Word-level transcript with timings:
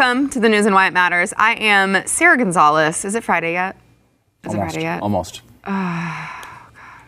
Welcome 0.00 0.30
to 0.30 0.40
the 0.40 0.48
news 0.48 0.64
and 0.64 0.74
why 0.74 0.86
it 0.86 0.94
matters. 0.94 1.34
I 1.36 1.56
am 1.56 2.06
Sarah 2.06 2.38
Gonzalez. 2.38 3.04
Is 3.04 3.14
it 3.14 3.22
Friday 3.22 3.52
yet? 3.52 3.76
Is 4.44 4.54
almost, 4.54 4.54
it 4.54 4.72
Friday 4.72 4.82
yet? 4.86 5.02
Almost. 5.02 5.42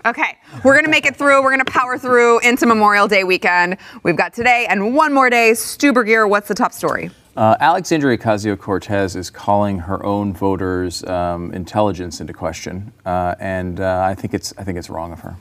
Okay, 0.05 0.37
we're 0.63 0.75
gonna 0.75 0.91
make 0.91 1.07
it 1.07 1.17
through. 1.17 1.43
We're 1.43 1.53
gonna 1.53 1.65
power 1.65 1.97
through 1.97 2.41
into 2.41 2.67
Memorial 2.67 3.09
Day 3.09 3.25
weekend. 3.25 3.79
We've 4.03 4.15
got 4.15 4.35
today 4.35 4.67
and 4.69 4.95
one 4.95 5.15
more 5.15 5.31
day. 5.31 5.55
Stu 5.55 5.95
Burguiere, 5.95 6.29
what's 6.29 6.49
the 6.49 6.55
top 6.55 6.75
story? 6.75 7.11
Uh, 7.35 7.57
Alexandria 7.61 8.19
Ocasio 8.19 8.59
Cortez 8.59 9.17
is 9.17 9.31
calling 9.31 9.79
her 9.79 10.05
own 10.05 10.35
voters' 10.35 11.03
um, 11.05 11.51
intelligence 11.55 12.21
into 12.21 12.35
question, 12.35 12.93
uh, 13.07 13.35
and 13.41 13.81
uh, 13.81 14.03
I 14.05 14.15
think 14.15 14.35
it's 14.35 14.53
I 14.59 14.65
think 14.65 14.77
it's 14.77 14.91
wrong 14.91 15.15
of 15.15 15.21
her. 15.21 15.39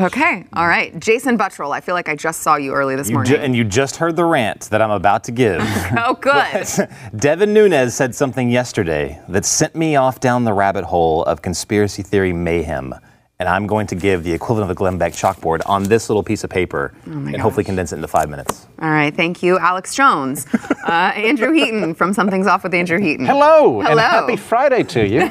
Okay, 0.00 0.44
all 0.52 0.68
right. 0.68 0.98
Jason 1.00 1.36
Buttrill, 1.36 1.72
I 1.72 1.80
feel 1.80 1.94
like 1.96 2.08
I 2.08 2.14
just 2.14 2.42
saw 2.42 2.54
you 2.56 2.72
early 2.72 2.94
this 2.94 3.08
You 3.08 3.14
morning. 3.14 3.32
ju- 3.34 3.38
and 3.40 3.56
you 3.56 3.64
just 3.64 3.96
heard 3.96 4.14
the 4.14 4.24
rant 4.24 4.62
that 4.70 4.80
I'm 4.80 4.92
about 4.92 5.24
to 5.24 5.32
give. 5.32 5.60
oh, 5.98 6.14
good. 6.20 6.66
Devin 7.16 7.52
Nunes 7.52 7.94
said 7.94 8.14
something 8.14 8.48
yesterday 8.48 9.20
that 9.28 9.44
sent 9.44 9.74
me 9.74 9.96
off 9.96 10.20
down 10.20 10.44
the 10.44 10.52
rabbit 10.52 10.84
hole 10.84 11.24
of 11.24 11.42
conspiracy 11.42 12.02
theory 12.04 12.32
mayhem. 12.32 12.94
And 13.40 13.48
I'm 13.48 13.68
going 13.68 13.86
to 13.88 13.94
give 13.94 14.24
the 14.24 14.32
equivalent 14.32 14.64
of 14.64 14.70
a 14.70 14.74
Glenn 14.74 14.98
Beck 14.98 15.12
chalkboard 15.12 15.60
on 15.66 15.84
this 15.84 16.08
little 16.10 16.24
piece 16.24 16.42
of 16.42 16.50
paper 16.50 16.92
and 17.04 17.36
hopefully 17.40 17.62
condense 17.62 17.92
it 17.92 17.96
into 17.96 18.08
five 18.08 18.28
minutes. 18.28 18.66
All 18.82 18.90
right, 18.90 19.14
thank 19.14 19.44
you, 19.44 19.58
Alex 19.58 19.94
Jones. 19.96 20.46
Uh, 20.88 21.12
Andrew 21.16 21.52
Heaton 21.52 21.94
from 21.94 22.14
Something's 22.14 22.46
Off 22.46 22.62
with 22.62 22.72
Andrew 22.72 22.98
Heaton. 22.98 23.26
Hello, 23.26 23.80
and 23.80 23.88
Hello. 23.90 24.00
happy 24.00 24.36
Friday 24.36 24.82
to 24.84 25.06
you. 25.06 25.30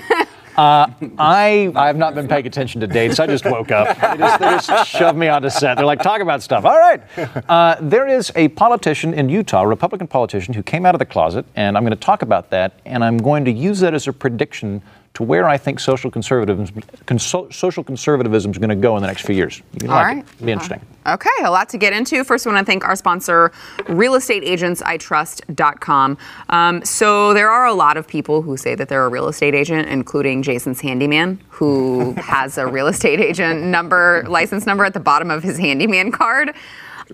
Uh, 0.58 0.88
I 1.18 1.72
I 1.76 1.88
have 1.88 1.98
not 1.98 2.16
been 2.16 2.28
paying 2.28 2.48
attention 2.48 2.82
to 2.82 2.88
dates. 2.88 3.20
I 3.20 3.28
just 3.28 3.46
woke 3.46 3.72
up. 3.72 3.88
They 4.08 4.18
just, 4.18 4.40
they 4.40 4.74
just 4.74 4.90
shoved 4.90 5.18
me 5.18 5.28
onto 5.28 5.50
set. 5.50 5.76
They're 5.76 5.86
like, 5.86 6.02
talk 6.02 6.22
about 6.22 6.42
stuff. 6.42 6.66
All 6.66 6.78
right. 6.78 7.02
Uh, 7.50 7.76
there 7.82 8.08
is 8.08 8.32
a 8.36 8.48
politician 8.50 9.14
in 9.14 9.30
Utah, 9.30 9.62
a 9.62 9.68
Republican 9.68 10.08
politician, 10.08 10.54
who 10.54 10.64
came 10.64 10.86
out 10.86 10.96
of 10.96 11.00
the 11.00 11.06
closet, 11.06 11.46
and 11.56 11.78
I'm 11.78 11.84
going 11.84 11.92
to 11.92 12.00
talk 12.00 12.22
about 12.22 12.50
that, 12.52 12.80
and 12.86 13.04
I'm 13.04 13.18
going 13.18 13.46
to 13.46 13.52
use 13.52 13.80
that 13.82 13.94
as 13.94 14.08
a 14.08 14.14
prediction 14.14 14.82
to 15.14 15.24
where 15.24 15.50
I 15.50 15.58
think 15.58 15.80
social 15.80 16.12
conservatism, 16.12 16.68
conso- 17.06 17.54
social 17.54 17.84
conservatism 17.84 18.52
is 18.52 18.58
going 18.58 18.70
to 18.70 18.76
go 18.76 18.96
in 18.98 19.02
the 19.02 19.08
next 19.08 19.26
few 19.26 19.36
years. 19.36 19.62
You 19.82 19.88
like 19.88 20.06
right. 20.06 20.18
it. 20.18 20.26
It'll 20.36 20.46
be 20.46 20.52
interesting. 20.52 20.82
Okay, 21.08 21.30
a 21.44 21.50
lot 21.50 21.70
to 21.70 21.78
get 21.78 21.94
into. 21.94 22.24
First, 22.24 22.46
I 22.46 22.52
want 22.52 22.64
to 22.66 22.70
thank 22.70 22.86
our 22.86 22.96
sponsor, 22.96 23.52
realestateagentsitrust.com. 23.86 26.18
Um, 26.50 26.84
so, 26.84 27.34
there 27.34 27.50
are 27.50 27.66
a 27.66 27.74
lot 27.74 27.96
of 27.96 28.06
people 28.08 28.42
who 28.42 28.58
say 28.58 28.76
that 28.76 28.90
they're 28.90 29.06
a 29.06 29.10
real 29.10 29.30
estate 29.30 29.56
agent, 29.56 29.88
including 29.88 30.44
Jason's 30.44 30.82
handyman, 30.82 31.40
who 31.50 32.12
has 32.18 32.58
a 32.58 32.68
real 32.68 32.88
estate 32.88 33.22
agent 33.22 33.64
number, 33.64 34.26
license 34.28 34.66
number 34.66 34.84
at 34.84 34.94
the 34.94 35.00
bottom 35.00 35.32
of 35.32 35.44
his 35.44 35.58
handyman 35.58 36.12
card. 36.12 36.54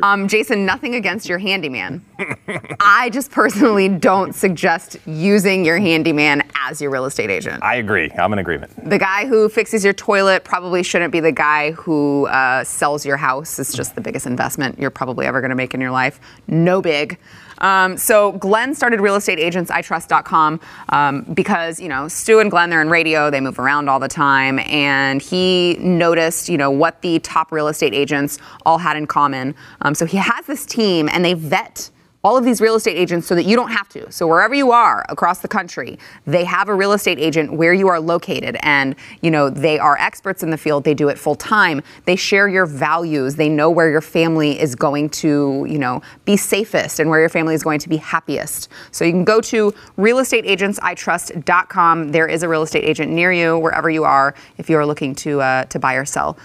Um, 0.02 0.28
Jason, 0.28 0.66
nothing 0.66 0.96
against 0.96 1.30
your 1.30 1.38
handyman. 1.38 2.04
I 2.80 3.10
just 3.12 3.32
personally 3.32 3.90
don't 3.90 4.34
suggest 4.34 4.98
using 5.06 5.66
your 5.66 5.78
handyman 5.78 6.44
as 6.56 6.82
your 6.82 6.92
real 6.92 7.06
estate 7.06 7.30
agent. 7.30 7.62
I 7.62 7.76
agree. 7.76 8.12
I'm 8.12 8.34
in 8.34 8.40
agreement. 8.40 8.90
The 8.90 8.98
guy 8.98 9.26
who 9.26 9.50
fixes 9.50 9.84
your 9.84 9.94
toilet 9.94 10.44
probably 10.44 10.84
shouldn't 10.84 11.12
be 11.12 11.20
the 11.20 11.32
guy 11.32 11.72
who 11.72 12.28
uh, 12.28 12.64
sells 12.64 13.06
your 13.06 13.18
house. 13.18 13.60
It's 13.60 13.74
just 13.74 13.96
the 13.96 14.02
biggest 14.02 14.26
investment 14.26 14.80
you're 14.80 14.90
probably 14.90 15.26
ever 15.26 15.42
going 15.42 15.50
to 15.50 15.56
make 15.56 15.74
in 15.74 15.82
your 15.82 15.92
life. 15.92 16.20
No 16.48 16.82
big. 16.82 17.20
Um, 17.64 17.98
so 17.98 18.34
Glenn 18.34 18.76
started 18.76 19.00
realestateagentsitrust.com 19.00 20.60
um, 20.90 21.22
because 21.34 21.80
you 21.80 21.90
know 21.90 22.08
Stu 22.08 22.40
and 22.40 22.52
Glenn 22.52 22.70
they're 22.70 22.82
in 22.82 22.90
radio 22.90 23.32
they 23.32 23.40
move 23.40 23.58
around 23.58 23.90
all 23.90 24.00
the 24.00 24.08
time 24.08 24.60
and 24.60 25.22
he 25.22 25.78
noticed 25.80 26.50
you 26.50 26.58
know 26.58 26.70
what 26.70 27.02
the 27.02 27.20
top 27.20 27.52
real 27.52 27.70
estate 27.70 27.94
agents 27.94 28.38
all 28.66 28.78
had 28.78 28.98
in 28.98 29.08
common. 29.08 29.56
Um, 29.82 29.96
so 29.96 30.06
he 30.06 30.18
has 30.18 30.46
this 30.46 30.66
team 30.66 31.10
and 31.12 31.26
they 31.26 31.34
vet 31.34 31.90
all 32.24 32.38
of 32.38 32.46
these 32.46 32.62
real 32.62 32.76
estate 32.76 32.96
agents 32.96 33.28
so 33.28 33.36
that 33.36 33.44
you 33.44 33.58
don't 33.58 33.72
have 33.72 33.90
to. 33.90 34.10
So 34.12 34.28
wherever 34.28 34.56
you 34.56 34.72
are 34.72 35.06
across 35.10 35.40
the 35.40 35.50
country, 35.50 36.00
they 36.26 36.46
have 36.46 36.70
a 36.70 36.74
real 36.74 36.94
estate 36.94 37.20
agent 37.20 37.52
where 37.52 37.74
you 37.74 37.90
are 37.90 38.00
located 38.00 38.56
and 38.62 38.96
you 39.22 39.30
know 39.30 39.50
they 39.50 39.78
are 39.78 39.98
experts 39.98 40.42
in 40.42 40.50
the 40.50 40.58
field, 40.58 40.86
they 40.86 40.94
do 40.94 41.10
it 41.10 41.20
full 41.20 41.36
time. 41.36 41.82
They 42.06 42.16
share 42.16 42.48
your 42.48 42.66
values, 42.66 43.36
they 43.36 43.50
know 43.50 43.70
where 43.70 43.90
your 43.90 44.00
family 44.00 44.58
is 44.60 44.74
going 44.74 45.10
to, 45.10 45.66
you 45.68 45.78
know, 45.78 46.02
be 46.24 46.38
safest 46.38 47.02
and 47.02 47.10
where 47.10 47.20
your 47.20 47.28
family 47.28 47.56
is 47.56 47.64
going 47.64 47.80
to 47.80 47.90
be 47.90 47.98
happiest. 47.98 48.70
So 48.92 49.04
you 49.04 49.12
can 49.12 49.26
go 49.26 49.42
to 49.42 49.74
realestateagentsitrust.com. 49.98 52.12
There 52.12 52.28
is 52.28 52.44
a 52.44 52.48
real 52.48 52.64
estate 52.64 52.86
agent 52.86 53.12
near 53.12 53.34
you 53.34 53.58
wherever 53.58 53.90
you 53.90 54.06
are 54.06 54.34
if 54.58 54.70
you 54.70 54.78
are 54.78 54.86
looking 54.86 55.14
to 55.16 55.42
uh, 55.42 55.66
to 55.66 55.78
buy 55.78 55.96
or 55.96 56.06
sell. 56.06 56.38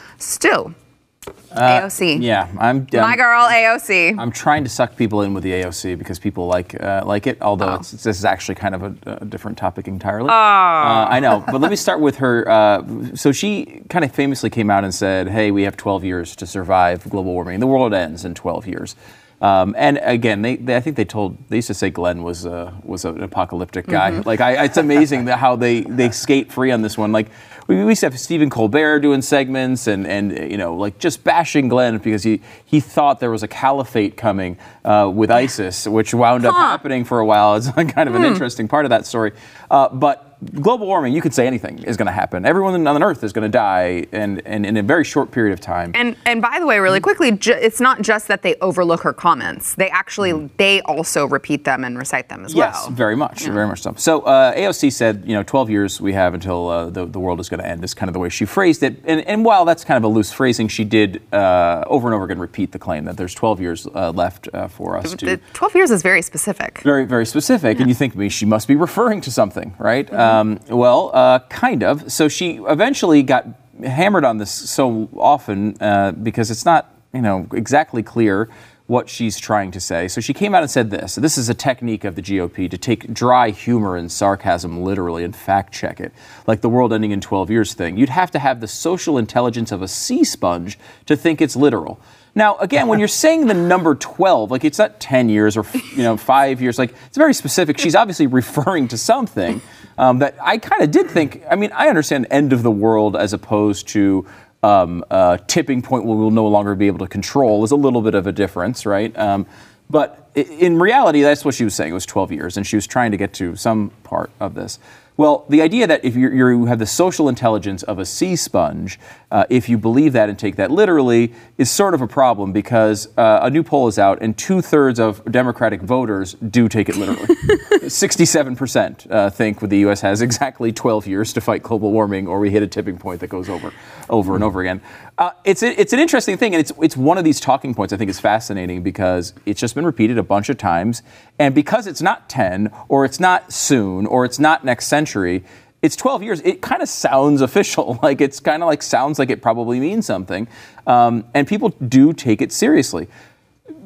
AOC. 1.50 2.22
Yeah, 2.22 2.49
I'm. 2.59 2.87
My 2.93 3.00
I'm- 3.00 3.16
girl 3.16 3.49
AOC. 3.49 4.19
I'm 4.19 4.31
trying 4.31 4.65
to 4.65 4.71
suck 4.71 4.97
people 4.97 5.22
in 5.22 5.34
with 5.34 5.43
the 5.43 5.53
AOC 5.53 5.97
because 5.99 6.19
people 6.19 6.47
like 6.47 6.81
uh, 6.83 7.03
like 7.05 7.27
it. 7.27 7.41
Although 7.43 7.71
Oh. 7.71 7.75
it's, 7.77 7.91
this 7.91 8.19
is 8.19 8.25
actually 8.25 8.55
kind 8.56 8.75
of 8.75 8.83
a, 8.83 8.94
a 9.21 9.25
different 9.25 9.59
topic 9.59 9.89
entirely. 9.89 10.28
Uh, 10.31 10.33
I 10.33 11.21
know, 11.21 11.44
but 11.50 11.61
let 11.61 11.71
me 11.71 11.77
start 11.77 12.00
with 12.00 12.16
her. 12.19 12.49
Uh, 12.49 13.15
so 13.15 13.33
she 13.33 13.83
kind 13.89 14.05
of 14.05 14.12
famously 14.12 14.50
came 14.50 14.71
out 14.71 14.84
and 14.84 14.94
said, 14.94 15.28
"Hey, 15.28 15.50
we 15.50 15.62
have 15.62 15.77
12 15.77 16.05
years 16.05 16.37
to 16.37 16.47
survive 16.47 17.05
global 17.11 17.33
warming. 17.33 17.60
The 17.60 17.66
world 17.66 17.93
ends 17.95 18.25
in 18.25 18.34
12 18.34 18.66
years." 18.66 18.97
Um, 19.41 19.77
and 19.78 20.00
again, 20.03 20.43
they, 20.43 20.56
they, 20.56 20.75
I 20.75 20.81
think 20.81 20.97
they 20.97 21.05
told 21.05 21.39
they 21.49 21.56
used 21.56 21.69
to 21.69 21.75
say 21.75 21.91
Glenn 21.91 22.25
was 22.25 22.45
uh, 22.45 22.72
was 22.83 23.05
an 23.05 23.22
apocalyptic 23.22 23.87
guy. 23.87 24.10
Mm-hmm. 24.10 24.28
Like 24.28 24.41
I, 24.41 24.65
it's 24.65 24.78
amazing 24.78 25.27
that 25.27 25.39
how 25.39 25.55
they 25.55 25.83
they 25.83 26.10
skate 26.10 26.50
free 26.50 26.72
on 26.72 26.83
this 26.83 26.99
one. 26.99 27.12
Like 27.12 27.28
we, 27.68 27.84
we 27.84 27.90
used 27.90 28.00
to 28.00 28.06
have 28.06 28.18
Stephen 28.18 28.50
Colbert 28.50 29.00
doing 29.00 29.22
segments 29.22 29.86
and 29.86 30.06
and 30.06 30.32
you 30.50 30.56
know 30.56 30.74
like 30.74 30.98
just 30.98 31.22
bashing 31.22 31.68
Glenn 31.68 31.98
because 31.98 32.24
he 32.24 32.40
he 32.64 32.80
thought 32.80 33.20
there 33.20 33.30
was 33.30 33.44
a 33.44 33.48
caliphate 33.48 34.16
coming 34.16 34.56
uh, 34.84 35.10
with 35.14 35.30
ISIS, 35.30 35.86
which 35.86 36.12
wound 36.12 36.44
up 36.44 36.56
happening 36.56 37.04
for 37.04 37.20
a 37.20 37.26
while. 37.26 37.54
It's 37.54 37.70
kind 37.92 38.08
of 38.08 38.16
an 38.16 38.24
interesting 38.24 38.66
part 38.66 38.84
of 38.86 38.90
that 38.90 39.06
story. 39.06 39.32
Uh, 39.70 39.88
but 39.90 40.28
global 40.60 40.87
warming, 40.87 41.12
you 41.12 41.21
could 41.21 41.34
say 41.34 41.47
anything 41.47 41.78
is 41.84 41.97
going 41.97 42.06
to 42.06 42.12
happen. 42.12 42.44
Everyone 42.47 42.87
on 42.87 43.03
Earth 43.03 43.25
is 43.25 43.32
going 43.32 43.43
to 43.43 43.49
die, 43.49 44.06
and, 44.12 44.41
and 44.47 44.65
in 44.65 44.76
a 44.76 44.82
very 44.82 45.04
short 45.04 45.31
period 45.31 45.53
of 45.53 45.60
time. 45.60 45.93
And 45.94 46.16
and 46.26 46.41
by 46.41 46.59
the 46.60 46.66
way, 46.66 46.78
really 46.78 47.00
quickly, 47.00 47.32
ju- 47.32 47.53
it's 47.53 47.81
not 47.81 48.03
just 48.03 48.28
that 48.28 48.43
they 48.43 48.54
overlook 48.56 49.03
her 49.03 49.12
comments; 49.12 49.75
they 49.75 49.91
actually 49.91 50.50
they 50.56 50.81
also 50.82 51.27
repeat 51.27 51.65
them 51.65 51.84
and 51.84 51.98
recite 51.98 52.28
them 52.28 52.44
as 52.44 52.54
Yes, 52.54 52.75
well. 52.75 52.91
Yes, 52.91 52.97
very 52.98 53.16
much, 53.16 53.44
very 53.47 53.66
much 53.66 53.82
so. 53.82 53.94
So 53.97 54.21
uh, 54.22 54.54
AOC 54.54 54.93
said, 54.93 55.22
you 55.27 55.34
know, 55.34 55.43
12 55.43 55.71
years 55.71 56.00
we 56.00 56.12
have 56.12 56.34
until 56.34 56.69
uh, 56.69 56.91
the, 56.91 57.04
the 57.06 57.19
world 57.21 57.41
is 57.41 57.48
going 57.48 57.60
to 57.60 57.66
end. 57.66 57.82
Is 57.84 57.94
kind 57.94 58.09
of 58.09 58.12
the 58.15 58.21
way 58.21 58.28
she 58.28 58.44
phrased 58.44 58.82
it. 58.82 58.97
And, 59.04 59.21
and 59.27 59.44
while 59.44 59.65
that's 59.65 59.84
kind 59.84 59.97
of 59.97 60.04
a 60.04 60.12
loose 60.12 60.32
phrasing, 60.32 60.69
she 60.69 60.84
did 60.84 61.22
uh, 61.32 61.84
over 61.87 62.09
and 62.09 62.15
over 62.15 62.25
again 62.25 62.38
repeat 62.38 62.72
the 62.72 62.78
claim 62.78 63.04
that 63.06 63.16
there's 63.16 63.34
12 63.34 63.60
years 63.60 63.87
uh, 63.94 64.10
left 64.10 64.48
uh, 64.53 64.69
for 64.69 64.97
us 64.97 65.15
to. 65.15 65.27
The 65.27 65.41
Twelve 65.53 65.75
years 65.75 65.91
is 65.91 66.03
very 66.03 66.22
specific. 66.22 66.81
very, 66.82 67.04
very 67.06 67.27
specific, 67.27 67.81
and 67.81 67.88
you 67.88 67.94
think 67.94 68.15
maybe 68.15 68.28
she 68.28 68.47
must 68.47 68.69
be 68.69 68.77
referring 68.77 69.21
to 69.22 69.31
something, 69.31 69.75
right? 69.78 70.09
Um, 70.28 70.61
well, 70.69 71.11
uh, 71.15 71.41
kind 71.49 71.83
of. 71.83 72.12
So 72.12 72.28
she 72.28 72.56
eventually 72.56 73.22
got 73.22 73.47
hammered 73.84 74.25
on 74.25 74.39
this 74.39 74.50
so 74.50 75.09
often 75.16 75.77
uh, 75.81 76.12
because 76.12 76.50
it's 76.50 76.65
not, 76.65 76.93
you 77.12 77.22
know, 77.22 77.47
exactly 77.53 78.03
clear 78.03 78.49
what 78.89 79.06
she's 79.06 79.39
trying 79.39 79.71
to 79.71 79.78
say. 79.78 80.09
So 80.09 80.22
she 80.22 80.33
came 80.33 80.55
out 80.55 80.62
and 80.62 80.71
said 80.71 80.91
this. 80.91 81.16
This 81.16 81.37
is 81.37 81.50
a 81.50 81.55
technique 81.55 82.05
of 82.05 82.15
the 82.15 82.22
GOP 82.22 82.71
to 82.71 82.78
take 82.78 83.12
dry 83.12 83.50
humor 83.50 83.97
and 83.97 84.11
sarcasm 84.11 84.83
literally 84.83 85.25
and 85.25 85.37
fact 85.37 85.75
check 85.75 86.00
it, 86.00 86.11
like 86.47 86.62
the 86.62 86.71
world 86.71 86.95
ending 86.95 87.10
in 87.10 87.21
12 87.21 87.50
years 87.50 87.75
thing. 87.75 87.99
You'd 87.99 88.09
have 88.09 88.31
to 88.31 88.39
have 88.39 88.62
the 88.62 88.66
social 88.66 89.19
intelligence 89.19 89.72
of 89.72 89.83
a 89.83 89.89
sea 89.89 90.25
sponge 90.25 90.78
to 91.05 91.16
think 91.16 91.43
it's 91.43 91.55
literal. 91.55 92.00
Now, 92.34 92.56
again, 92.59 92.87
when 92.87 92.99
you're 92.99 93.09
saying 93.09 93.47
the 93.47 93.55
number 93.55 93.95
12, 93.95 94.50
like 94.50 94.65
it's 94.65 94.78
not 94.78 95.00
10 95.00 95.28
years 95.28 95.56
or 95.56 95.66
you 95.95 96.03
know 96.03 96.16
5 96.16 96.62
years, 96.62 96.78
like 96.78 96.95
it's 97.06 97.16
very 97.16 97.34
specific. 97.34 97.78
She's 97.78 97.95
obviously 97.95 98.27
referring 98.41 98.89
to 98.89 98.97
something 98.97 99.60
um, 99.98 100.20
that 100.20 100.36
I 100.41 100.59
kind 100.59 100.82
of 100.82 100.91
did 100.91 101.10
think. 101.10 101.42
I 101.50 101.56
mean, 101.56 101.70
I 101.72 101.88
understand 101.88 102.26
end 102.31 102.53
of 102.53 102.62
the 102.62 102.70
world 102.70 103.16
as 103.16 103.32
opposed 103.32 103.88
to 103.88 104.26
um, 104.62 105.04
tipping 105.47 105.82
point 105.82 106.04
where 106.04 106.16
we'll 106.16 106.31
no 106.31 106.47
longer 106.47 106.75
be 106.75 106.86
able 106.86 106.98
to 107.00 107.09
control 107.09 107.64
is 107.64 107.70
a 107.70 107.76
little 107.76 108.03
bit 108.03 108.14
of 108.14 108.26
a 108.26 108.32
difference, 108.32 108.86
right? 108.86 109.16
Um, 109.18 109.47
but 109.91 110.30
in 110.34 110.78
reality, 110.78 111.22
that's 111.22 111.45
what 111.45 111.54
she 111.54 111.65
was 111.65 111.74
saying. 111.74 111.91
It 111.91 111.95
was 111.95 112.06
12 112.06 112.33
years, 112.33 112.56
and 112.56 112.66
she 112.66 112.77
was 112.77 112.86
trying 112.86 113.10
to 113.10 113.16
get 113.16 113.33
to 113.34 113.56
some 113.56 113.91
part 114.04 114.30
of 114.41 114.54
this. 114.54 114.78
Well, 115.18 115.47
the 115.48 115.62
idea 115.62 115.88
that 115.88 116.04
if 116.04 116.15
you're, 116.15 116.32
you're, 116.32 116.53
you 116.53 116.66
have 116.66 116.78
the 116.78 116.86
social 116.86 117.28
intelligence 117.28 117.82
of 117.82 117.98
a 117.98 118.04
sea 118.04 118.36
sponge, 118.36 119.00
uh, 119.32 119.47
if 119.50 119.68
you 119.68 119.76
believe 119.76 120.12
that 120.12 120.28
and 120.28 120.38
take 120.38 120.54
that 120.56 120.70
literally, 120.70 121.32
is 121.59 121.68
sort 121.68 121.92
of 121.92 122.00
a 122.00 122.06
problem 122.06 122.53
because 122.53 123.09
uh, 123.18 123.41
a 123.42 123.50
new 123.50 123.65
poll 123.65 123.88
is 123.88 123.98
out 123.98 124.22
and 124.22 124.38
two 124.38 124.62
thirds 124.62 125.00
of 125.00 125.24
Democratic 125.24 125.82
voters 125.82 126.34
do 126.34 126.68
take 126.68 126.88
it 126.88 126.97
literally. 126.97 127.26
67% 127.82 129.10
uh, 129.10 129.28
think 129.28 129.59
the 129.59 129.78
U.S. 129.78 130.03
has 130.03 130.22
exactly 130.22 130.70
12 130.70 131.09
years 131.09 131.32
to 131.32 131.41
fight 131.41 131.64
global 131.64 131.91
warming, 131.91 132.28
or 132.28 132.38
we 132.38 132.50
hit 132.50 132.62
a 132.62 132.68
tipping 132.68 132.97
point 132.97 133.18
that 133.18 133.28
goes 133.28 133.48
over, 133.48 133.72
over 134.09 134.36
and 134.36 134.44
over 134.44 134.60
again. 134.60 134.80
Uh, 135.18 135.32
it's 135.44 135.65
a, 135.65 135.80
it's 135.80 135.92
an 135.92 135.98
interesting 135.98 136.36
thing, 136.36 136.54
and 136.54 136.60
it's 136.60 136.70
it's 136.80 136.97
one 136.97 137.18
of 137.18 137.24
these 137.24 137.41
talking 137.41 137.74
points 137.74 137.92
I 137.92 137.97
think 137.97 138.09
is 138.09 138.20
fascinating 138.20 138.84
because 138.84 139.34
it's 139.47 139.60
just 139.60 139.74
been 139.74 139.84
repeated 139.84 140.16
a 140.16 140.22
bunch 140.22 140.48
of 140.48 140.56
times, 140.56 141.03
and 141.41 141.56
because 141.56 141.88
it's 141.88 142.00
not 142.00 142.28
10 142.28 142.72
or 142.88 143.04
it's 143.04 143.18
not 143.18 143.53
soon 143.53 144.06
or 144.06 144.24
it's 144.24 144.38
not 144.38 144.65
next 144.65 144.86
century. 144.86 145.42
It's 145.82 145.97
12 145.97 146.22
years. 146.22 146.41
It 146.42 146.62
kind 146.62 146.82
of 146.82 146.88
sounds 146.88 147.41
official. 147.48 147.98
Like 148.00 148.20
it's 148.20 148.38
kind 148.38 148.62
of 148.62 148.68
like 148.68 148.80
sounds 148.80 149.18
like 149.18 149.30
it 149.30 149.42
probably 149.42 149.80
means 149.80 150.06
something, 150.06 150.47
um, 150.86 151.24
and 151.34 151.48
people 151.48 151.71
do 151.71 152.12
take 152.12 152.41
it 152.41 152.53
seriously 152.53 153.09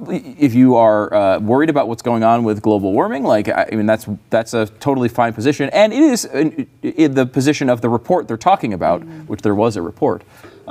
if 0.09 0.55
you 0.55 0.77
are 0.77 1.13
uh, 1.15 1.39
worried 1.39 1.71
about 1.71 1.87
what's 1.89 2.03
going 2.03 2.25
on 2.25 2.45
with 2.45 2.63
global 2.63 2.93
warming, 2.93 3.23
like 3.23 3.49
I 3.49 3.69
mean, 3.73 3.87
that's 3.87 4.07
that's 4.31 4.55
a 4.55 4.67
totally 4.67 5.09
fine 5.09 5.33
position, 5.33 5.71
and 5.73 5.93
it 5.93 6.01
is 6.01 6.25
in, 6.25 6.67
in 6.83 7.15
the 7.15 7.27
position 7.27 7.69
of 7.69 7.81
the 7.81 7.89
report 7.89 8.27
they're 8.27 8.37
talking 8.37 8.73
about, 8.73 9.03
which 9.27 9.43
there 9.43 9.55
was 9.55 9.77
a 9.77 9.83
report, 9.83 10.23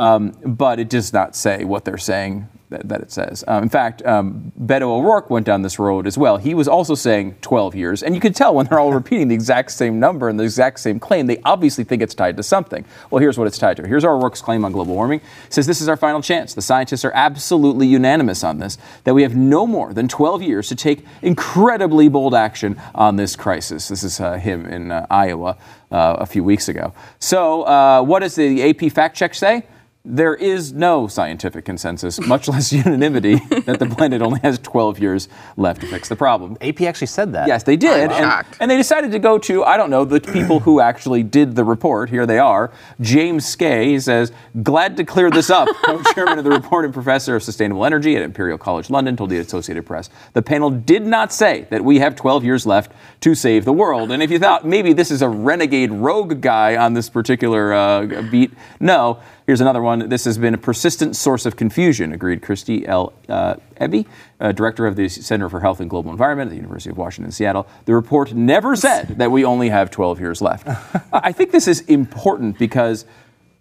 um, 0.01 0.31
but 0.43 0.79
it 0.79 0.89
does 0.89 1.13
not 1.13 1.35
say 1.35 1.63
what 1.63 1.85
they're 1.85 1.97
saying 1.97 2.49
that, 2.71 2.89
that 2.89 3.01
it 3.01 3.11
says. 3.11 3.43
Um, 3.47 3.63
in 3.63 3.69
fact, 3.69 4.03
um, 4.03 4.51
Beto 4.59 4.83
O'Rourke 4.83 5.29
went 5.29 5.45
down 5.45 5.61
this 5.61 5.77
road 5.77 6.07
as 6.07 6.17
well. 6.17 6.37
He 6.37 6.55
was 6.55 6.67
also 6.67 6.95
saying 6.95 7.35
12 7.41 7.75
years, 7.75 8.01
and 8.01 8.15
you 8.15 8.21
can 8.21 8.33
tell 8.33 8.55
when 8.55 8.65
they're 8.65 8.79
all 8.79 8.93
repeating 9.01 9.27
the 9.27 9.35
exact 9.35 9.71
same 9.71 9.99
number 9.99 10.27
and 10.27 10.39
the 10.39 10.43
exact 10.43 10.79
same 10.79 10.99
claim, 10.99 11.27
they 11.27 11.39
obviously 11.45 11.83
think 11.83 12.01
it's 12.01 12.15
tied 12.15 12.35
to 12.37 12.43
something. 12.43 12.83
Well, 13.11 13.19
here's 13.21 13.37
what 13.37 13.45
it's 13.45 13.59
tied 13.59 13.77
to. 13.77 13.87
Here's 13.87 14.03
O'Rourke's 14.03 14.41
claim 14.41 14.65
on 14.65 14.71
global 14.71 14.95
warming. 14.95 15.19
It 15.19 15.53
says 15.53 15.67
this 15.67 15.81
is 15.81 15.87
our 15.87 15.97
final 15.97 16.21
chance. 16.21 16.55
The 16.55 16.63
scientists 16.63 17.05
are 17.05 17.11
absolutely 17.13 17.85
unanimous 17.85 18.43
on 18.43 18.57
this, 18.57 18.79
that 19.03 19.13
we 19.13 19.21
have 19.21 19.35
no 19.35 19.67
more 19.67 19.93
than 19.93 20.07
12 20.07 20.41
years 20.41 20.67
to 20.69 20.75
take 20.75 21.05
incredibly 21.21 22.07
bold 22.07 22.33
action 22.33 22.81
on 22.95 23.17
this 23.17 23.35
crisis. 23.35 23.89
This 23.89 24.03
is 24.03 24.19
uh, 24.19 24.37
him 24.37 24.65
in 24.65 24.91
uh, 24.91 25.05
Iowa 25.11 25.57
uh, 25.91 26.15
a 26.19 26.25
few 26.25 26.43
weeks 26.43 26.69
ago. 26.69 26.93
So, 27.19 27.63
uh, 27.63 28.01
what 28.01 28.21
does 28.21 28.35
the 28.35 28.67
AP 28.67 28.91
fact 28.91 29.15
check 29.15 29.35
say? 29.35 29.63
There 30.03 30.33
is 30.33 30.73
no 30.73 31.05
scientific 31.05 31.63
consensus, 31.63 32.19
much 32.19 32.47
less 32.47 32.73
unanimity, 32.73 33.35
that 33.35 33.77
the 33.77 33.85
planet 33.85 34.23
only 34.23 34.39
has 34.39 34.57
12 34.57 34.97
years 34.97 35.29
left 35.57 35.81
to 35.81 35.87
fix 35.87 36.09
the 36.09 36.15
problem. 36.15 36.57
AP 36.59 36.81
actually 36.81 37.05
said 37.05 37.33
that. 37.33 37.47
Yes, 37.47 37.61
they 37.61 37.77
did. 37.77 38.09
And, 38.11 38.45
and 38.59 38.71
they 38.71 38.77
decided 38.77 39.11
to 39.11 39.19
go 39.19 39.37
to, 39.37 39.63
I 39.63 39.77
don't 39.77 39.91
know, 39.91 40.03
the 40.03 40.19
people 40.19 40.59
who 40.59 40.79
actually 40.79 41.21
did 41.21 41.55
the 41.55 41.63
report. 41.63 42.09
Here 42.09 42.25
they 42.25 42.39
are. 42.39 42.71
James 42.99 43.45
Skea 43.45 44.01
says, 44.01 44.31
glad 44.63 44.97
to 44.97 45.03
clear 45.03 45.29
this 45.29 45.51
up. 45.51 45.67
Co-chairman 45.85 46.39
of 46.39 46.45
the 46.45 46.49
report 46.49 46.83
and 46.83 46.91
professor 46.91 47.35
of 47.35 47.43
sustainable 47.43 47.85
energy 47.85 48.15
at 48.15 48.23
Imperial 48.23 48.57
College 48.57 48.89
London 48.89 49.15
told 49.15 49.29
the 49.29 49.37
Associated 49.37 49.85
Press. 49.85 50.09
The 50.33 50.41
panel 50.41 50.71
did 50.71 51.05
not 51.05 51.31
say 51.31 51.67
that 51.69 51.85
we 51.85 51.99
have 51.99 52.15
12 52.15 52.43
years 52.43 52.65
left 52.65 52.91
to 53.19 53.35
save 53.35 53.65
the 53.65 53.73
world. 53.73 54.11
And 54.11 54.23
if 54.23 54.31
you 54.31 54.39
thought 54.39 54.65
maybe 54.65 54.93
this 54.93 55.11
is 55.11 55.21
a 55.21 55.29
renegade 55.29 55.91
rogue 55.91 56.41
guy 56.41 56.75
on 56.75 56.95
this 56.95 57.07
particular 57.07 57.71
uh, 57.71 58.23
beat, 58.31 58.51
no. 58.79 59.19
Here's 59.47 59.61
another 59.61 59.81
one. 59.81 60.07
This 60.09 60.25
has 60.25 60.37
been 60.37 60.53
a 60.53 60.57
persistent 60.57 61.15
source 61.15 61.45
of 61.45 61.55
confusion, 61.55 62.13
agreed 62.13 62.41
Kristie 62.41 62.87
L. 62.87 63.13
Uh, 63.27 63.55
Ebi, 63.79 64.05
uh, 64.39 64.51
director 64.51 64.85
of 64.85 64.95
the 64.95 65.09
Center 65.09 65.49
for 65.49 65.59
Health 65.59 65.79
and 65.79 65.89
Global 65.89 66.11
Environment 66.11 66.47
at 66.47 66.51
the 66.51 66.57
University 66.57 66.91
of 66.91 66.97
Washington, 66.97 67.31
Seattle. 67.31 67.67
The 67.85 67.95
report 67.95 68.33
never 68.33 68.75
said 68.75 69.17
that 69.17 69.31
we 69.31 69.43
only 69.43 69.69
have 69.69 69.89
12 69.89 70.19
years 70.19 70.41
left. 70.41 70.67
I 71.13 71.31
think 71.31 71.51
this 71.51 71.67
is 71.67 71.81
important 71.81 72.59
because 72.59 73.05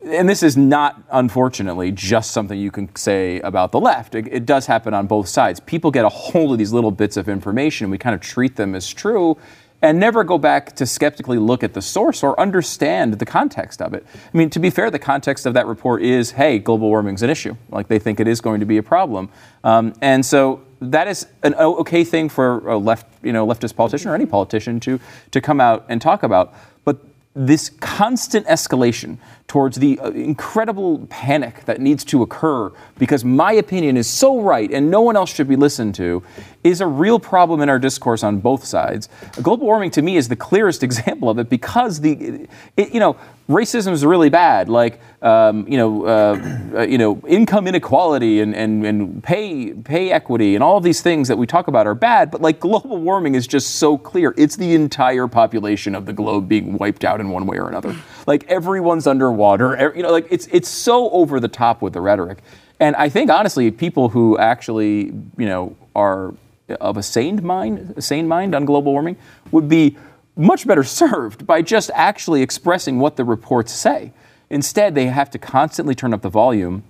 and 0.03 0.27
this 0.27 0.43
is 0.43 0.57
not, 0.57 1.03
unfortunately, 1.13 1.93
just 1.93 2.31
something 2.31 2.59
you 2.59 2.71
can 2.71 2.95
say 2.97 3.39
about 3.41 3.71
the 3.71 3.79
left. 3.79 4.15
It, 4.15 4.29
it 4.29 4.47
does 4.47 4.65
happen 4.65 4.95
on 4.95 5.07
both 5.07 5.29
sides. 5.29 5.61
People 5.61 5.91
get 5.91 6.07
a 6.07 6.09
hold 6.09 6.53
of 6.53 6.59
these 6.59 6.73
little 6.73 6.91
bits 6.91 7.19
of 7.19 7.29
information, 7.29 7.85
and 7.85 7.93
we 7.93 7.99
kind 7.99 8.15
of 8.15 8.23
treat 8.23 8.57
them 8.57 8.75
as 8.75 8.89
true 8.89 9.37
and 9.83 9.99
never 9.99 10.25
go 10.25 10.39
back 10.39 10.75
to 10.77 10.87
skeptically 10.87 11.39
look 11.39 11.63
at 11.63 11.73
the 11.73 11.83
source 11.83 12.23
or 12.23 12.39
understand 12.39 13.15
the 13.15 13.27
context 13.27 13.81
of 13.81 13.95
it. 13.95 14.07
I 14.15 14.37
mean, 14.37 14.51
to 14.51 14.59
be 14.59 14.71
fair, 14.71 14.91
the 14.91 14.99
context 14.99 15.47
of 15.47 15.55
that 15.55 15.67
report 15.67 16.03
is 16.03 16.33
hey, 16.33 16.59
global 16.59 16.89
warming's 16.89 17.23
an 17.23 17.31
issue. 17.31 17.57
Like 17.71 17.89
they 17.89 17.99
think 17.99 18.21
it 18.21 18.29
is 18.29 18.41
going 18.41 18.61
to 18.61 18.67
be 18.67 18.77
a 18.77 18.83
problem. 18.83 19.31
Um, 19.65 19.95
and 20.01 20.25
so 20.25 20.63
that 20.81 21.09
is 21.09 21.27
an 21.43 21.55
okay 21.55 22.05
thing 22.05 22.29
for 22.29 22.67
a 22.69 22.77
left, 22.77 23.07
you 23.23 23.33
know, 23.33 23.47
leftist 23.47 23.77
politician 23.77 24.11
or 24.11 24.15
any 24.15 24.27
politician 24.27 24.81
to, 24.81 25.01
to 25.31 25.41
come 25.41 25.61
out 25.61 25.85
and 25.89 26.01
talk 26.01 26.23
about. 26.23 26.55
But 26.85 26.99
this 27.35 27.71
constant 27.81 28.47
escalation 28.47 29.19
towards 29.51 29.79
the 29.79 29.99
uh, 29.99 30.11
incredible 30.11 31.05
panic 31.11 31.65
that 31.65 31.81
needs 31.81 32.05
to 32.05 32.23
occur 32.23 32.71
because 33.01 33.25
my 33.25 33.51
opinion 33.51 33.97
is 33.97 34.07
so 34.09 34.41
right 34.41 34.71
and 34.71 34.89
no 34.89 35.01
one 35.01 35.17
else 35.17 35.35
should 35.35 35.49
be 35.49 35.57
listened 35.57 35.93
to 35.93 36.23
is 36.63 36.81
a 36.81 36.87
real 36.87 37.19
problem 37.19 37.61
in 37.61 37.69
our 37.69 37.81
discourse 37.81 38.23
on 38.23 38.39
both 38.39 38.65
sides. 38.65 39.09
Global 39.43 39.67
warming 39.67 39.91
to 39.91 40.03
me 40.03 40.17
is 40.17 40.29
the 40.29 40.37
clearest 40.37 40.83
example 40.89 41.29
of 41.29 41.41
it 41.41 41.51
because 41.51 42.01
the 42.01 42.47
it, 42.77 42.95
you 42.95 43.01
know 43.01 43.17
racism 43.49 43.91
is 43.91 44.05
really 44.05 44.29
bad. 44.29 44.69
Like 44.69 45.01
um, 45.21 45.67
you 45.67 45.77
know 45.77 46.07
uh, 46.07 46.77
uh, 46.77 46.83
you 46.83 46.97
know 46.97 47.21
income 47.27 47.67
inequality 47.67 48.39
and, 48.39 48.55
and, 48.55 48.87
and 48.87 49.25
pay 49.25 49.73
pay 49.73 50.13
equity 50.13 50.55
and 50.55 50.63
all 50.63 50.77
of 50.77 50.85
these 50.85 51.03
things 51.03 51.27
that 51.27 51.39
we 51.39 51.47
talk 51.47 51.67
about 51.67 51.89
are 51.89 51.97
bad 51.97 52.31
but 52.31 52.41
like 52.41 52.61
global 52.61 52.99
warming 52.99 53.35
is 53.35 53.49
just 53.49 53.77
so 53.77 53.99
clear. 53.99 54.33
It's 54.37 54.55
the 54.55 54.77
entire 54.77 55.27
population 55.27 55.97
of 55.97 56.07
the 56.07 56.13
globe 56.13 56.49
being 56.49 56.79
wiped 56.79 57.05
out 57.05 57.19
in 57.19 57.31
one 57.31 57.47
way 57.47 57.59
or 57.59 57.69
another 57.69 57.97
like 58.31 58.45
everyone's 58.49 59.09
underwater. 59.09 59.93
You 59.97 60.05
know 60.05 60.13
like 60.13 60.29
it's 60.31 60.47
it's 60.53 60.69
so 60.69 61.11
over 61.11 61.41
the 61.41 61.49
top 61.49 61.83
with 61.83 61.95
the 61.95 62.01
rhetoric. 62.01 62.39
And 62.79 62.95
I 62.95 63.09
think 63.09 63.29
honestly 63.29 63.73
people 63.73 64.09
who 64.09 64.39
actually 64.39 65.13
you 65.37 65.49
know 65.53 65.77
are 65.97 66.33
of 66.81 66.97
a 66.97 67.03
sane 67.03 67.45
mind 67.45 67.95
a 67.97 68.03
sane 68.03 68.29
mind 68.29 68.55
on 68.55 68.65
global 68.65 68.93
warming 68.93 69.17
would 69.51 69.69
be 69.69 69.97
much 70.37 70.65
better 70.65 70.85
served 71.03 71.45
by 71.45 71.61
just 71.61 71.91
actually 71.93 72.41
expressing 72.41 73.01
what 73.01 73.17
the 73.17 73.25
reports 73.25 73.73
say. 73.73 74.13
Instead, 74.49 74.95
they 74.95 75.07
have 75.07 75.29
to 75.31 75.39
constantly 75.39 75.95
turn 75.97 76.15
up 76.15 76.23
the 76.23 76.29
volume 76.29 76.85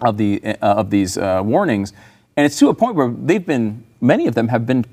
of 0.00 0.16
the 0.16 0.40
uh, 0.44 0.80
of 0.80 0.88
these 0.88 1.18
uh, 1.18 1.42
warnings, 1.44 1.92
and 2.34 2.46
it's 2.46 2.58
to 2.58 2.70
a 2.70 2.74
point 2.74 2.94
where 2.94 3.10
they've 3.10 3.44
been 3.44 3.84
many 4.00 4.26
of 4.26 4.34
them 4.34 4.48
have 4.48 4.64
been 4.64 4.86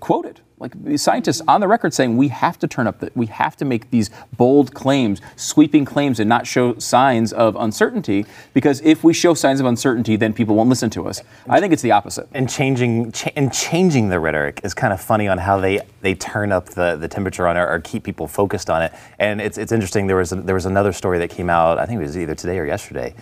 quoted. 0.00 0.40
Like 0.58 0.72
scientists 0.96 1.42
on 1.46 1.60
the 1.60 1.68
record 1.68 1.92
saying 1.92 2.16
we 2.16 2.28
have 2.28 2.58
to 2.60 2.66
turn 2.66 2.86
up 2.86 3.00
the, 3.00 3.12
we 3.14 3.26
have 3.26 3.56
to 3.58 3.66
make 3.66 3.90
these 3.90 4.08
bold 4.38 4.72
claims, 4.72 5.20
sweeping 5.36 5.84
claims, 5.84 6.18
and 6.18 6.30
not 6.30 6.46
show 6.46 6.78
signs 6.78 7.30
of 7.34 7.56
uncertainty. 7.56 8.24
Because 8.54 8.80
if 8.80 9.04
we 9.04 9.12
show 9.12 9.34
signs 9.34 9.60
of 9.60 9.66
uncertainty, 9.66 10.16
then 10.16 10.32
people 10.32 10.54
won't 10.54 10.70
listen 10.70 10.88
to 10.90 11.08
us. 11.08 11.22
I 11.46 11.60
think 11.60 11.74
it's 11.74 11.82
the 11.82 11.90
opposite. 11.90 12.26
and 12.32 12.48
changing 12.48 13.12
cha- 13.12 13.32
and 13.36 13.52
changing 13.52 14.08
the 14.08 14.18
rhetoric 14.18 14.62
is 14.64 14.72
kind 14.72 14.94
of 14.94 15.00
funny 15.00 15.28
on 15.28 15.36
how 15.36 15.60
they 15.60 15.80
they 16.00 16.14
turn 16.14 16.52
up 16.52 16.70
the, 16.70 16.96
the 16.96 17.08
temperature 17.08 17.46
on 17.46 17.58
it 17.58 17.60
or 17.60 17.78
keep 17.80 18.02
people 18.04 18.26
focused 18.26 18.70
on 18.70 18.82
it. 18.82 18.94
And 19.18 19.42
it's 19.42 19.58
it's 19.58 19.72
interesting. 19.72 20.06
There 20.06 20.16
was 20.16 20.32
a, 20.32 20.36
there 20.36 20.54
was 20.54 20.64
another 20.64 20.94
story 20.94 21.18
that 21.18 21.28
came 21.28 21.50
out. 21.50 21.78
I 21.78 21.84
think 21.84 22.00
it 22.00 22.04
was 22.04 22.16
either 22.16 22.34
today 22.34 22.58
or 22.58 22.64
yesterday 22.64 23.14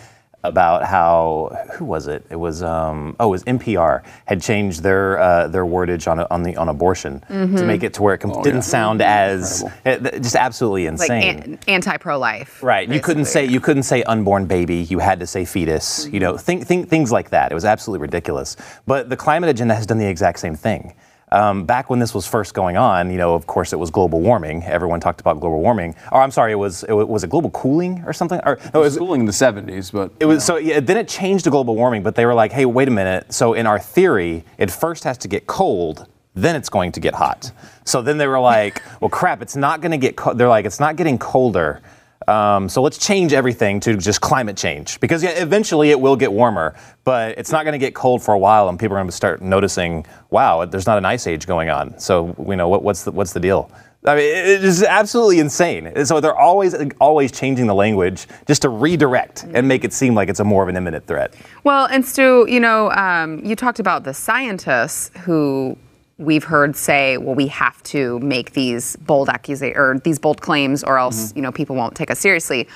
about 0.45 0.85
how 0.85 1.67
who 1.75 1.85
was 1.85 2.07
it? 2.07 2.25
It 2.31 2.37
was 2.37 2.63
um, 2.63 3.17
oh, 3.19 3.29
it 3.29 3.31
was 3.31 3.45
NPR 3.45 4.03
had 4.27 4.43
changed 4.43 4.83
their 4.83 5.19
uh, 5.19 5.49
their 5.49 5.65
wordage 5.65 6.07
on 6.11 6.21
on 6.21 6.43
the 6.43 6.57
on 6.57 6.69
abortion 6.69 7.21
to 7.29 7.65
make 7.67 7.83
it 7.83 7.95
to 7.95 8.03
where 8.03 8.15
it 8.15 8.19
com- 8.19 8.43
didn't 8.43 8.63
sound 8.63 9.01
as 9.03 9.65
eh, 9.85 9.99
just 10.21 10.37
absolutely 10.37 10.85
Like 10.85 10.93
insane. 11.11 11.39
an, 11.43 11.59
anti-pro-life. 11.67 12.63
Right. 12.63 12.89
You 12.89 13.01
couldn't 13.01 13.25
say 13.27 13.45
you 13.47 13.61
couldn't 13.61 13.85
say 13.85 14.03
unborn 14.05 14.47
baby. 14.47 14.77
You 14.77 14.99
had 14.99 15.21
to 15.21 15.27
say 15.27 15.45
fetus. 15.45 16.07
You 16.13 16.21
know, 16.21 16.37
think, 16.37 16.67
think, 16.67 16.89
things 16.89 17.11
like 17.11 17.31
that. 17.31 17.51
It 17.51 17.55
was 17.55 17.65
absolutely 17.65 18.03
ridiculous. 18.03 18.57
But 18.87 19.09
the 19.09 19.17
climate 19.17 19.51
agenda 19.51 19.75
has 19.75 19.87
done 19.87 19.99
the 19.99 20.07
exact 20.07 20.39
same 20.39 20.55
thing. 20.57 20.95
Um, 21.35 21.65
back 21.65 21.91
when 21.91 21.99
this 21.99 22.15
was 22.15 22.29
first 22.29 22.55
going 22.55 22.77
on, 22.77 23.11
you 23.11 23.17
know, 23.17 23.35
of 23.35 23.49
course, 23.49 23.73
it 23.73 23.79
was 23.79 23.91
global 23.91 24.21
warming. 24.21 24.63
Everyone 24.63 25.01
talked 25.01 25.21
about 25.21 25.41
global 25.41 25.61
warming. 25.61 25.97
Or 26.13 26.23
I'm 26.23 26.31
sorry, 26.31 26.53
it 26.53 26.57
was 26.57 26.85
it 26.85 26.93
was 26.93 27.25
it 27.25 27.31
global 27.31 27.51
cooling 27.51 28.05
or 28.07 28.13
something? 28.13 28.41
Or 28.45 28.61
no, 28.73 28.81
It 28.81 28.85
was 28.85 28.97
cooling 28.97 29.23
in 29.23 29.27
the 29.27 29.33
70s, 29.33 29.91
but 29.91 30.13
it 30.21 30.27
was 30.27 30.45
so 30.45 30.59
yeah. 30.59 30.79
Then 30.79 30.97
it 30.97 31.09
changed 31.09 31.43
to 31.45 31.51
global 31.51 31.75
warming, 31.75 32.05
but 32.05 32.15
they 32.15 32.25
were 32.25 32.35
like, 32.35 32.53
"Hey, 32.53 32.67
wait 32.67 32.87
a 32.87 32.93
minute." 32.93 33.33
So 33.33 33.55
in 33.55 33.67
our 33.67 33.81
theory, 33.81 34.45
it 34.59 34.71
first 34.71 35.03
has 35.03 35.19
to 35.19 35.29
get 35.29 35.49
cold, 35.49 36.07
then 36.37 36.55
it's 36.55 36.69
going 36.69 36.93
to 36.93 37.01
get 37.01 37.15
hot. 37.15 37.51
So 37.85 38.01
then 38.01 38.17
they 38.17 38.29
were 38.29 38.39
like, 38.39 38.81
"Well, 39.01 39.11
crap! 39.11 39.43
It's 39.43 39.57
not 39.57 39.81
going 39.81 39.91
to 39.91 39.99
get." 39.99 40.15
Co-. 40.15 40.35
They're 40.35 40.49
like, 40.49 40.67
"It's 40.67 40.79
not 40.79 40.95
getting 40.95 41.19
colder." 41.19 41.83
Um, 42.29 42.69
so 42.69 42.83
let's 42.83 42.99
change 42.99 43.33
everything 43.33 43.81
to 43.81 43.97
just 43.97 44.21
climate 44.21 44.57
change 44.57 45.01
because 45.01 45.23
yeah, 45.23 45.31
eventually 45.31 45.91
it 45.91 46.01
will 46.01 46.17
get 46.17 46.33
warmer, 46.33 46.75
but 47.05 47.39
it's 47.39 47.53
not 47.53 47.65
going 47.65 47.73
to 47.73 47.79
get 47.79 47.95
cold 47.95 48.23
for 48.23 48.35
a 48.35 48.39
while, 48.39 48.69
and 48.69 48.79
people 48.79 48.97
are 48.97 49.01
going 49.01 49.09
to 49.09 49.13
start 49.13 49.43
noticing, 49.43 50.07
"Wow, 50.31 50.65
there's 50.65 50.87
not 50.87 50.99
an 50.99 51.05
ice 51.05 51.27
age 51.27 51.47
going 51.47 51.71
on." 51.71 51.99
So 51.99 52.35
you 52.47 52.57
know 52.57 52.69
what, 52.69 52.83
what's 52.83 53.05
the 53.05 53.13
what's 53.13 53.33
the 53.33 53.41
deal? 53.41 53.71
I 54.07 54.17
mean, 54.17 54.37
it 54.37 54.63
is 54.63 54.83
absolutely 54.83 55.39
insane. 55.39 56.05
So 56.05 56.21
they're 56.21 56.37
always 56.37 56.75
always 57.01 57.33
changing 57.33 57.67
the 57.67 57.75
language 57.75 58.27
just 58.47 58.63
to 58.63 58.69
redirect 58.69 59.45
and 59.55 59.67
make 59.67 59.83
it 59.83 59.95
seem 59.95 60.15
like 60.15 60.29
it's 60.29 60.41
a 60.41 60.45
more 60.45 60.63
of 60.63 60.69
an 60.69 60.77
imminent 60.77 61.07
threat. 61.07 61.35
Well, 61.65 61.87
and 61.87 62.05
Stu, 62.05 62.47
you 62.49 62.61
know, 62.61 62.91
um, 62.91 63.43
you 63.45 63.57
talked 63.57 63.81
about 63.81 64.05
the 64.05 64.13
scientists 64.13 65.11
who 65.21 65.79
we've 66.19 66.45
heard 66.45 66.77
say, 66.77 67.17
"Well, 67.17 67.35
we 67.35 67.47
have 67.49 67.83
to 67.85 68.19
make 68.21 68.53
these 68.53 68.97
bold 68.97 69.29
accusations 69.29 69.77
or 69.77 69.99
these 70.05 70.19
bold 70.19 70.41
claims, 70.41 70.85
or 70.85 70.99
else 70.99 71.29
mm-hmm. 71.29 71.39
you 71.39 71.43
know 71.43 71.53
people 71.53 71.77
won't 71.77 71.95
take 71.95 72.11
us 72.11 72.19
seriously." 72.19 72.69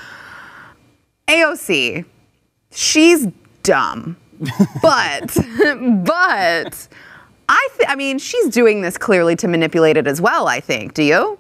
AOC, 1.29 2.05
she's 2.71 3.27
dumb, 3.63 4.17
but 4.83 5.37
but 6.05 6.89
I 7.49 7.69
th- 7.77 7.89
I 7.89 7.95
mean 7.97 8.19
she's 8.19 8.49
doing 8.49 8.83
this 8.83 8.97
clearly 8.97 9.37
to 9.37 9.49
manipulate 9.49 9.97
it 9.97 10.07
as 10.07 10.21
well. 10.21 10.49
I 10.49 10.61
think. 10.61 10.95
Do 10.95 11.03
you? 11.03 11.39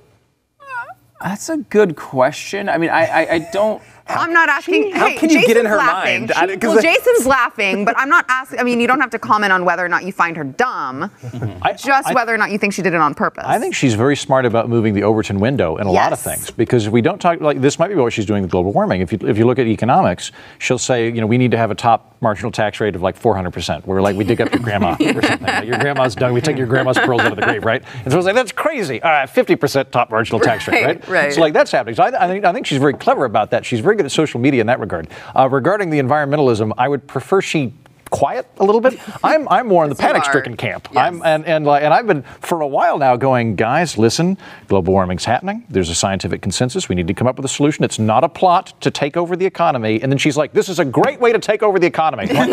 That's 1.20 1.48
a 1.48 1.56
good 1.56 1.96
question. 1.96 2.68
I 2.68 2.78
mean, 2.78 2.90
I, 2.90 3.06
I, 3.06 3.32
I 3.34 3.38
don't. 3.52 3.82
I'm 4.08 4.32
not 4.32 4.48
asking. 4.48 4.92
How 4.92 5.08
hey, 5.08 5.16
can 5.16 5.30
you 5.30 5.46
get 5.46 5.56
in 5.56 5.66
her 5.66 5.76
laughing. 5.76 6.20
mind? 6.26 6.32
I- 6.32 6.56
'cause 6.56 6.70
well, 6.70 6.78
I- 6.78 6.82
Jason's 6.82 7.26
laughing, 7.26 7.84
but 7.84 7.94
I'm 7.98 8.08
not 8.08 8.24
asking. 8.28 8.58
I 8.58 8.62
mean, 8.62 8.80
you 8.80 8.86
don't 8.86 9.00
have 9.00 9.10
to 9.10 9.18
comment 9.18 9.52
on 9.52 9.64
whether 9.64 9.84
or 9.84 9.88
not 9.88 10.04
you 10.04 10.12
find 10.12 10.36
her 10.36 10.44
dumb, 10.44 11.10
mm-hmm. 11.22 11.58
I- 11.62 11.72
just 11.74 12.08
I- 12.08 12.14
whether 12.14 12.32
or 12.34 12.38
not 12.38 12.50
you 12.50 12.58
think 12.58 12.72
she 12.72 12.82
did 12.82 12.94
it 12.94 13.00
on 13.00 13.14
purpose. 13.14 13.44
I 13.46 13.58
think 13.58 13.74
she's 13.74 13.94
very 13.94 14.16
smart 14.16 14.46
about 14.46 14.68
moving 14.68 14.94
the 14.94 15.02
Overton 15.02 15.40
window 15.40 15.76
in 15.76 15.86
a 15.86 15.92
lot 15.92 16.12
of 16.12 16.18
things 16.20 16.50
because 16.50 16.86
if 16.86 16.92
we 16.92 17.02
don't 17.02 17.20
talk 17.20 17.40
like 17.40 17.60
this 17.60 17.78
might 17.78 17.88
be 17.88 17.94
what 17.94 18.12
she's 18.12 18.26
doing 18.26 18.42
with 18.42 18.50
global 18.50 18.72
warming. 18.72 19.00
If 19.00 19.12
you 19.12 19.18
if 19.22 19.36
you 19.38 19.46
look 19.46 19.58
at 19.58 19.66
economics, 19.66 20.32
she'll 20.58 20.78
say 20.78 21.06
you 21.06 21.20
know 21.20 21.26
we 21.26 21.38
need 21.38 21.50
to 21.50 21.58
have 21.58 21.70
a 21.70 21.74
top 21.74 22.16
marginal 22.20 22.50
tax 22.50 22.80
rate 22.80 22.96
of 22.96 23.02
like 23.02 23.16
400 23.16 23.50
percent. 23.52 23.86
Where 23.86 24.00
like 24.00 24.16
we 24.16 24.24
dig 24.24 24.40
up 24.40 24.50
your 24.52 24.62
grandma 24.62 24.92
or 25.00 25.22
something. 25.22 25.40
Like 25.46 25.66
your 25.66 25.78
grandma's 25.78 26.14
done. 26.14 26.32
We 26.32 26.40
take 26.40 26.56
your 26.56 26.66
grandma's 26.66 26.98
pearls 26.98 27.20
out 27.20 27.32
of 27.32 27.36
the 27.36 27.42
grave, 27.44 27.64
right? 27.64 27.82
And 28.04 28.12
so 28.12 28.18
it's 28.18 28.26
like 28.26 28.34
that's 28.34 28.52
crazy. 28.52 29.02
All 29.02 29.10
right, 29.10 29.28
50 29.28 29.56
percent 29.56 29.92
top 29.92 30.10
marginal 30.10 30.40
tax 30.40 30.66
rate, 30.68 30.84
Right, 30.84 31.00
right? 31.00 31.08
right. 31.08 31.32
So 31.32 31.40
like 31.40 31.52
that's 31.52 31.70
happening. 31.70 31.94
So 31.94 32.02
I, 32.04 32.24
I 32.24 32.28
think 32.28 32.44
I 32.44 32.52
think 32.52 32.66
she's 32.66 32.78
very 32.78 32.94
clever 32.94 33.24
about 33.24 33.50
that. 33.50 33.64
She's 33.66 33.80
very 33.80 33.96
good 33.98 34.06
at 34.06 34.12
social 34.12 34.40
media 34.40 34.60
in 34.60 34.66
that 34.68 34.80
regard. 34.80 35.08
Uh, 35.36 35.48
regarding 35.48 35.90
the 35.90 35.98
environmentalism, 35.98 36.72
I 36.78 36.88
would 36.88 37.06
prefer 37.06 37.42
she. 37.42 37.74
Quiet 38.10 38.46
a 38.58 38.64
little 38.64 38.80
bit. 38.80 38.98
I'm 39.24 39.48
I'm 39.48 39.66
more 39.68 39.84
in 39.84 39.90
the 39.90 39.96
panic-stricken 39.96 40.56
camp. 40.56 40.88
Yes. 40.92 41.06
I'm 41.06 41.22
and 41.22 41.44
and 41.46 41.64
like, 41.66 41.82
and 41.82 41.92
I've 41.92 42.06
been 42.06 42.22
for 42.40 42.60
a 42.60 42.66
while 42.66 42.98
now 42.98 43.16
going, 43.16 43.54
guys, 43.56 43.98
listen, 43.98 44.38
global 44.68 44.92
warming's 44.92 45.24
happening. 45.24 45.64
There's 45.68 45.90
a 45.90 45.94
scientific 45.94 46.42
consensus. 46.42 46.88
We 46.88 46.94
need 46.94 47.06
to 47.08 47.14
come 47.14 47.26
up 47.26 47.36
with 47.36 47.44
a 47.44 47.48
solution. 47.48 47.84
It's 47.84 47.98
not 47.98 48.24
a 48.24 48.28
plot 48.28 48.72
to 48.80 48.90
take 48.90 49.16
over 49.16 49.36
the 49.36 49.46
economy. 49.46 50.00
And 50.02 50.10
then 50.10 50.18
she's 50.18 50.36
like, 50.36 50.52
this 50.52 50.68
is 50.68 50.78
a 50.78 50.84
great 50.84 51.20
way 51.20 51.32
to 51.32 51.38
take 51.38 51.62
over 51.62 51.78
the 51.78 51.86
economy. 51.86 52.26
Don't 52.28 52.46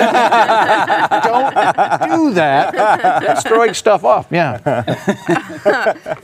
do 2.09 2.33
that. 2.33 2.73
That's 2.73 3.43
throwing 3.43 3.73
stuff 3.73 4.03
off. 4.03 4.27
Yeah. 4.31 4.59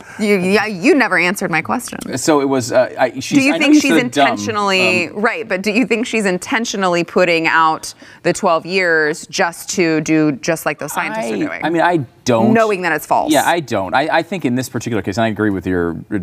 you, 0.20 0.36
yeah, 0.38 0.66
you 0.66 0.96
never 0.96 1.18
answered 1.18 1.52
my 1.52 1.62
question. 1.62 2.18
So 2.18 2.42
it 2.42 2.46
was. 2.50 2.72
Uh, 2.72 2.94
I, 2.98 3.20
she's, 3.20 3.40
Do 3.40 3.42
you 3.42 3.54
I 3.54 3.60
think 3.60 3.76
she's 3.76 3.84
said 3.84 4.12
dumb. 4.12 4.28
intentionally 4.28 5.08
Um, 5.10 5.16
right? 5.22 5.48
But 5.48 5.62
do 5.62 5.72
you 5.72 5.86
think 5.86 6.06
she's 6.06 6.26
intentionally 6.26 7.04
putting 7.04 7.48
out 7.48 7.94
the 8.24 8.34
12 8.34 8.66
years 8.66 9.21
just 9.28 9.70
to 9.72 10.02
do 10.02 10.34
just 10.34 10.66
like 10.66 10.80
those 10.80 10.94
scientists 10.94 11.26
I, 11.26 11.34
are 11.34 11.38
doing? 11.38 11.66
I 11.66 11.70
mean, 11.70 11.82
I 11.82 11.98
don't. 12.26 12.54
Knowing 12.54 12.82
that 12.84 12.94
it's 12.94 13.06
false. 13.06 13.32
Yeah, 13.32 13.44
I 13.46 13.60
don't. 13.60 13.94
I, 13.94 14.08
I 14.20 14.24
think 14.24 14.46
in 14.46 14.56
this 14.56 14.70
particular 14.70 15.02
case, 15.02 15.18
and 15.18 15.26
I 15.26 15.28
agree 15.28 15.50
with 15.50 15.66
your 15.66 15.98
uh, 16.12 16.20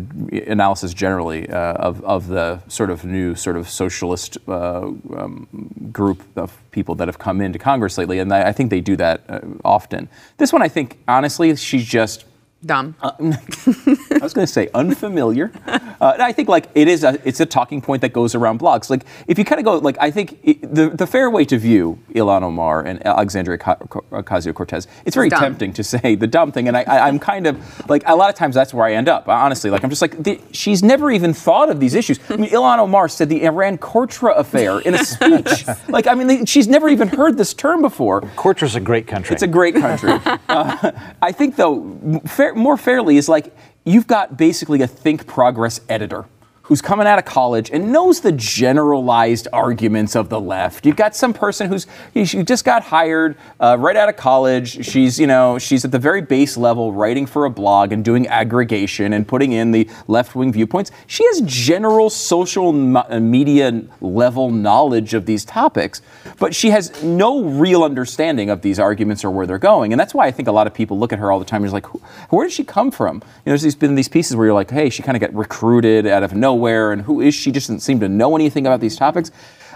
analysis 0.47 0.93
generally 0.93 1.49
uh, 1.49 1.73
of, 1.73 2.03
of 2.03 2.27
the 2.27 2.61
sort 2.67 2.89
of 2.89 3.05
new 3.05 3.35
sort 3.35 3.57
of 3.57 3.69
socialist 3.69 4.37
uh, 4.47 4.81
um, 4.81 5.47
group 5.91 6.23
of 6.37 6.57
people 6.71 6.95
that 6.95 7.07
have 7.07 7.19
come 7.19 7.41
into 7.41 7.59
Congress 7.59 7.97
lately, 7.97 8.19
and 8.19 8.33
I, 8.33 8.49
I 8.49 8.51
think 8.51 8.69
they 8.69 8.81
do 8.81 8.95
that 8.97 9.23
uh, 9.29 9.39
often. 9.63 10.09
This 10.37 10.53
one, 10.53 10.61
I 10.61 10.67
think, 10.69 10.97
honestly, 11.07 11.55
she's 11.55 11.85
just. 11.85 12.25
Dumb. 12.65 12.95
Uh, 13.01 13.11
I 13.19 14.19
was 14.21 14.33
going 14.33 14.45
to 14.45 14.47
say 14.47 14.69
unfamiliar. 14.73 15.51
Uh, 15.65 16.11
and 16.13 16.21
I 16.21 16.31
think 16.31 16.49
like 16.49 16.69
it 16.75 16.87
is 16.87 17.03
a 17.03 17.19
it's 17.27 17.39
a 17.39 17.45
talking 17.45 17.81
point 17.81 18.01
that 18.01 18.13
goes 18.13 18.35
around 18.35 18.59
blogs. 18.59 18.89
Like 18.89 19.05
if 19.27 19.37
you 19.37 19.45
kind 19.45 19.59
of 19.59 19.65
go 19.65 19.77
like 19.77 19.97
I 19.99 20.11
think 20.11 20.39
it, 20.43 20.61
the 20.73 20.89
the 20.89 21.07
fair 21.07 21.29
way 21.29 21.45
to 21.45 21.57
view 21.57 21.99
Ilhan 22.13 22.43
Omar 22.43 22.83
and 22.85 23.05
Alexandria 23.05 23.57
Ocasio 23.57 24.53
Cortez, 24.53 24.87
it's 25.05 25.15
very 25.15 25.29
dumb. 25.29 25.39
tempting 25.39 25.73
to 25.73 25.83
say 25.83 26.15
the 26.15 26.27
dumb 26.27 26.51
thing, 26.51 26.67
and 26.67 26.77
I, 26.77 26.83
I, 26.83 27.07
I'm 27.07 27.19
kind 27.19 27.47
of 27.47 27.89
like 27.89 28.03
a 28.05 28.15
lot 28.15 28.29
of 28.29 28.35
times 28.35 28.55
that's 28.55 28.73
where 28.73 28.85
I 28.85 28.93
end 28.93 29.09
up. 29.09 29.27
Honestly, 29.27 29.69
like 29.69 29.83
I'm 29.83 29.89
just 29.89 30.01
like 30.01 30.21
the, 30.21 30.39
she's 30.51 30.83
never 30.83 31.11
even 31.11 31.33
thought 31.33 31.69
of 31.69 31.79
these 31.79 31.95
issues. 31.95 32.19
I 32.29 32.37
mean, 32.37 32.49
Ilhan 32.49 32.79
Omar 32.79 33.09
said 33.09 33.29
the 33.29 33.43
Iran 33.43 33.77
Contra 33.77 34.33
affair 34.33 34.79
in 34.79 34.95
a 34.95 35.03
speech. 35.03 35.65
like 35.89 36.07
I 36.07 36.15
mean, 36.15 36.27
they, 36.27 36.45
she's 36.45 36.67
never 36.67 36.89
even 36.89 37.07
heard 37.07 37.37
this 37.37 37.53
term 37.53 37.81
before. 37.81 38.21
Cortra's 38.35 38.75
a 38.75 38.79
great 38.79 39.07
country. 39.07 39.33
It's 39.33 39.43
a 39.43 39.47
great 39.47 39.75
country. 39.75 40.11
uh, 40.49 40.91
I 41.21 41.31
think, 41.31 41.55
though, 41.55 41.81
m- 41.81 42.19
fair, 42.53 42.61
more 42.61 42.77
fairly 42.77 43.17
is 43.17 43.29
like 43.29 43.55
you've 43.85 44.07
got 44.07 44.37
basically 44.37 44.81
a 44.81 44.87
Think 44.87 45.27
Progress 45.27 45.81
editor 45.89 46.25
who's 46.69 46.81
coming 46.81 47.07
out 47.07 47.19
of 47.19 47.25
college 47.25 47.71
and 47.71 47.91
knows 47.91 48.21
the 48.21 48.31
generalized 48.31 49.47
arguments 49.51 50.15
of 50.15 50.29
the 50.29 50.39
left. 50.39 50.85
You've 50.85 50.95
got 50.95 51.15
some 51.15 51.33
person 51.33 51.67
who's 51.67 51.87
she 52.13 52.43
just 52.43 52.63
got 52.63 52.83
hired 52.83 53.35
uh, 53.59 53.75
right 53.79 53.97
out 53.97 54.07
of 54.07 54.15
college. 54.15 54.85
She's 54.85 55.19
you 55.19 55.27
know 55.27 55.57
she's 55.57 55.83
at 55.83 55.91
the 55.91 55.99
very 55.99 56.21
base 56.21 56.55
level 56.55 56.93
writing 56.93 57.25
for 57.25 57.45
a 57.45 57.49
blog 57.49 57.91
and 57.91 58.05
doing 58.05 58.27
aggregation 58.27 59.13
and 59.13 59.27
putting 59.27 59.51
in 59.51 59.71
the 59.71 59.89
left 60.07 60.35
wing 60.35 60.53
viewpoints. 60.53 60.91
She 61.07 61.25
has 61.25 61.41
general 61.41 62.09
social 62.09 62.69
uh, 62.97 63.19
media 63.19 63.83
level 63.99 64.51
knowledge 64.51 65.15
of 65.15 65.25
these 65.25 65.43
topics, 65.43 66.01
but 66.37 66.53
she 66.53 66.69
has 66.69 67.01
no 67.03 67.43
real 67.43 67.83
understanding 67.83 68.49
of 68.51 68.61
these 68.61 68.79
arguments 68.79 69.25
or 69.25 69.31
where 69.31 69.47
they're 69.47 69.57
going. 69.57 69.91
And 69.91 69.99
that's 69.99 70.13
why 70.13 70.27
I 70.27 70.31
think 70.31 70.47
a 70.47 70.51
lot 70.51 70.67
of 70.67 70.73
people 70.73 70.99
look 70.99 71.11
at 71.11 71.19
her 71.19 71.31
all 71.31 71.39
the 71.39 71.45
time 71.45 71.63
and 71.63 71.67
is 71.67 71.73
like, 71.73 71.87
where 72.31 72.45
did 72.45 72.53
she 72.53 72.63
come 72.63 72.91
from? 72.91 73.15
You 73.45 73.51
know, 73.51 73.57
there's 73.57 73.75
been 73.75 73.95
these 73.95 74.07
pieces 74.07 74.35
where 74.35 74.45
you're 74.45 74.53
like, 74.53 74.69
hey, 74.69 74.89
she 74.89 75.01
kind 75.01 75.17
of 75.17 75.21
got 75.21 75.33
recruited 75.33 76.05
out 76.05 76.23
of 76.23 76.33
nowhere, 76.33 76.58
and 76.67 77.01
who 77.01 77.21
is 77.21 77.33
she? 77.33 77.51
Just 77.51 77.67
doesn't 77.67 77.81
seem 77.81 77.99
to 78.01 78.09
know 78.09 78.35
anything 78.35 78.65
about 78.65 78.79
these 78.79 78.95
topics. 78.95 79.31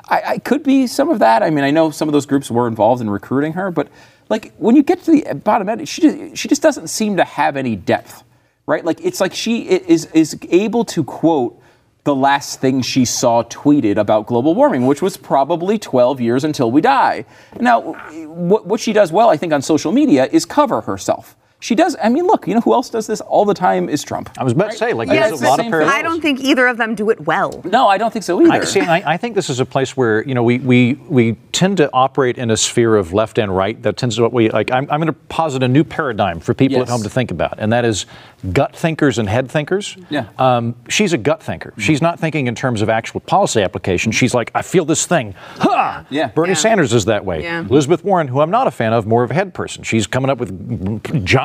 I, 0.10 0.22
I 0.26 0.38
could 0.38 0.64
be 0.64 0.88
some 0.88 1.10
of 1.10 1.20
that. 1.20 1.44
I 1.44 1.50
mean, 1.50 1.64
I 1.64 1.72
know 1.72 1.90
some 1.92 2.10
of 2.10 2.14
those 2.14 2.26
groups 2.26 2.52
were 2.52 2.68
involved 2.68 3.02
in 3.02 3.10
recruiting 3.10 3.54
her, 3.54 3.72
but 3.72 3.88
like 4.30 4.54
when 4.58 4.76
you 4.76 4.84
get 4.84 5.04
to 5.04 5.12
the 5.12 5.34
bottom 5.36 5.70
end, 5.70 5.88
she 5.88 6.02
just, 6.02 6.38
she 6.38 6.48
just 6.48 6.62
doesn't 6.62 6.88
seem 6.88 7.18
to 7.18 7.24
have 7.24 7.56
any 7.58 7.76
depth, 7.76 8.24
right? 8.66 8.84
Like 8.84 9.00
it's 9.02 9.22
like 9.22 9.34
she 9.34 9.70
is 9.70 10.06
is 10.08 10.38
able 10.50 10.86
to 10.86 11.04
quote 11.04 11.60
the 12.04 12.16
last 12.16 12.60
thing 12.60 12.82
she 12.82 13.06
saw 13.06 13.44
tweeted 13.44 13.98
about 13.98 14.28
global 14.28 14.54
warming, 14.56 14.86
which 14.86 15.02
was 15.02 15.16
probably 15.16 15.80
12 15.80 16.20
years 16.20 16.44
until 16.44 16.70
we 16.70 16.82
die. 16.82 17.26
Now, 17.60 17.94
what, 18.26 18.66
what 18.66 18.80
she 18.82 18.92
does 18.92 19.12
well, 19.12 19.30
I 19.30 19.38
think, 19.38 19.54
on 19.54 19.62
social 19.62 19.92
media 19.92 20.28
is 20.32 20.46
cover 20.46 20.82
herself. 20.82 21.38
She 21.64 21.76
does. 21.76 21.96
I 22.04 22.10
mean, 22.10 22.26
look, 22.28 22.46
you 22.46 22.54
know 22.56 22.60
who 22.60 22.74
else 22.74 22.90
does 22.90 23.08
this 23.08 23.22
all 23.22 23.46
the 23.46 23.54
time 23.54 23.88
is 23.88 24.04
Trump. 24.04 24.30
I 24.38 24.44
was 24.44 24.52
about 24.52 24.72
to 24.72 24.78
say, 24.78 24.92
like, 24.92 25.08
Yes, 25.08 25.30
there's 25.30 25.40
a 25.40 25.44
but 25.46 25.50
lot 25.52 25.60
of 25.62 25.66
parallels. 25.68 25.94
I 25.96 26.02
don't 26.02 26.20
think 26.20 26.42
either 26.42 26.68
of 26.68 26.76
them 26.76 26.94
do 26.94 27.10
it 27.10 27.22
well. 27.22 27.62
No, 27.64 27.88
I 27.88 27.98
don't 27.98 28.12
think 28.12 28.24
so 28.24 28.42
either. 28.42 28.52
I, 28.52 28.64
see, 28.66 28.82
I, 28.82 29.14
I 29.14 29.16
think 29.18 29.34
this 29.34 29.50
is 29.50 29.62
a 29.62 29.66
place 29.66 29.96
where 29.96 30.28
you 30.28 30.34
know 30.36 30.44
we, 30.44 30.60
we 30.60 30.96
we 31.08 31.34
tend 31.54 31.78
to 31.78 31.90
operate 31.94 32.38
in 32.38 32.52
a 32.52 32.58
sphere 32.58 32.98
of 32.98 33.14
left 33.14 33.38
and 33.38 33.56
right. 33.56 33.82
That 33.82 33.96
tends 33.96 34.18
to 34.18 34.24
what 34.24 34.34
we 34.34 34.50
like. 34.50 34.72
I'm, 34.72 34.84
I'm 34.92 35.00
going 35.00 35.08
to 35.08 35.14
posit 35.30 35.64
a 35.64 35.68
new 35.70 35.86
paradigm 35.86 36.42
for 36.42 36.54
people 36.54 36.80
Yes. 36.80 36.90
at 36.90 36.92
home 36.92 37.04
to 37.04 37.10
think 37.10 37.32
about, 37.32 37.56
and 37.60 37.72
that 37.72 37.86
is 37.86 38.08
gut 38.52 38.76
thinkers 38.76 39.18
and 39.20 39.30
head 39.30 39.50
thinkers. 39.50 39.96
Yeah. 40.10 40.28
Um, 40.38 40.76
she's 40.90 41.14
a 41.14 41.18
gut 41.18 41.42
thinker. 41.42 41.74
She's 41.78 42.02
not 42.02 42.20
thinking 42.20 42.48
in 42.48 42.56
terms 42.56 42.82
of 42.82 42.90
actual 42.90 43.22
policy 43.22 43.62
application. 43.62 44.12
She's 44.12 44.34
like, 44.34 44.52
I 44.54 44.62
feel 44.64 44.84
this 44.84 45.06
thing. 45.06 45.34
Ha! 45.60 46.06
Yeah. 46.10 46.28
Bernie 46.28 46.50
Yeah. 46.50 46.56
Sanders 46.56 46.92
is 46.94 47.06
that 47.06 47.24
way. 47.24 47.42
Yeah. 47.44 47.62
Elizabeth 47.62 48.04
Warren, 48.04 48.28
who 48.28 48.42
I'm 48.42 48.52
not 48.52 48.68
a 48.68 48.72
fan 48.72 48.92
of, 48.92 49.08
more 49.08 49.24
of 49.24 49.32
a 49.32 49.34
head 49.34 49.54
person. 49.54 49.84
She's 49.84 50.06
coming 50.08 50.30
up 50.30 50.40
with 50.40 50.52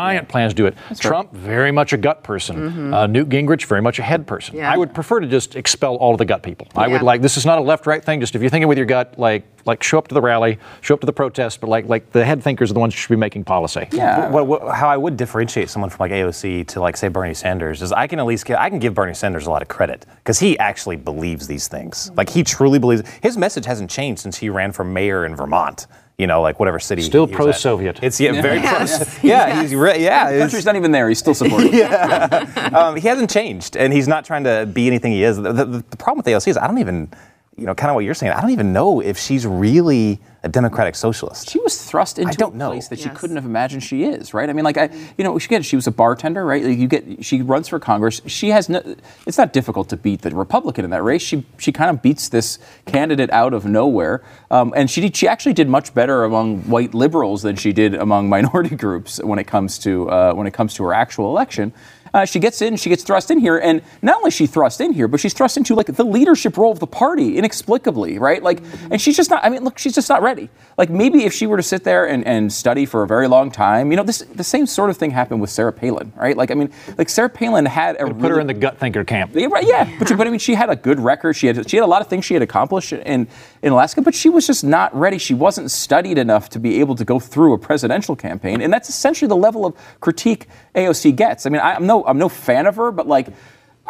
giant 0.09 0.29
plans 0.29 0.53
to 0.53 0.57
do 0.57 0.67
it. 0.67 0.75
Trump, 0.99 1.33
very 1.33 1.73
much 1.73 1.93
a 1.93 1.97
gut 1.97 2.23
person. 2.23 2.93
Uh, 2.95 3.07
Newt 3.07 3.29
Gingrich, 3.29 3.65
very 3.67 3.83
much 3.83 3.99
a 3.99 4.03
head 4.03 4.27
person. 4.27 4.57
Yeah. 4.57 4.73
I 4.73 4.77
would 4.77 4.95
prefer 4.95 5.21
to 5.21 5.27
just 5.27 5.57
expel 5.57 5.97
all 5.97 6.13
of 6.13 6.19
the 6.19 6.25
gut 6.25 6.43
people. 6.43 6.67
I 6.77 6.89
would 6.89 7.03
like 7.03 7.23
this 7.23 7.37
is 7.37 7.47
not 7.47 7.59
a 7.59 7.63
left-right 7.63 8.05
thing. 8.05 8.21
Just 8.21 8.35
if 8.35 8.41
you're 8.41 8.51
thinking 8.51 8.69
with 8.69 8.79
your 8.79 8.87
gut, 8.87 9.19
like 9.19 9.45
like 9.65 9.83
show 9.83 9.99
up 9.99 10.09
to 10.09 10.15
the 10.15 10.21
rally, 10.23 10.59
show 10.81 10.95
up 10.95 11.01
to 11.01 11.07
the 11.07 11.13
protest, 11.13 11.61
but 11.61 11.69
like 11.69 11.87
like 11.87 12.11
the 12.13 12.25
head 12.25 12.43
thinkers 12.43 12.71
are 12.71 12.75
the 12.75 12.81
ones 12.81 12.95
who 12.95 12.99
should 12.99 13.11
be 13.11 13.17
making 13.17 13.45
policy. 13.45 13.87
yeah. 13.93 14.29
What, 14.31 14.47
what, 14.47 14.75
how 14.75 14.89
I 14.89 14.97
would 14.97 15.17
differentiate 15.17 15.69
someone 15.69 15.91
from 15.91 15.99
like 16.05 16.13
AOC 16.13 16.67
to 16.69 16.81
like 16.81 16.97
say 16.97 17.09
Bernie 17.09 17.35
Sanders 17.35 17.83
is 17.83 17.93
I 17.93 18.07
can 18.07 18.19
at 18.19 18.27
least 18.27 18.47
give, 18.47 18.57
I 18.57 18.71
can 18.71 18.79
give 18.79 18.95
Bernie 18.95 19.15
Sanders 19.15 19.47
a 19.47 19.51
lot 19.51 19.63
of 19.63 19.69
credit 19.69 20.07
because 20.19 20.39
he 20.39 20.59
actually 20.59 20.97
believes 20.97 21.47
these 21.47 21.69
things. 21.69 22.11
Like 22.17 22.31
he 22.31 22.43
truly 22.43 22.79
believes. 22.79 23.03
His 23.23 23.37
message 23.37 23.67
hasn't 23.67 23.91
changed 23.91 24.23
since 24.23 24.39
he 24.39 24.49
ran 24.49 24.73
for 24.73 24.85
mayor 24.85 25.27
in 25.27 25.37
Vermont. 25.37 25.87
You 26.19 26.27
know, 26.27 26.43
like 26.43 26.59
whatever 26.59 26.81
city. 26.81 27.03
Still 27.03 27.27
he 27.27 27.31
was 27.31 27.39
at. 27.39 27.45
pro-Soviet. 27.45 28.01
It's 28.03 28.19
yeah, 28.21 28.43
very 28.43 28.57
Yes. 28.61 28.97
close. 28.97 29.23
Yeah, 29.25 29.63
he's 29.63 29.73
re- 29.73 30.03
yeah. 30.03 30.25
the 30.25 30.35
it's- 30.35 30.43
country's 30.43 30.65
not 30.67 30.75
even 30.75 30.91
there. 30.91 31.09
He's 31.09 31.21
still 31.21 31.33
supportive. 31.35 31.73
um, 32.75 32.97
he 32.97 33.07
hasn't 33.07 33.31
changed, 33.31 33.77
and 33.77 33.93
he's 33.93 34.09
not 34.09 34.25
trying 34.25 34.43
to 34.43 34.67
be 34.67 34.89
anything 34.89 35.13
he 35.13 35.23
is. 35.23 35.37
The, 35.37 35.53
the, 35.53 35.65
the 35.65 35.97
problem 35.97 36.19
with 36.19 36.27
AOC 36.27 36.49
is 36.49 36.57
I 36.57 36.67
don't 36.67 36.79
even, 36.79 37.09
you 37.57 37.67
know, 37.67 37.75
kind 37.75 37.91
of 37.91 37.95
what 37.95 38.05
you're 38.05 38.15
saying. 38.15 38.33
I 38.33 38.41
don't 38.41 38.51
even 38.51 38.73
know 38.73 39.01
if 39.01 39.17
she's 39.17 39.47
really 39.47 40.21
a 40.45 40.49
democratic 40.49 40.95
socialist. 40.95 41.51
She 41.51 41.59
was 41.59 41.83
thrust 41.83 42.19
into 42.19 42.37
don't 42.37 42.55
a 42.55 42.57
know. 42.57 42.71
place 42.71 42.89
that 42.89 42.99
she 43.01 43.09
couldn't 43.09 43.37
have 43.37 43.45
imagined 43.45 43.83
she 43.83 44.05
is, 44.05 44.33
right? 44.33 44.49
I 44.49 44.53
mean, 44.53 44.65
like 44.65 44.77
I, 44.77 44.89
you 45.17 45.25
know, 45.25 45.37
she, 45.39 45.47
again, 45.47 45.63
she 45.63 45.75
was 45.75 45.87
a 45.89 45.91
bartender, 45.91 46.45
right? 46.45 46.63
Like 46.63 46.79
you 46.79 46.87
get, 46.87 47.25
she 47.25 47.43
runs 47.43 47.67
for 47.69 47.81
Congress. 47.81 48.21
She 48.27 48.51
has 48.51 48.69
no. 48.69 48.81
It's 49.27 49.39
not 49.39 49.53
difficult 49.53 49.89
to 49.89 49.97
beat 49.97 50.23
the 50.23 50.31
Republican 50.31 50.85
in 50.85 50.91
that 50.93 51.03
race. 51.03 51.23
She 51.23 51.45
she 51.59 51.73
kind 51.73 51.91
of 51.91 52.03
beats 52.03 52.29
this 52.29 52.59
candidate 52.87 53.31
out 53.31 53.53
of 53.53 53.65
nowhere, 53.65 54.23
um, 54.51 54.73
and 54.77 54.89
she 54.89 55.01
did, 55.01 55.17
she 55.17 55.27
actually 55.27 55.55
did 55.55 55.69
much 55.69 55.93
better 55.93 56.25
among 56.25 56.63
white 56.63 56.95
liberals 56.95 57.43
than 57.43 57.57
she 57.57 57.73
did 57.73 57.95
among 57.95 58.29
minority 58.29 58.77
groups 58.85 59.21
when 59.23 59.41
it 59.41 59.47
comes 59.49 59.79
to 59.81 60.09
uh, 60.09 60.33
when 60.35 60.47
it 60.47 60.53
comes 60.53 60.75
to 60.75 60.85
her 60.85 60.95
actual 60.95 61.31
election. 61.31 61.73
Uh, 62.15 62.25
she 62.25 62.39
gets 62.39 62.63
in, 62.63 62.77
she 62.77 62.89
gets 62.91 63.03
thrust 63.03 63.31
in 63.31 63.39
here, 63.39 63.59
and 63.59 63.83
not 64.03 64.17
only 64.17 64.29
is 64.29 64.35
she 64.35 64.47
thrust 64.47 64.81
in 64.81 64.93
here, 64.93 65.09
but 65.09 65.21
she's 65.21 65.35
thrust 65.35 65.57
into 65.57 65.75
like 65.75 65.87
the 65.87 66.05
leadership 66.05 66.57
role 66.57 66.73
of 66.73 66.79
the 66.79 66.87
party 66.87 67.39
inexplicably, 67.39 68.19
right? 68.19 68.43
Like, 68.43 68.63
and 68.91 69.01
she's 69.01 69.17
just 69.17 69.31
not. 69.31 69.45
I 69.45 69.49
mean, 69.49 69.65
look, 69.65 69.79
she's 69.79 69.95
just 69.95 70.09
not 70.09 70.23
ready. 70.23 70.49
Like 70.77 70.91
maybe 70.91 71.25
if 71.25 71.33
she 71.33 71.47
were 71.47 71.57
to 71.57 71.63
sit 71.63 71.85
there 71.85 72.07
and, 72.09 72.27
and 72.27 72.53
study 72.53 72.87
for 72.87 73.03
a 73.03 73.07
very 73.07 73.29
long 73.29 73.51
time, 73.51 73.91
you 73.91 73.97
know, 73.97 74.03
this 74.03 74.19
the 74.19 74.45
same 74.45 74.67
sort 74.67 74.91
of 74.91 74.97
thing 74.97 75.11
happened 75.11 75.41
with 75.41 75.51
Sarah 75.51 75.73
Palin, 75.73 76.13
right? 76.17 76.37
Like, 76.37 76.51
I 76.51 76.55
mean, 76.55 76.73
like 76.97 77.09
Sarah 77.09 77.29
Palin 77.29 77.67
had 77.67 77.97
a 77.97 78.07
Put 78.19 78.31
her 78.31 78.41
in 78.41 78.47
the 78.47 78.55
gut 78.55 78.79
thinker 78.79 79.05
camp. 79.05 79.33
yeah, 79.35 79.47
right, 79.47 79.67
yeah, 79.67 79.97
but, 79.99 80.09
but 80.17 80.27
I 80.27 80.31
mean, 80.31 80.41
she 80.41 80.55
had 80.55 80.71
a 80.71 80.77
good 80.77 80.99
record. 80.99 81.35
She 81.35 81.47
had 81.47 81.69
she 81.69 81.77
had 81.77 81.85
a 81.85 81.87
lot 81.87 82.03
of 82.03 82.09
things 82.09 82.25
she 82.25 82.35
had 82.35 82.43
accomplished 82.43 82.93
in 82.93 83.29
in 83.63 83.73
Alaska, 83.73 84.03
but 84.03 84.15
she 84.15 84.29
was 84.29 84.47
just 84.47 84.65
not 84.65 84.95
ready. 84.95 85.19
She 85.19 85.35
wasn't 85.35 85.71
studied 85.71 86.19
enough 86.19 86.49
to 86.51 86.59
be 86.59 86.81
able 86.81 86.95
to 86.97 87.05
go 87.05 87.21
through 87.21 87.55
a 87.55 87.59
presidential 87.59 88.17
campaign, 88.17 88.61
and 88.61 88.73
that's 88.73 88.89
essentially 88.89 89.29
the 89.29 89.37
level 89.37 89.67
of 89.67 89.77
critique 90.01 90.47
AOC 90.79 91.17
gets. 91.17 91.47
I 91.47 91.51
mean, 91.51 91.61
I, 91.61 91.75
I'm 91.75 91.87
no 91.87 92.05
I'm 92.07 92.19
no 92.19 92.29
fan 92.29 92.67
of 92.67 92.77
her, 92.77 92.91
but 92.93 93.07
like. 93.07 93.29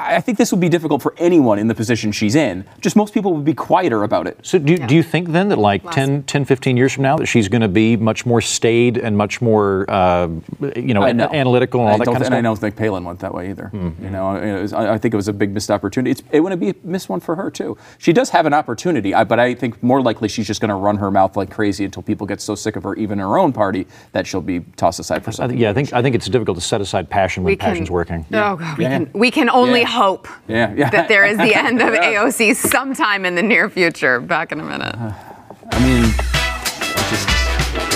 I 0.00 0.20
think 0.20 0.38
this 0.38 0.52
would 0.52 0.60
be 0.60 0.68
difficult 0.68 1.02
for 1.02 1.12
anyone 1.18 1.58
in 1.58 1.66
the 1.66 1.74
position 1.74 2.12
she's 2.12 2.36
in. 2.36 2.64
Just 2.80 2.94
most 2.94 3.12
people 3.12 3.34
would 3.34 3.44
be 3.44 3.52
quieter 3.52 4.04
about 4.04 4.28
it. 4.28 4.38
So 4.42 4.56
do, 4.58 4.76
do 4.78 4.94
you 4.94 5.02
think 5.02 5.30
then 5.30 5.48
that 5.48 5.58
like 5.58 5.82
10, 5.90 6.22
10, 6.22 6.44
15 6.44 6.76
years 6.76 6.92
from 6.92 7.02
now 7.02 7.16
that 7.16 7.26
she's 7.26 7.48
going 7.48 7.62
to 7.62 7.68
be 7.68 7.96
much 7.96 8.24
more 8.24 8.40
staid 8.40 8.96
and 8.96 9.16
much 9.16 9.42
more, 9.42 9.86
uh, 9.90 10.28
you 10.76 10.94
know, 10.94 11.10
know. 11.10 11.28
analytical 11.32 11.80
and 11.80 11.88
all 11.88 11.94
I 11.94 11.98
that 11.98 12.04
don't 12.04 12.14
kind 12.14 12.22
of 12.22 12.28
thi- 12.30 12.36
And 12.36 12.46
I? 12.46 12.48
Don't 12.48 12.56
think 12.58 12.76
Palin 12.76 13.02
went 13.02 13.18
that 13.20 13.34
way 13.34 13.50
either. 13.50 13.70
You 13.74 14.10
know, 14.10 14.36
it 14.36 14.62
was- 14.62 14.72
I, 14.72 14.94
I 14.94 14.98
think 14.98 15.14
it 15.14 15.16
was 15.16 15.26
a 15.28 15.32
big 15.32 15.50
missed 15.52 15.70
opportunity. 15.70 16.12
It's, 16.12 16.22
it 16.30 16.40
wouldn't 16.40 16.60
be 16.60 16.70
a 16.70 16.74
missed 16.84 17.08
one 17.08 17.18
for 17.18 17.34
her 17.34 17.50
too. 17.50 17.76
She 17.98 18.12
does 18.12 18.30
have 18.30 18.46
an 18.46 18.54
opportunity, 18.54 19.14
I, 19.14 19.24
but 19.24 19.40
I 19.40 19.52
think 19.54 19.82
more 19.82 20.00
likely 20.00 20.28
she's 20.28 20.46
just 20.46 20.60
going 20.60 20.68
to 20.68 20.74
run 20.76 20.96
her 20.98 21.10
mouth 21.10 21.36
like 21.36 21.50
crazy 21.50 21.84
until 21.84 22.04
people 22.04 22.24
get 22.24 22.40
so 22.40 22.54
sick 22.54 22.76
of 22.76 22.84
her, 22.84 22.94
even 22.94 23.18
her 23.18 23.36
own 23.36 23.52
party, 23.52 23.86
that 24.12 24.28
she'll 24.28 24.40
be 24.42 24.60
tossed 24.76 25.00
aside 25.00 25.24
for 25.24 25.30
I 25.30 25.32
something. 25.32 25.56
think, 25.56 25.62
yeah, 25.62 25.70
I 25.70 25.74
think 25.74 25.92
I 25.92 26.02
think 26.02 26.14
it's 26.14 26.28
difficult 26.28 26.56
to 26.56 26.62
set 26.62 26.80
aside 26.80 27.10
passion 27.10 27.42
when 27.42 27.56
passion's 27.56 27.90
working. 27.90 28.24
Oh 28.32 28.54
God, 28.56 28.78
we 28.78 28.84
Yeah. 28.84 28.90
can 28.90 29.10
we 29.12 29.30
can 29.32 29.50
only 29.50 29.80
Yeah. 29.80 29.87
Hope 29.88 30.28
Yeah, 30.46 30.72
yeah. 30.74 30.90
that 30.90 31.08
there 31.08 31.24
is 31.24 31.36
the 31.38 31.54
end 31.66 31.80
of 31.82 31.94
AOC 31.94 32.54
sometime 32.56 33.24
in 33.24 33.34
the 33.34 33.42
near 33.42 33.68
future. 33.68 34.20
Back 34.20 34.52
in 34.52 34.60
a 34.60 34.64
minute. 34.64 34.94
I 35.70 35.78
mean, 35.80 36.04
it's 36.04 37.10
just, 37.10 37.28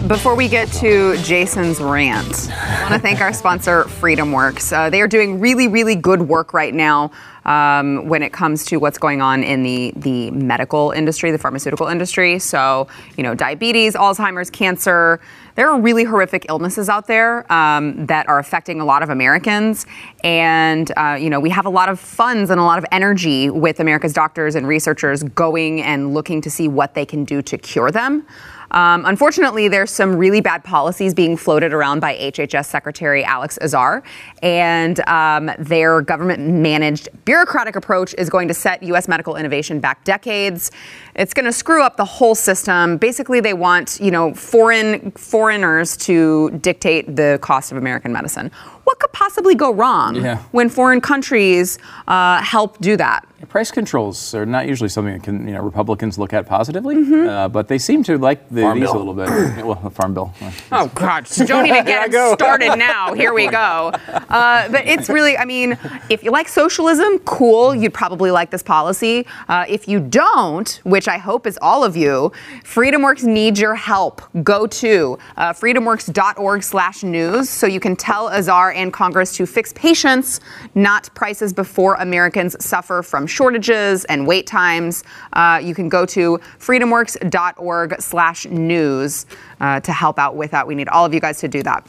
am. 0.00 0.08
Before 0.08 0.34
we 0.34 0.48
get 0.48 0.68
to 0.74 1.16
Jason's 1.22 1.80
rant, 1.80 2.50
I 2.50 2.82
want 2.82 2.92
to 2.94 3.00
thank 3.00 3.20
our 3.22 3.32
sponsor, 3.32 3.84
FreedomWorks. 3.84 4.70
Uh, 4.70 4.90
they 4.90 5.00
are 5.00 5.08
doing 5.08 5.40
really, 5.40 5.66
really 5.66 5.94
good 5.96 6.22
work 6.22 6.52
right 6.52 6.74
now 6.74 7.10
um, 7.44 8.08
when 8.08 8.22
it 8.22 8.32
comes 8.32 8.64
to 8.66 8.78
what's 8.78 8.98
going 8.98 9.20
on 9.20 9.42
in 9.42 9.62
the, 9.62 9.92
the 9.96 10.30
medical 10.30 10.90
industry, 10.90 11.30
the 11.30 11.38
pharmaceutical 11.38 11.86
industry. 11.86 12.38
So, 12.38 12.88
you 13.16 13.22
know, 13.22 13.34
diabetes, 13.34 13.94
Alzheimer's, 13.94 14.50
cancer. 14.50 15.20
There 15.56 15.70
are 15.70 15.80
really 15.80 16.04
horrific 16.04 16.46
illnesses 16.48 16.88
out 16.88 17.06
there 17.06 17.50
um, 17.52 18.06
that 18.06 18.28
are 18.28 18.38
affecting 18.38 18.80
a 18.80 18.84
lot 18.84 19.02
of 19.02 19.10
Americans. 19.10 19.86
And, 20.24 20.90
uh, 20.96 21.16
you 21.20 21.30
know, 21.30 21.38
we 21.38 21.50
have 21.50 21.66
a 21.66 21.70
lot 21.70 21.88
of 21.88 22.00
funds 22.00 22.50
and 22.50 22.60
a 22.60 22.64
lot 22.64 22.78
of 22.78 22.84
energy 22.90 23.50
with 23.50 23.78
America's 23.78 24.12
doctors 24.12 24.54
and 24.54 24.66
researchers 24.66 25.22
going 25.22 25.82
and 25.82 26.12
looking 26.12 26.40
to 26.40 26.50
see 26.50 26.66
what 26.66 26.94
they 26.94 27.06
can 27.06 27.24
do 27.24 27.40
to 27.42 27.58
cure 27.58 27.90
them. 27.90 28.26
Um, 28.74 29.06
unfortunately, 29.06 29.68
there's 29.68 29.92
some 29.92 30.16
really 30.16 30.40
bad 30.40 30.64
policies 30.64 31.14
being 31.14 31.36
floated 31.36 31.72
around 31.72 32.00
by 32.00 32.16
HHS 32.16 32.66
Secretary 32.66 33.22
Alex 33.24 33.56
Azar, 33.62 34.02
and 34.42 34.98
um, 35.08 35.48
their 35.60 36.02
government-managed 36.02 37.08
bureaucratic 37.24 37.76
approach 37.76 38.16
is 38.18 38.28
going 38.28 38.48
to 38.48 38.54
set 38.54 38.82
U.S. 38.82 39.06
medical 39.06 39.36
innovation 39.36 39.78
back 39.78 40.02
decades. 40.02 40.72
It's 41.14 41.32
going 41.32 41.44
to 41.44 41.52
screw 41.52 41.84
up 41.84 41.96
the 41.96 42.04
whole 42.04 42.34
system. 42.34 42.96
Basically, 42.96 43.38
they 43.38 43.54
want 43.54 44.00
you 44.00 44.10
know 44.10 44.34
foreign 44.34 45.12
foreigners 45.12 45.96
to 45.98 46.50
dictate 46.60 47.14
the 47.14 47.38
cost 47.40 47.70
of 47.70 47.78
American 47.78 48.12
medicine. 48.12 48.50
What 48.84 48.98
could 49.00 49.12
possibly 49.12 49.54
go 49.54 49.72
wrong 49.72 50.16
Yeah. 50.16 50.38
when 50.52 50.68
foreign 50.68 51.00
countries 51.00 51.78
uh, 52.06 52.40
help 52.42 52.78
do 52.80 52.96
that? 52.96 53.26
price 53.50 53.70
controls 53.70 54.34
are 54.34 54.46
not 54.46 54.66
usually 54.66 54.88
something 54.88 55.12
that 55.12 55.22
can, 55.22 55.46
you 55.46 55.52
know, 55.52 55.60
Republicans 55.60 56.16
look 56.18 56.32
at 56.32 56.46
positively, 56.46 56.94
Mm-hmm. 56.96 57.28
uh, 57.28 57.46
but 57.48 57.68
they 57.68 57.76
seem 57.76 58.02
to 58.04 58.16
like 58.16 58.48
the, 58.48 58.62
Farm 58.62 58.80
these 58.80 58.90
bill. 58.90 58.96
a 58.96 59.04
little 59.04 59.12
bit. 59.14 59.28
Well, 59.66 59.74
the 59.84 59.90
farm 59.90 60.14
bill. 60.14 60.32
Oh 60.72 60.90
God! 60.94 61.28
So 61.28 61.44
don't 61.44 61.66
even 61.66 61.84
get 61.84 62.08
it 62.08 62.34
started 62.38 62.76
now. 62.78 63.12
Here 63.12 63.34
we 63.34 63.46
go. 63.48 63.92
Uh, 64.08 64.68
but 64.70 64.86
it's 64.86 65.10
really, 65.10 65.36
I 65.36 65.44
mean, 65.44 65.76
if 66.08 66.24
you 66.24 66.30
like 66.30 66.48
socialism, 66.48 67.18
cool. 67.20 67.74
You'd 67.74 67.92
probably 67.92 68.30
like 68.30 68.50
this 68.50 68.62
policy. 68.62 69.26
Uh, 69.46 69.66
if 69.68 69.86
you 69.88 70.00
don't, 70.00 70.80
which 70.84 71.06
I 71.06 71.18
hope 71.18 71.46
is 71.46 71.58
all 71.60 71.84
of 71.84 71.96
you, 71.98 72.32
FreedomWorks 72.64 73.24
needs 73.24 73.60
your 73.60 73.74
help. 73.74 74.22
Go 74.42 74.66
to 74.66 75.18
uh, 75.36 75.52
freedomworks.org/news 75.52 77.48
so 77.50 77.66
you 77.66 77.80
can 77.80 77.94
tell 77.94 78.30
Azar 78.30 78.72
and 78.74 78.92
Congress 78.92 79.36
to 79.36 79.46
fix 79.46 79.72
patients, 79.72 80.40
not 80.74 81.08
prices, 81.14 81.52
before 81.52 81.94
Americans 81.94 82.56
suffer 82.64 83.02
from 83.02 83.26
shortages 83.26 84.04
and 84.06 84.26
wait 84.26 84.46
times. 84.46 85.04
Uh, 85.32 85.60
you 85.62 85.74
can 85.74 85.88
go 85.88 86.04
to 86.06 86.38
freedomworks.org/news 86.58 89.26
uh, 89.60 89.80
to 89.80 89.92
help 89.92 90.18
out 90.18 90.36
with 90.36 90.50
that. 90.50 90.66
We 90.66 90.74
need 90.74 90.88
all 90.88 91.04
of 91.04 91.14
you 91.14 91.20
guys 91.20 91.38
to 91.40 91.48
do 91.48 91.62
that. 91.62 91.86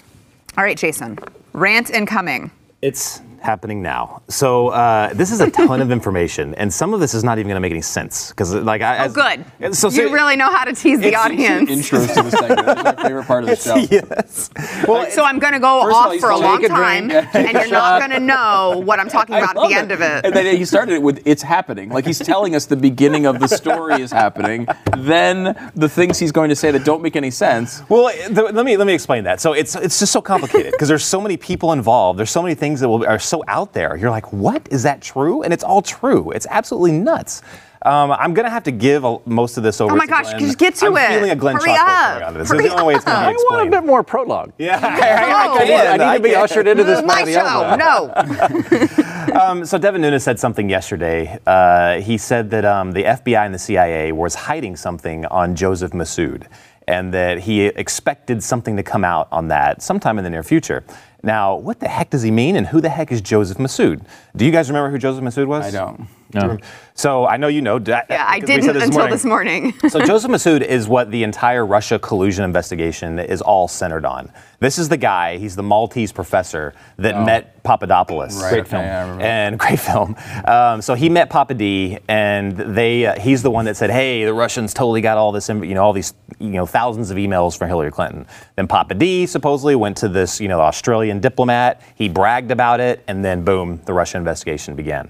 All 0.58 0.63
right, 0.63 0.77
Jason, 0.77 1.20
rant 1.54 1.89
incoming. 1.89 2.51
It's 2.82 3.22
happening 3.46 3.82
now. 3.82 4.22
So 4.28 4.70
uh, 4.70 5.14
this 5.14 5.32
is 5.32 5.40
a 5.40 5.50
ton 5.50 5.82
of 5.82 5.91
information, 5.91 6.54
and 6.56 6.74
some 6.74 6.93
of 6.93 7.00
this 7.00 7.13
is 7.13 7.24
not 7.24 7.38
even 7.38 7.48
going 7.48 7.56
to 7.56 7.62
make 7.62 7.72
any 7.72 7.82
sense 7.82 8.30
because, 8.30 8.54
like, 8.54 8.82
I. 8.82 9.06
Oh, 9.06 9.10
good. 9.10 9.76
So, 9.76 9.89
you 9.89 10.12
really 10.13 10.36
know 10.36 10.52
how 10.52 10.65
to 10.65 10.74
tease 10.74 11.00
the 11.00 11.15
audience. 11.15 11.69
Intros 11.69 12.13
to 12.15 12.24
the 12.24 12.32
segment. 12.32 12.65
That's 12.65 12.98
my 12.98 13.04
favorite 13.04 13.26
part 13.28 13.43
of 13.43 13.50
the 13.52 13.56
show. 13.56 13.76
yes. 13.76 14.50
Well, 14.88 15.10
So 15.12 15.24
I'm 15.24 15.39
going 15.39 15.54
to 15.54 15.60
go 15.60 15.84
First 15.84 15.96
all, 15.96 16.12
off 16.13 16.19
for 16.19 16.30
a 16.32 16.38
long 16.38 16.65
a 16.65 16.67
time, 16.67 17.08
drink. 17.08 17.36
and 17.36 17.52
you're 17.54 17.67
not 17.72 18.00
going 18.00 18.12
to 18.12 18.19
know 18.19 18.82
what 18.84 19.00
I'm 19.00 19.08
talking 19.10 19.36
I 19.36 19.39
about 19.39 19.52
at 19.52 19.56
love 19.62 19.69
the 19.69 19.76
end 19.78 19.91
of 19.91 20.02
it. 20.02 20.26
And 20.26 20.36
then 20.36 20.58
he 20.58 20.65
started 20.65 20.96
it 20.96 21.02
with 21.02 21.22
"It's 21.26 21.43
happening," 21.43 21.89
like 21.89 22.06
he's 22.06 22.19
telling 22.19 22.56
us 22.56 22.65
the 22.65 22.76
beginning 22.76 23.26
of 23.26 23.39
the 23.39 23.48
story 23.48 24.02
is 24.02 24.12
happening. 24.12 24.67
Then 24.98 25.72
the 25.76 25.88
things 25.89 26.17
he's 26.19 26.32
going 26.32 26.50
to 26.50 26.56
say 26.56 26.72
that 26.72 26.84
don't 26.84 27.02
make 27.02 27.15
any 27.15 27.32
sense. 27.32 27.82
Well, 27.89 28.10
th- 28.12 28.54
let 28.54 28.65
me 28.65 28.76
let 28.78 28.88
me 28.88 28.93
explain 28.93 29.24
that. 29.26 29.39
So 29.39 29.54
it's 29.54 29.76
it's 29.76 30.00
just 30.00 30.12
so 30.12 30.22
complicated 30.22 30.72
because 30.72 30.88
there's 30.88 31.04
so 31.06 31.22
many 31.22 31.38
people 31.38 31.72
involved. 31.72 32.17
There's 32.19 32.32
so 32.32 32.41
many 32.41 32.56
things 32.56 32.80
that 32.80 32.89
will, 32.89 33.06
are 33.06 33.19
so 33.19 33.35
out 33.48 33.74
there. 33.74 33.95
You're 33.95 34.10
like, 34.12 34.32
what 34.34 34.67
is 34.71 34.84
that 34.84 35.02
true? 35.02 35.41
And 35.43 35.54
it's 35.54 35.63
all 35.63 35.82
true. 35.82 36.32
It's 36.32 36.48
absolutely 36.50 36.93
nuts. 36.93 37.41
Um, 37.82 38.12
I'm 38.13 38.34
gonna 38.34 38.50
have 38.50 38.63
to 38.63 38.71
give 38.71 39.04
a, 39.04 39.19
most 39.28 39.58
of 39.58 39.63
this 39.63 39.80
over. 39.80 39.89
To. 39.89 39.93
Oh 39.93 39.98
my 39.98 40.08
gosh, 40.08 40.26
Glenn. 40.32 40.39
just 40.39 40.58
get 40.58 40.74
to 40.76 40.88
I'm 40.88 40.98
it. 40.98 41.08
feeling 41.10 41.30
a 41.30 41.36
Glenn 41.36 41.56
Hurry 41.58 41.69
Chalkboard 41.69 41.78
up. 41.78 42.10
coming 42.13 42.24
onto 42.24 42.39
this. 42.39 42.50
Hurry 42.50 42.58
this 42.58 42.65
is 42.65 42.71
the 42.71 42.80
only 42.82 42.86
way 42.88 42.95
it's 42.95 43.06
gonna 43.06 43.28
up. 43.28 43.34
be 43.36 43.39
I 43.39 43.56
want 43.56 43.67
a 43.67 43.71
bit 43.71 43.86
more 43.86 44.04
prologue. 44.04 44.54
Yeah, 44.58 44.80
I, 44.82 44.88
I, 44.88 45.48
Oh. 45.48 45.54
I, 45.60 45.65
can. 45.67 46.02
I 46.02 46.12
need 46.13 46.17
to 46.17 46.24
be 46.24 46.36
ushered 46.36 46.67
into 46.67 46.84
this 46.84 47.04
My 47.04 47.19
by 47.19 47.26
the 47.26 47.34
show, 47.34 47.76
no. 49.36 49.39
Um, 49.39 49.65
so 49.65 49.78
Devin 49.78 50.02
Nunes 50.02 50.24
said 50.24 50.39
something 50.39 50.69
yesterday. 50.69 51.38
Uh, 51.45 52.00
he 52.00 52.17
said 52.17 52.50
that 52.52 52.63
um, 52.65 52.91
the 52.91 53.04
FBI 53.04 53.45
and 53.45 53.54
the 53.54 53.60
CIA 53.60 54.12
was 54.13 54.34
hiding 54.34 54.76
something 54.76 55.26
on 55.28 55.56
Joseph 55.56 55.91
Mifsud, 55.91 56.48
and 56.88 57.13
that 57.13 57.39
he 57.39 57.65
expected 57.65 58.41
something 58.43 58.78
to 58.78 58.84
come 58.84 59.04
out 59.04 59.28
on 59.32 59.48
that 59.50 59.82
sometime 59.82 60.17
in 60.17 60.24
the 60.24 60.30
near 60.30 60.43
future. 60.43 60.84
Now, 61.26 61.56
what 61.56 61.80
the 61.80 61.88
heck 61.88 62.12
does 62.12 62.22
he 62.22 62.30
mean, 62.30 62.56
and 62.56 62.68
who 62.68 62.80
the 62.80 62.90
heck 62.90 63.12
is 63.12 63.20
Joseph 63.20 63.58
Mifsud? 63.58 64.06
Do 64.36 64.46
you 64.46 64.52
guys 64.52 64.70
remember 64.70 64.92
who 64.92 65.00
Joseph 65.00 65.24
Mifsud 65.24 65.48
was? 65.48 65.66
I 65.66 65.72
don't. 65.72 66.08
No. 66.36 66.58
So 66.93 67.26
I 67.26 67.36
know 67.36 67.48
you 67.48 67.62
know. 67.62 67.78
Yeah, 67.86 68.04
I 68.10 68.39
didn't 68.39 68.69
until 68.78 69.08
this 69.10 69.26
morning. 69.26 69.74
so 69.89 70.00
Joseph 70.00 70.32
Mifsud 70.32 70.62
is 70.62 70.88
what 70.88 71.12
the 71.12 71.24
entire 71.24 71.65
Russia 71.65 72.00
collusion 72.00 72.45
investigation 72.45 73.19
is 73.19 73.41
all 73.41 73.67
centered 73.67 74.06
on. 74.06 74.32
This 74.60 74.80
is 74.80 74.88
the 74.88 74.95
guy. 74.98 75.38
He's 75.38 75.58
the 75.58 75.63
Maltese 75.63 76.13
professor 76.13 76.74
that 76.98 77.26
met 77.26 77.62
Papadopoulos. 77.63 78.41
Right, 78.41 78.54
Great 78.54 78.67
film. 78.67 78.82
okay, 78.82 78.89
I 78.89 79.02
remember. 79.02 79.24
And 79.24 79.60
great 79.65 79.80
film. 79.80 80.15
Um, 80.45 80.82
so 80.82 80.93
he 80.93 81.10
met 81.10 81.30
Papa 81.30 81.54
D, 81.54 82.00
and 82.08 82.56
they 82.56 83.06
uh, 83.06 83.19
he's 83.19 83.43
the 83.43 83.52
one 83.52 83.65
that 83.65 83.76
said, 83.76 83.89
"Hey, 83.89 84.24
the 84.24 84.34
Russians 84.34 84.74
totally 84.74 85.02
got 85.02 85.17
all 85.17 85.34
this, 85.34 85.50
you 85.50 85.74
know, 85.74 85.84
all 85.84 85.93
these, 85.93 86.13
you 86.39 86.52
know, 86.52 86.65
thousands 86.65 87.12
of 87.12 87.17
emails 87.17 87.58
from 87.58 87.67
Hillary 87.67 87.91
Clinton." 87.91 88.26
Then 88.56 88.67
Papa 88.67 88.93
D 88.93 89.26
supposedly 89.26 89.76
went 89.76 89.98
to 89.98 90.08
this, 90.08 90.39
you 90.39 90.48
know, 90.48 90.62
Australian 90.62 91.19
diplomat. 91.19 91.82
He 91.95 92.08
bragged 92.08 92.52
about 92.52 92.80
it, 92.80 93.04
and 93.10 93.24
then 93.24 93.43
boom, 93.43 93.82
the 93.86 93.93
Russia 93.93 94.17
investigation 94.17 94.76
began. 94.76 95.10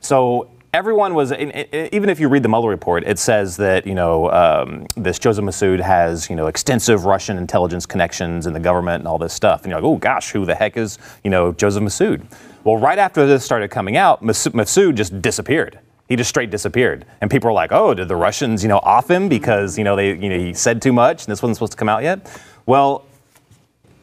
So 0.00 0.48
everyone 0.76 1.14
was, 1.14 1.32
even 1.32 2.10
if 2.10 2.20
you 2.20 2.28
read 2.28 2.42
the 2.42 2.50
Mueller 2.50 2.68
report, 2.68 3.02
it 3.06 3.18
says 3.18 3.56
that 3.56 3.86
you 3.86 3.94
know 3.94 4.30
um, 4.30 4.86
this 4.94 5.18
Joseph 5.18 5.44
Mifsud 5.44 5.80
has 5.80 6.28
you 6.28 6.36
know 6.36 6.48
extensive 6.48 7.06
Russian 7.06 7.38
intelligence 7.38 7.86
connections 7.86 8.46
in 8.46 8.52
the 8.52 8.60
government 8.60 9.00
and 9.00 9.08
all 9.08 9.16
this 9.16 9.32
stuff, 9.32 9.62
and 9.62 9.70
you're 9.70 9.80
like, 9.80 9.88
oh 9.88 9.96
gosh, 9.96 10.30
who 10.30 10.44
the 10.44 10.54
heck 10.54 10.76
is 10.76 10.98
you 11.24 11.30
know 11.30 11.52
Joseph 11.52 11.82
Mifsud? 11.82 12.30
Well, 12.62 12.76
right 12.76 12.98
after 12.98 13.26
this 13.26 13.44
started 13.44 13.70
coming 13.70 13.96
out, 13.96 14.22
Mas- 14.22 14.48
Mifsud 14.48 14.94
just 14.96 15.22
disappeared. 15.22 15.78
He 16.08 16.14
just 16.14 16.28
straight 16.28 16.50
disappeared, 16.50 17.06
and 17.22 17.30
people 17.30 17.48
were 17.48 17.54
like, 17.54 17.72
"Oh, 17.72 17.94
did 17.94 18.08
the 18.08 18.16
Russians, 18.16 18.62
you 18.62 18.68
know, 18.68 18.78
off 18.82 19.10
him 19.10 19.30
because 19.30 19.78
you 19.78 19.84
know 19.84 19.96
they, 19.96 20.08
you 20.10 20.28
know, 20.28 20.38
he 20.38 20.52
said 20.52 20.82
too 20.82 20.92
much, 20.92 21.24
and 21.24 21.32
this 21.32 21.42
wasn't 21.42 21.56
supposed 21.56 21.72
to 21.72 21.78
come 21.78 21.88
out 21.88 22.02
yet?" 22.02 22.30
Well, 22.66 23.06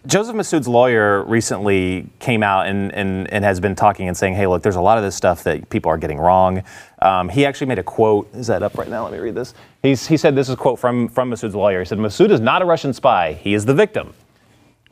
Joseph 0.05 0.35
Mifsud's 0.35 0.67
lawyer 0.67 1.23
recently 1.23 2.07
came 2.19 2.43
out 2.43 2.67
and, 2.67 2.93
and, 2.93 3.31
and 3.31 3.45
has 3.45 3.61
been 3.61 3.73
talking 3.73 4.09
and 4.09 4.17
saying, 4.17 4.35
hey, 4.35 4.47
look, 4.47 4.61
there's 4.61 4.75
a 4.75 4.81
lot 4.81 4.97
of 4.97 5.03
this 5.03 5.15
stuff 5.15 5.43
that 5.45 5.69
people 5.69 5.89
are 5.89 5.97
getting 5.97 6.17
wrong. 6.17 6.61
Um, 7.01 7.29
he 7.29 7.45
actually 7.45 7.67
made 7.67 7.79
a 7.79 7.83
quote. 7.83 8.29
Is 8.33 8.47
that 8.47 8.63
up 8.63 8.77
right 8.77 8.89
now? 8.89 9.03
Let 9.03 9.13
me 9.13 9.19
read 9.19 9.35
this. 9.35 9.53
He's, 9.81 10.05
he 10.05 10.17
said 10.17 10.35
this 10.35 10.49
is 10.49 10.55
a 10.55 10.57
quote 10.57 10.77
from, 10.77 11.07
from 11.07 11.31
Mifsud's 11.31 11.55
lawyer. 11.55 11.79
He 11.79 11.85
said, 11.85 11.99
Mifsud 11.99 12.31
is 12.31 12.41
not 12.41 12.61
a 12.61 12.65
Russian 12.65 12.91
spy. 12.91 13.33
He 13.33 13.53
is 13.53 13.65
the 13.65 13.73
victim. 13.73 14.13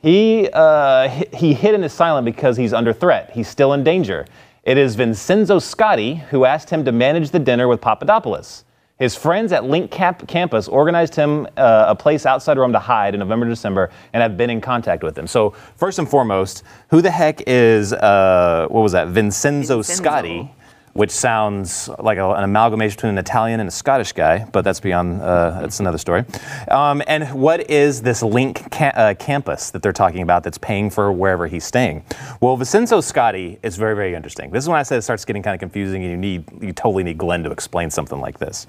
He, 0.00 0.48
uh, 0.50 1.08
he, 1.08 1.36
he 1.36 1.54
hid 1.54 1.74
and 1.74 1.84
is 1.84 1.92
silent 1.92 2.24
because 2.24 2.56
he's 2.56 2.72
under 2.72 2.94
threat. 2.94 3.30
He's 3.32 3.48
still 3.48 3.74
in 3.74 3.84
danger. 3.84 4.26
It 4.64 4.78
is 4.78 4.94
Vincenzo 4.94 5.58
Scotti 5.58 6.20
who 6.20 6.46
asked 6.46 6.70
him 6.70 6.86
to 6.86 6.92
manage 6.92 7.30
the 7.30 7.38
dinner 7.38 7.68
with 7.68 7.82
Papadopoulos. 7.82 8.64
His 9.02 9.16
friends 9.16 9.50
at 9.50 9.64
Link 9.64 9.90
Cap- 9.90 10.28
Campus 10.28 10.68
organized 10.68 11.16
him 11.16 11.48
uh, 11.56 11.86
a 11.88 11.94
place 11.96 12.24
outside 12.24 12.56
Rome 12.56 12.72
to 12.72 12.78
hide 12.78 13.14
in 13.14 13.18
November, 13.18 13.48
December, 13.48 13.90
and 14.12 14.22
have 14.22 14.36
been 14.36 14.48
in 14.48 14.60
contact 14.60 15.02
with 15.02 15.18
him. 15.18 15.26
So, 15.26 15.56
first 15.74 15.98
and 15.98 16.08
foremost, 16.08 16.62
who 16.88 17.02
the 17.02 17.10
heck 17.10 17.42
is, 17.48 17.92
uh, 17.92 18.68
what 18.70 18.80
was 18.80 18.92
that, 18.92 19.08
Vincenzo, 19.08 19.78
Vincenzo. 19.78 20.04
Scotti? 20.04 20.50
Which 20.94 21.10
sounds 21.10 21.88
like 21.98 22.18
a- 22.18 22.32
an 22.32 22.44
amalgamation 22.44 22.96
between 22.96 23.10
an 23.10 23.18
Italian 23.18 23.60
and 23.60 23.68
a 23.68 23.72
Scottish 23.72 24.12
guy, 24.12 24.46
but 24.52 24.62
that's 24.62 24.80
beyond, 24.80 25.22
uh, 25.22 25.60
that's 25.60 25.80
another 25.80 25.98
story. 25.98 26.24
Um, 26.68 27.02
and 27.06 27.28
what 27.32 27.70
is 27.70 28.02
this 28.02 28.22
Link 28.22 28.70
ca- 28.70 28.92
uh, 28.94 29.14
campus 29.14 29.70
that 29.70 29.82
they're 29.82 29.92
talking 29.92 30.22
about 30.22 30.42
that's 30.44 30.58
paying 30.58 30.90
for 30.90 31.10
wherever 31.10 31.46
he's 31.46 31.64
staying? 31.64 32.04
Well, 32.40 32.56
Vincenzo 32.56 32.98
Scotti 33.00 33.58
is 33.62 33.76
very, 33.76 33.94
very 33.96 34.14
interesting. 34.14 34.50
This 34.50 34.64
is 34.64 34.68
when 34.68 34.78
I 34.78 34.82
said 34.82 34.98
it 34.98 35.02
starts 35.02 35.24
getting 35.24 35.42
kind 35.42 35.54
of 35.54 35.60
confusing 35.60 36.02
and 36.02 36.10
you 36.10 36.16
need, 36.18 36.44
you 36.60 36.72
totally 36.72 37.04
need 37.04 37.18
Glenn 37.18 37.42
to 37.44 37.50
explain 37.50 37.90
something 37.90 38.20
like 38.20 38.38
this. 38.38 38.66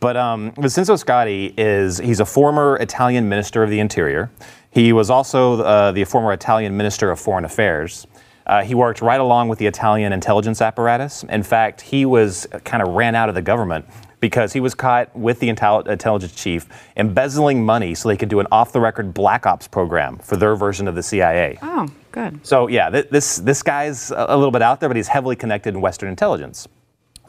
But 0.00 0.16
um, 0.16 0.52
Vincenzo 0.58 0.94
Scotti 0.94 1.52
is 1.58 1.98
he's 1.98 2.20
a 2.20 2.24
former 2.24 2.78
Italian 2.78 3.28
minister 3.28 3.62
of 3.62 3.68
the 3.68 3.78
Interior. 3.80 4.30
He 4.70 4.92
was 4.92 5.10
also 5.10 5.60
uh, 5.62 5.92
the 5.92 6.04
former 6.04 6.32
Italian 6.32 6.76
minister 6.76 7.10
of 7.10 7.20
Foreign 7.20 7.44
Affairs. 7.44 8.06
Uh, 8.50 8.64
he 8.64 8.74
worked 8.74 9.00
right 9.00 9.20
along 9.20 9.48
with 9.48 9.60
the 9.60 9.66
Italian 9.66 10.12
intelligence 10.12 10.60
apparatus. 10.60 11.22
In 11.22 11.44
fact, 11.44 11.80
he 11.80 12.04
was 12.04 12.48
kind 12.64 12.82
of 12.82 12.94
ran 12.94 13.14
out 13.14 13.28
of 13.28 13.36
the 13.36 13.42
government 13.42 13.86
because 14.18 14.52
he 14.52 14.58
was 14.58 14.74
caught 14.74 15.14
with 15.16 15.38
the 15.38 15.48
intel- 15.48 15.86
intelligence 15.86 16.34
chief 16.34 16.66
embezzling 16.96 17.64
money 17.64 17.94
so 17.94 18.08
they 18.08 18.16
could 18.16 18.28
do 18.28 18.40
an 18.40 18.48
off-the-record 18.50 19.14
black 19.14 19.46
ops 19.46 19.68
program 19.68 20.18
for 20.18 20.36
their 20.36 20.56
version 20.56 20.88
of 20.88 20.96
the 20.96 21.02
CIA. 21.02 21.58
Oh, 21.62 21.88
good. 22.10 22.44
So 22.44 22.66
yeah, 22.66 22.90
th- 22.90 23.08
this 23.10 23.36
this 23.36 23.62
guy's 23.62 24.10
a 24.10 24.36
little 24.36 24.50
bit 24.50 24.62
out 24.62 24.80
there, 24.80 24.88
but 24.88 24.96
he's 24.96 25.08
heavily 25.08 25.36
connected 25.36 25.72
in 25.72 25.80
Western 25.80 26.08
intelligence. 26.08 26.66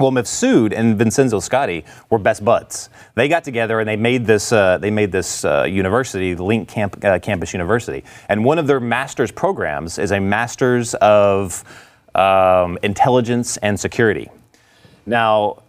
Well, 0.02 0.12
Mifsud 0.12 0.74
and 0.76 0.98
Vincenzo 0.98 1.40
Scotti 1.40 1.86
were 2.10 2.18
best 2.18 2.44
buds. 2.44 2.90
They 3.14 3.28
got 3.28 3.44
together 3.44 3.80
and 3.80 3.88
they 3.88 3.96
made 3.96 4.26
this. 4.26 4.52
Uh, 4.52 4.80
they 4.80 4.90
made 4.90 5.12
this 5.12 5.46
uh, 5.46 5.68
university, 5.70 6.34
the 6.34 6.44
Link 6.44 6.68
Camp, 6.68 7.06
uh, 7.06 7.20
Campus 7.20 7.54
University, 7.54 8.04
and 8.28 8.44
one 8.44 8.58
of 8.58 8.66
their 8.66 8.80
master's 8.80 9.32
programs 9.32 10.00
is 10.00 10.12
a 10.12 10.20
master's 10.20 10.96
of 10.96 11.64
um, 12.16 12.80
intelligence 12.82 13.58
and 13.58 13.80
security. 13.80 14.28
Now, 15.06 15.62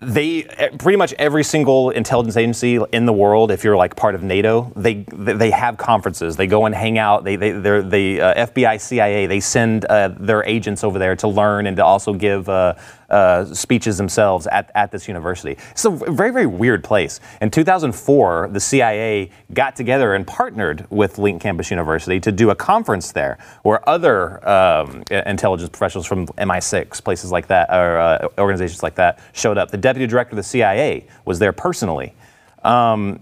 they 0.00 0.42
pretty 0.78 0.96
much 0.96 1.12
every 1.14 1.44
single 1.44 1.90
intelligence 1.90 2.36
agency 2.36 2.78
in 2.92 3.04
the 3.04 3.12
world, 3.12 3.50
if 3.50 3.64
you're 3.64 3.76
like 3.76 3.96
part 3.96 4.14
of 4.14 4.22
NATO, 4.22 4.72
they 4.74 5.04
they 5.12 5.50
have 5.50 5.76
conferences. 5.76 6.36
They 6.36 6.46
go 6.46 6.64
and 6.64 6.74
hang 6.74 6.96
out. 6.96 7.24
They 7.24 7.36
they 7.36 7.50
they're, 7.50 7.82
the 7.82 8.20
uh, 8.20 8.46
FBI, 8.46 8.80
CIA, 8.80 9.26
they 9.26 9.40
send 9.40 9.84
uh, 9.84 10.08
their 10.08 10.42
agents 10.44 10.84
over 10.84 10.98
there 10.98 11.16
to 11.16 11.28
learn 11.28 11.66
and 11.66 11.76
to 11.76 11.84
also 11.84 12.14
give. 12.14 12.48
Uh, 12.48 12.74
uh, 13.10 13.44
speeches 13.46 13.98
themselves 13.98 14.46
at, 14.48 14.70
at 14.74 14.92
this 14.92 15.08
university. 15.08 15.56
It's 15.70 15.84
a 15.84 15.90
very, 15.90 16.30
very 16.30 16.46
weird 16.46 16.84
place. 16.84 17.20
In 17.40 17.50
2004, 17.50 18.50
the 18.52 18.60
CIA 18.60 19.30
got 19.52 19.76
together 19.76 20.14
and 20.14 20.26
partnered 20.26 20.86
with 20.90 21.18
Link 21.18 21.42
Campus 21.42 21.70
University 21.70 22.20
to 22.20 22.32
do 22.32 22.50
a 22.50 22.54
conference 22.54 23.12
there 23.12 23.38
where 23.62 23.86
other 23.88 24.46
um, 24.48 25.02
intelligence 25.10 25.70
professionals 25.70 26.06
from 26.06 26.26
MI6, 26.26 27.02
places 27.02 27.30
like 27.30 27.46
that, 27.48 27.68
or 27.70 27.98
uh, 27.98 28.28
organizations 28.38 28.82
like 28.82 28.94
that, 28.96 29.18
showed 29.32 29.58
up. 29.58 29.70
The 29.70 29.76
deputy 29.76 30.06
director 30.06 30.32
of 30.32 30.36
the 30.36 30.42
CIA 30.42 31.06
was 31.24 31.38
there 31.38 31.52
personally. 31.52 32.14
Um, 32.62 33.20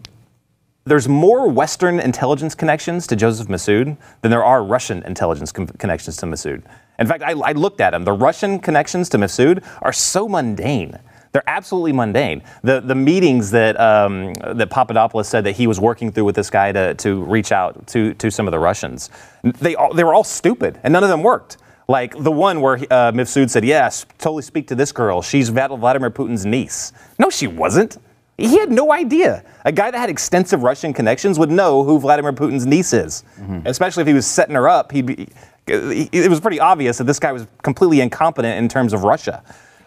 there's 0.85 1.09
more 1.09 1.48
Western 1.48 2.01
intelligence 2.01 2.55
connections 2.55 3.07
to 3.09 3.16
Joseph 3.16 3.48
Mifsud 3.48 3.96
than 4.22 4.31
there 4.31 4.44
are 4.44 4.64
Russian 4.64 5.03
intelligence 5.03 5.53
connections 5.53 6.16
to 6.16 6.27
Mifsud. 6.27 6.62
In 6.98 7.06
fact, 7.06 7.22
I, 7.22 7.32
I 7.32 7.52
looked 7.52 7.80
at 7.80 7.90
them. 7.90 8.04
The 8.04 8.12
Russian 8.12 8.58
connections 8.58 9.08
to 9.11 9.18
Mifsud 9.18 9.64
are 9.82 9.92
so 9.92 10.28
mundane. 10.28 10.98
They're 11.32 11.48
absolutely 11.48 11.92
mundane. 11.92 12.42
The 12.62 12.80
the 12.80 12.94
meetings 12.94 13.50
that 13.50 13.78
um, 13.78 14.32
that 14.34 14.70
Papadopoulos 14.70 15.28
said 15.28 15.44
that 15.44 15.52
he 15.52 15.66
was 15.66 15.78
working 15.78 16.11
through 16.11 16.24
with 16.24 16.34
this 16.34 16.50
guy 16.50 16.72
to, 16.72 16.94
to 16.94 17.22
reach 17.24 17.52
out 17.52 17.87
to, 17.88 18.14
to 18.14 18.30
some 18.30 18.48
of 18.48 18.52
the 18.52 18.58
Russians, 18.58 19.11
they 19.42 19.74
all, 19.74 19.92
they 19.92 20.04
were 20.04 20.14
all 20.14 20.24
stupid, 20.24 20.80
and 20.82 20.92
none 20.92 21.04
of 21.04 21.11
them 21.11 21.22
worked. 21.22 21.58
Like 21.87 22.22
the 22.22 22.32
one 22.32 22.61
where 22.61 22.76
uh, 22.76 23.12
Mifsud 23.12 23.50
said, 23.50 23.64
"Yes, 23.64 24.06
totally 24.18 24.42
speak 24.42 24.68
to 24.68 24.74
this 24.74 24.90
girl. 24.90 25.22
She's 25.22 25.50
Vladimir 25.50 26.11
Putin's 26.11 26.44
niece." 26.46 26.92
No, 27.18 27.30
she 27.30 27.46
wasn't. 27.46 27.98
He 28.38 28.56
had 28.58 28.70
no 28.70 28.92
idea. 28.92 29.44
A 29.64 29.72
guy 29.72 29.90
that 29.90 29.98
had 29.98 30.11
extensive 30.11 30.62
Russian 30.62 30.92
connections 30.92 31.38
would 31.38 31.50
know 31.50 31.82
who 31.82 31.98
Vladimir 31.98 32.32
Putin's 32.32 32.66
niece 32.66 32.92
is, 32.92 33.24
especially 33.64 34.02
if 34.02 34.06
he 34.06 34.14
was 34.14 34.26
setting 34.26 34.54
her 34.54 34.68
up. 34.68 34.92
He'd 34.92 35.06
be, 35.06 35.28
it 35.68 36.31
was 36.31 36.40
pretty 36.40 36.61
obvious 36.61 36.98
that 36.98 37.04
this 37.04 37.18
guy 37.18 37.33
was 37.33 37.46
completely 37.62 38.00
incompetent 38.00 38.59
in 38.59 38.68
terms 38.68 38.92
of 38.92 39.04
Russia. 39.04 39.42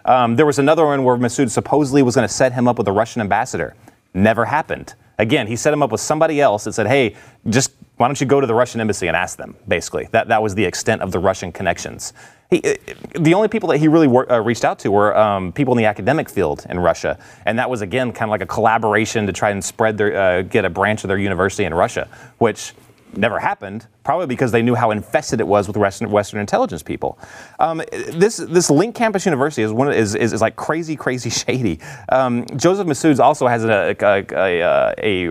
Um, 0.06 0.36
there 0.36 0.46
was 0.46 0.60
another 0.60 0.86
one 0.86 1.04
where 1.04 1.16
Mifsud 1.18 1.50
supposedly 1.50 2.02
was 2.02 2.16
going 2.16 2.28
to 2.28 2.34
set 2.34 2.54
him 2.54 2.68
up 2.68 2.78
with 2.78 2.88
a 2.88 2.92
Russian 2.92 3.22
ambassador. 3.22 3.76
Never 4.14 4.46
happened. 4.46 4.96
Again, 5.20 5.48
he 5.48 5.56
set 5.56 5.72
him 5.72 5.84
up 5.84 5.92
with 5.92 6.02
somebody 6.02 6.42
else 6.42 6.64
that 6.64 6.74
said, 6.74 6.88
"Hey, 6.88 7.16
just 7.48 7.72
why 7.98 8.08
don't 8.08 8.20
you 8.20 8.26
go 8.26 8.42
to 8.42 8.48
the 8.48 8.56
Russian 8.56 8.82
embassy 8.82 9.08
and 9.08 9.16
ask 9.16 9.38
them?" 9.38 9.56
Basically, 9.68 10.08
that 10.12 10.28
that 10.30 10.42
was 10.42 10.56
the 10.56 10.66
extent 10.66 11.02
of 11.02 11.12
the 11.12 11.20
Russian 11.20 11.52
connections. 11.52 12.14
He, 12.50 12.62
uh, 12.64 12.74
the 13.20 13.34
only 13.34 13.48
people 13.48 13.70
that 13.70 13.78
he 13.78 13.88
really 13.88 14.08
wor- 14.08 14.30
uh, 14.30 14.40
reached 14.40 14.66
out 14.66 14.80
to 14.80 14.90
were 14.90 15.16
um, 15.16 15.54
people 15.54 15.74
in 15.74 15.78
the 15.78 15.86
academic 15.86 16.28
field 16.28 16.66
in 16.70 16.80
Russia, 16.80 17.20
and 17.46 17.60
that 17.60 17.70
was 17.70 17.82
again 17.82 18.12
kind 18.12 18.30
of 18.30 18.32
like 18.32 18.42
a 18.42 18.48
collaboration 18.48 19.28
to 19.28 19.34
try 19.34 19.52
and 19.52 19.64
spread 19.64 19.98
their 19.98 20.20
uh, 20.20 20.42
get 20.42 20.66
a 20.66 20.70
branch 20.70 21.04
of 21.04 21.08
their 21.08 21.20
university 21.20 21.64
in 21.66 21.74
Russia, 21.74 22.10
which 22.40 22.74
never 23.18 23.40
happened, 23.40 23.88
probably 24.04 24.26
because 24.26 24.52
they 24.52 24.62
knew 24.62 24.76
how 24.76 24.92
infested 24.92 25.40
it 25.40 25.48
was 25.48 25.68
with 25.68 25.78
Western, 25.78 26.10
Western 26.12 26.40
intelligence 26.40 26.82
people. 26.84 27.18
Um, 27.60 27.82
this 28.12 28.38
this 28.38 28.70
Link 28.70 28.96
Campus 28.96 29.26
University 29.26 29.62
is 29.64 29.72
one 29.72 29.88
of- 29.90 29.94
is, 29.96 30.16
is, 30.16 30.34
is 30.34 30.42
like 30.42 30.56
crazy, 30.56 30.96
crazy 30.96 31.30
shady. 31.42 31.80
Um, 32.10 32.46
Joseph 32.56 32.88
Mifsud 32.88 33.20
also 33.20 33.48
has 33.48 33.64
a, 33.66 33.96
a, 34.00 34.26
a, 34.32 34.62
a, 34.62 34.96
a 35.00 35.28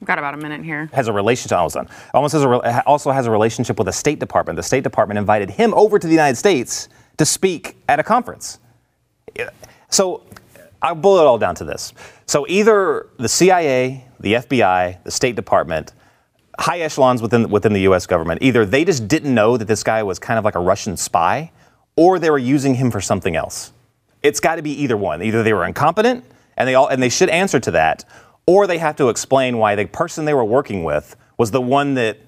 We've 0.00 0.06
got 0.06 0.18
about 0.18 0.34
a 0.34 0.36
minute 0.36 0.62
here. 0.64 0.90
has 0.92 1.08
a 1.08 1.12
relationship. 1.12 1.56
Almost 1.56 1.74
done. 1.76 1.88
Almost 2.12 2.32
has 2.34 2.42
a 2.44 2.82
also 2.86 3.10
has 3.10 3.26
a 3.26 3.30
relationship 3.30 3.78
with 3.78 3.86
the 3.86 3.92
State 3.92 4.18
Department. 4.18 4.56
The 4.56 4.62
State 4.62 4.84
Department 4.84 5.18
invited 5.18 5.50
him 5.50 5.72
over 5.74 5.98
to 5.98 6.06
the 6.06 6.12
United 6.12 6.36
States 6.36 6.88
to 7.16 7.24
speak 7.24 7.76
at 7.88 7.98
a 7.98 8.02
conference. 8.02 8.58
So 9.88 10.22
I'll 10.82 10.94
boil 10.94 11.20
it 11.20 11.24
all 11.26 11.38
down 11.38 11.54
to 11.56 11.64
this. 11.64 11.92
So 12.26 12.46
either 12.48 13.06
the 13.18 13.28
CIA, 13.28 14.04
the 14.20 14.34
FBI, 14.34 15.02
the 15.04 15.10
State 15.10 15.36
Department, 15.36 15.92
high 16.58 16.80
echelons 16.80 17.22
within 17.22 17.48
within 17.50 17.72
the 17.72 17.82
U.S. 17.82 18.06
government, 18.06 18.42
either 18.42 18.64
they 18.64 18.84
just 18.84 19.08
didn't 19.08 19.34
know 19.34 19.56
that 19.56 19.66
this 19.66 19.82
guy 19.82 20.02
was 20.02 20.18
kind 20.18 20.38
of 20.38 20.44
like 20.44 20.54
a 20.54 20.60
Russian 20.60 20.96
spy, 20.96 21.50
or 21.96 22.18
they 22.18 22.30
were 22.30 22.38
using 22.38 22.74
him 22.74 22.90
for 22.90 23.00
something 23.00 23.36
else. 23.36 23.72
It's 24.22 24.40
got 24.40 24.56
to 24.56 24.62
be 24.62 24.70
either 24.82 24.96
one. 24.96 25.22
Either 25.22 25.42
they 25.42 25.52
were 25.52 25.64
incompetent, 25.64 26.24
and 26.56 26.68
they 26.68 26.74
all 26.74 26.88
and 26.88 27.02
they 27.02 27.08
should 27.08 27.28
answer 27.28 27.60
to 27.60 27.70
that, 27.72 28.04
or 28.46 28.66
they 28.66 28.78
have 28.78 28.96
to 28.96 29.08
explain 29.08 29.58
why 29.58 29.74
the 29.74 29.86
person 29.86 30.24
they 30.24 30.34
were 30.34 30.44
working 30.44 30.84
with 30.84 31.16
was 31.38 31.50
the 31.50 31.60
one 31.60 31.94
that 31.94 32.18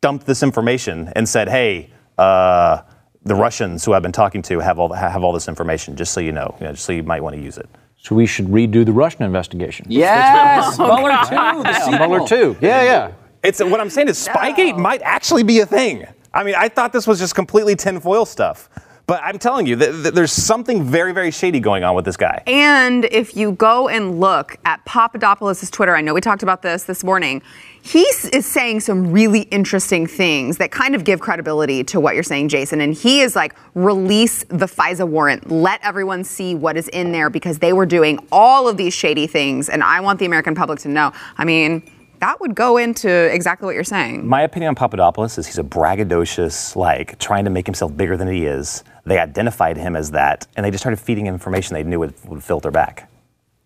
dumped 0.00 0.26
this 0.26 0.42
information 0.42 1.12
and 1.14 1.28
said, 1.28 1.48
"Hey, 1.48 1.90
uh, 2.18 2.82
the 3.24 3.34
Russians 3.34 3.84
who 3.84 3.92
I've 3.94 4.02
been 4.02 4.12
talking 4.12 4.42
to 4.42 4.58
have 4.58 4.78
all 4.78 4.92
have 4.92 5.22
all 5.22 5.32
this 5.32 5.48
information. 5.48 5.96
Just 5.96 6.12
so 6.12 6.20
you 6.20 6.32
know, 6.32 6.54
you 6.60 6.66
know, 6.66 6.72
just 6.72 6.84
so 6.84 6.92
you 6.92 7.02
might 7.02 7.22
want 7.22 7.36
to 7.36 7.42
use 7.42 7.58
it." 7.58 7.68
So 8.02 8.16
we 8.16 8.26
should 8.26 8.46
redo 8.46 8.84
the 8.84 8.92
Russian 8.92 9.22
investigation. 9.22 9.86
Yes, 9.88 10.76
oh, 10.80 10.86
Mueller 10.86 11.16
too. 11.22 11.62
The 11.62 11.80
sequel. 11.84 12.08
Mueller 12.08 12.26
too. 12.26 12.56
Yeah, 12.60 12.82
yeah. 12.82 13.12
It's 13.44 13.62
what 13.62 13.80
I'm 13.80 13.90
saying 13.90 14.08
is 14.08 14.26
Spygate 14.26 14.76
might 14.76 15.00
actually 15.02 15.44
be 15.44 15.60
a 15.60 15.66
thing. 15.66 16.04
I 16.34 16.42
mean, 16.42 16.56
I 16.56 16.68
thought 16.68 16.92
this 16.92 17.06
was 17.06 17.20
just 17.20 17.36
completely 17.36 17.76
tinfoil 17.76 18.24
stuff, 18.26 18.68
but 19.06 19.20
I'm 19.22 19.38
telling 19.38 19.66
you, 19.68 19.76
th- 19.76 20.02
th- 20.02 20.14
there's 20.14 20.32
something 20.32 20.82
very, 20.82 21.12
very 21.12 21.30
shady 21.30 21.60
going 21.60 21.84
on 21.84 21.94
with 21.94 22.04
this 22.04 22.16
guy. 22.16 22.42
And 22.48 23.04
if 23.04 23.36
you 23.36 23.52
go 23.52 23.88
and 23.88 24.18
look 24.18 24.56
at 24.64 24.84
Papadopoulos' 24.84 25.70
Twitter, 25.70 25.94
I 25.94 26.00
know 26.00 26.12
we 26.12 26.20
talked 26.20 26.42
about 26.42 26.62
this 26.62 26.82
this 26.84 27.04
morning. 27.04 27.40
He 27.84 28.02
is 28.02 28.46
saying 28.46 28.80
some 28.80 29.10
really 29.10 29.40
interesting 29.42 30.06
things 30.06 30.58
that 30.58 30.70
kind 30.70 30.94
of 30.94 31.02
give 31.02 31.18
credibility 31.18 31.82
to 31.84 31.98
what 31.98 32.14
you're 32.14 32.22
saying, 32.22 32.48
Jason. 32.48 32.80
And 32.80 32.94
he 32.94 33.20
is 33.20 33.34
like, 33.34 33.56
release 33.74 34.44
the 34.44 34.66
FISA 34.66 35.06
warrant. 35.06 35.50
Let 35.50 35.80
everyone 35.82 36.22
see 36.22 36.54
what 36.54 36.76
is 36.76 36.86
in 36.88 37.10
there 37.10 37.28
because 37.28 37.58
they 37.58 37.72
were 37.72 37.84
doing 37.84 38.24
all 38.30 38.68
of 38.68 38.76
these 38.76 38.94
shady 38.94 39.26
things. 39.26 39.68
And 39.68 39.82
I 39.82 40.00
want 40.00 40.20
the 40.20 40.26
American 40.26 40.54
public 40.54 40.78
to 40.80 40.88
know. 40.88 41.12
I 41.36 41.44
mean, 41.44 41.82
that 42.20 42.40
would 42.40 42.54
go 42.54 42.76
into 42.76 43.10
exactly 43.10 43.66
what 43.66 43.74
you're 43.74 43.82
saying. 43.82 44.28
My 44.28 44.42
opinion 44.42 44.68
on 44.68 44.74
Papadopoulos 44.76 45.36
is 45.38 45.46
he's 45.48 45.58
a 45.58 45.64
braggadocious, 45.64 46.76
like 46.76 47.18
trying 47.18 47.44
to 47.44 47.50
make 47.50 47.66
himself 47.66 47.96
bigger 47.96 48.16
than 48.16 48.28
he 48.28 48.46
is. 48.46 48.84
They 49.04 49.18
identified 49.18 49.76
him 49.76 49.96
as 49.96 50.12
that, 50.12 50.46
and 50.54 50.64
they 50.64 50.70
just 50.70 50.84
started 50.84 51.00
feeding 51.00 51.26
him 51.26 51.34
information 51.34 51.74
they 51.74 51.82
knew 51.82 51.98
would, 51.98 52.14
would 52.26 52.44
filter 52.44 52.70
back. 52.70 53.10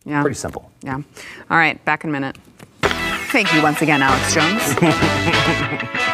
Yeah. 0.06 0.22
Pretty 0.22 0.36
simple. 0.36 0.70
Yeah. 0.82 1.02
All 1.50 1.58
right, 1.58 1.84
back 1.84 2.04
in 2.04 2.10
a 2.10 2.12
minute. 2.14 2.38
Thank 3.32 3.52
you 3.52 3.62
once 3.62 3.82
again, 3.82 4.02
Alex 4.02 4.34
Jones. 4.34 4.76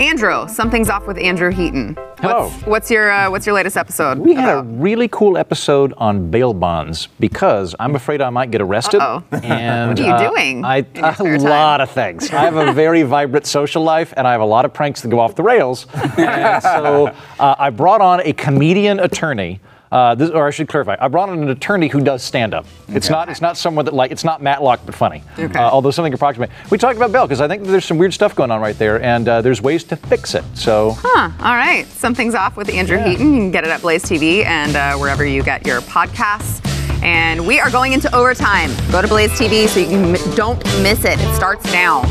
Andrew, 0.00 0.48
something's 0.48 0.88
off 0.88 1.06
with 1.06 1.16
Andrew 1.18 1.50
Heaton. 1.50 1.96
Hello. 2.18 2.48
What's, 2.48 2.66
what's 2.66 2.90
your 2.90 3.10
uh, 3.10 3.30
What's 3.30 3.46
your 3.46 3.54
latest 3.54 3.76
episode? 3.76 4.18
We 4.18 4.34
had 4.34 4.58
a 4.58 4.62
really 4.62 5.06
cool 5.06 5.38
episode 5.38 5.94
on 5.96 6.30
bail 6.30 6.52
bonds 6.52 7.06
because 7.20 7.76
I'm 7.78 7.94
afraid 7.94 8.20
I 8.20 8.30
might 8.30 8.50
get 8.50 8.60
arrested. 8.60 9.00
Uh-oh. 9.00 9.22
And 9.44 9.90
What 9.90 10.00
are 10.00 10.06
you 10.06 10.12
uh, 10.12 10.30
doing 10.30 10.64
I, 10.64 10.84
a 10.96 11.38
lot 11.38 11.80
of 11.80 11.90
things. 11.92 12.30
I 12.30 12.40
have 12.40 12.56
a 12.56 12.72
very 12.72 13.02
vibrant 13.16 13.46
social 13.46 13.84
life, 13.84 14.12
and 14.16 14.26
I 14.26 14.32
have 14.32 14.40
a 14.40 14.44
lot 14.46 14.64
of 14.64 14.74
pranks 14.74 15.02
that 15.02 15.08
go 15.08 15.20
off 15.20 15.36
the 15.36 15.44
rails. 15.44 15.86
and 16.16 16.62
so 16.62 17.14
uh, 17.38 17.54
I 17.56 17.70
brought 17.70 18.00
on 18.00 18.20
a 18.22 18.32
comedian 18.32 18.98
attorney. 18.98 19.60
Uh, 19.90 20.14
this, 20.14 20.30
or 20.30 20.46
I 20.46 20.50
should 20.50 20.68
clarify. 20.68 20.96
I 21.00 21.08
brought 21.08 21.28
in 21.30 21.42
an 21.42 21.48
attorney 21.48 21.88
who 21.88 22.00
does 22.00 22.22
stand 22.22 22.54
up. 22.54 22.66
It's 22.88 23.08
not. 23.08 23.28
It's 23.28 23.40
not 23.40 23.56
someone 23.56 23.84
that 23.86 23.94
like. 23.94 24.10
It's 24.10 24.24
not 24.24 24.42
Matlock, 24.42 24.80
but 24.84 24.94
funny. 24.94 25.22
Okay. 25.38 25.58
Uh, 25.58 25.70
although 25.70 25.90
something 25.90 26.12
approximate. 26.12 26.50
We 26.70 26.78
talked 26.78 26.96
about 26.96 27.12
Bell 27.12 27.26
because 27.26 27.40
I 27.40 27.48
think 27.48 27.64
there's 27.64 27.84
some 27.84 27.98
weird 27.98 28.12
stuff 28.12 28.34
going 28.34 28.50
on 28.50 28.60
right 28.60 28.78
there, 28.78 29.02
and 29.02 29.28
uh, 29.28 29.40
there's 29.42 29.62
ways 29.62 29.84
to 29.84 29.96
fix 29.96 30.34
it. 30.34 30.44
So 30.54 30.94
Huh, 30.98 31.30
all 31.40 31.54
right. 31.56 31.86
Something's 31.86 32.34
off 32.34 32.56
with 32.56 32.68
Andrew 32.68 32.98
Heaton. 32.98 33.34
You 33.34 33.40
can 33.40 33.50
get 33.50 33.64
it 33.64 33.70
at 33.70 33.80
Blaze 33.80 34.02
TV 34.04 34.44
and 34.44 34.76
uh, 34.76 34.96
wherever 34.96 35.24
you 35.24 35.42
get 35.42 35.66
your 35.66 35.80
podcasts. 35.82 36.64
And 37.02 37.46
we 37.46 37.60
are 37.60 37.70
going 37.70 37.92
into 37.92 38.14
overtime. 38.14 38.70
Go 38.90 39.00
to 39.00 39.08
Blaze 39.08 39.30
TV 39.30 39.68
so 39.68 39.80
you 39.80 39.86
can, 39.86 40.34
don't 40.34 40.62
miss 40.82 41.04
it. 41.04 41.18
It 41.20 41.34
starts 41.36 41.64
now. 41.72 42.02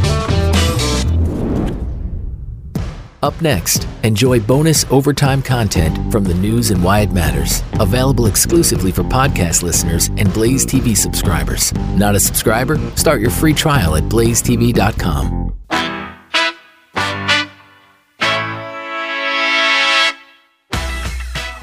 Up 3.24 3.40
next, 3.42 3.88
enjoy 4.04 4.40
bonus 4.40 4.86
overtime 4.92 5.42
content 5.42 6.12
from 6.12 6.24
the 6.24 6.36
news 6.36 6.70
and 6.70 6.84
why 6.84 7.00
it 7.00 7.12
matters. 7.12 7.64
Available 7.80 8.28
exclusively 8.28 8.92
for 8.92 9.04
podcast 9.04 9.64
listeners 9.64 10.10
and 10.18 10.32
Blaze 10.34 10.66
TV 10.66 10.96
subscribers. 10.96 11.74
Not 11.96 12.14
a 12.14 12.20
subscriber? 12.20 12.78
Start 12.96 13.20
your 13.20 13.32
free 13.32 13.54
trial 13.54 13.96
at 13.96 14.04
blazetv.com. 14.04 15.54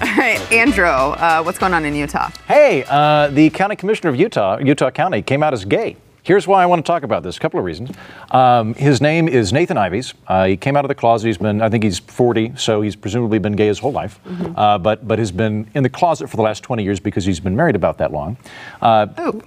All 0.00 0.10
right, 0.16 0.40
Andrew, 0.52 0.86
uh, 0.86 1.42
what's 1.42 1.58
going 1.58 1.72
on 1.72 1.84
in 1.84 1.94
Utah? 1.94 2.30
Hey, 2.48 2.84
uh, 2.88 3.28
the 3.28 3.50
county 3.50 3.76
commissioner 3.76 4.10
of 4.10 4.16
Utah, 4.16 4.58
Utah 4.58 4.90
County, 4.90 5.22
came 5.22 5.42
out 5.42 5.52
as 5.52 5.64
gay. 5.64 5.96
Here's 6.24 6.48
why 6.48 6.62
I 6.62 6.66
want 6.66 6.84
to 6.84 6.90
talk 6.90 7.02
about 7.02 7.22
this. 7.22 7.36
A 7.36 7.40
couple 7.40 7.60
of 7.60 7.66
reasons. 7.66 7.90
Um, 8.30 8.72
his 8.74 9.02
name 9.02 9.28
is 9.28 9.52
Nathan 9.52 9.76
Ives. 9.76 10.14
Uh, 10.26 10.46
he 10.46 10.56
came 10.56 10.74
out 10.74 10.82
of 10.84 10.88
the 10.88 10.94
closet. 10.94 11.26
He's 11.26 11.36
been, 11.36 11.60
I 11.60 11.68
think 11.68 11.84
he's 11.84 11.98
40, 11.98 12.54
so 12.56 12.80
he's 12.80 12.96
presumably 12.96 13.38
been 13.38 13.52
gay 13.52 13.66
his 13.66 13.78
whole 13.78 13.92
life, 13.92 14.18
uh, 14.56 14.78
but 14.78 15.06
but 15.06 15.18
has 15.18 15.30
been 15.30 15.70
in 15.74 15.82
the 15.82 15.90
closet 15.90 16.30
for 16.30 16.36
the 16.36 16.42
last 16.42 16.62
20 16.62 16.82
years 16.82 16.98
because 16.98 17.26
he's 17.26 17.40
been 17.40 17.54
married 17.54 17.76
about 17.76 17.98
that 17.98 18.10
long. 18.10 18.38
Uh, 18.80 19.06
Oh, 19.18 19.42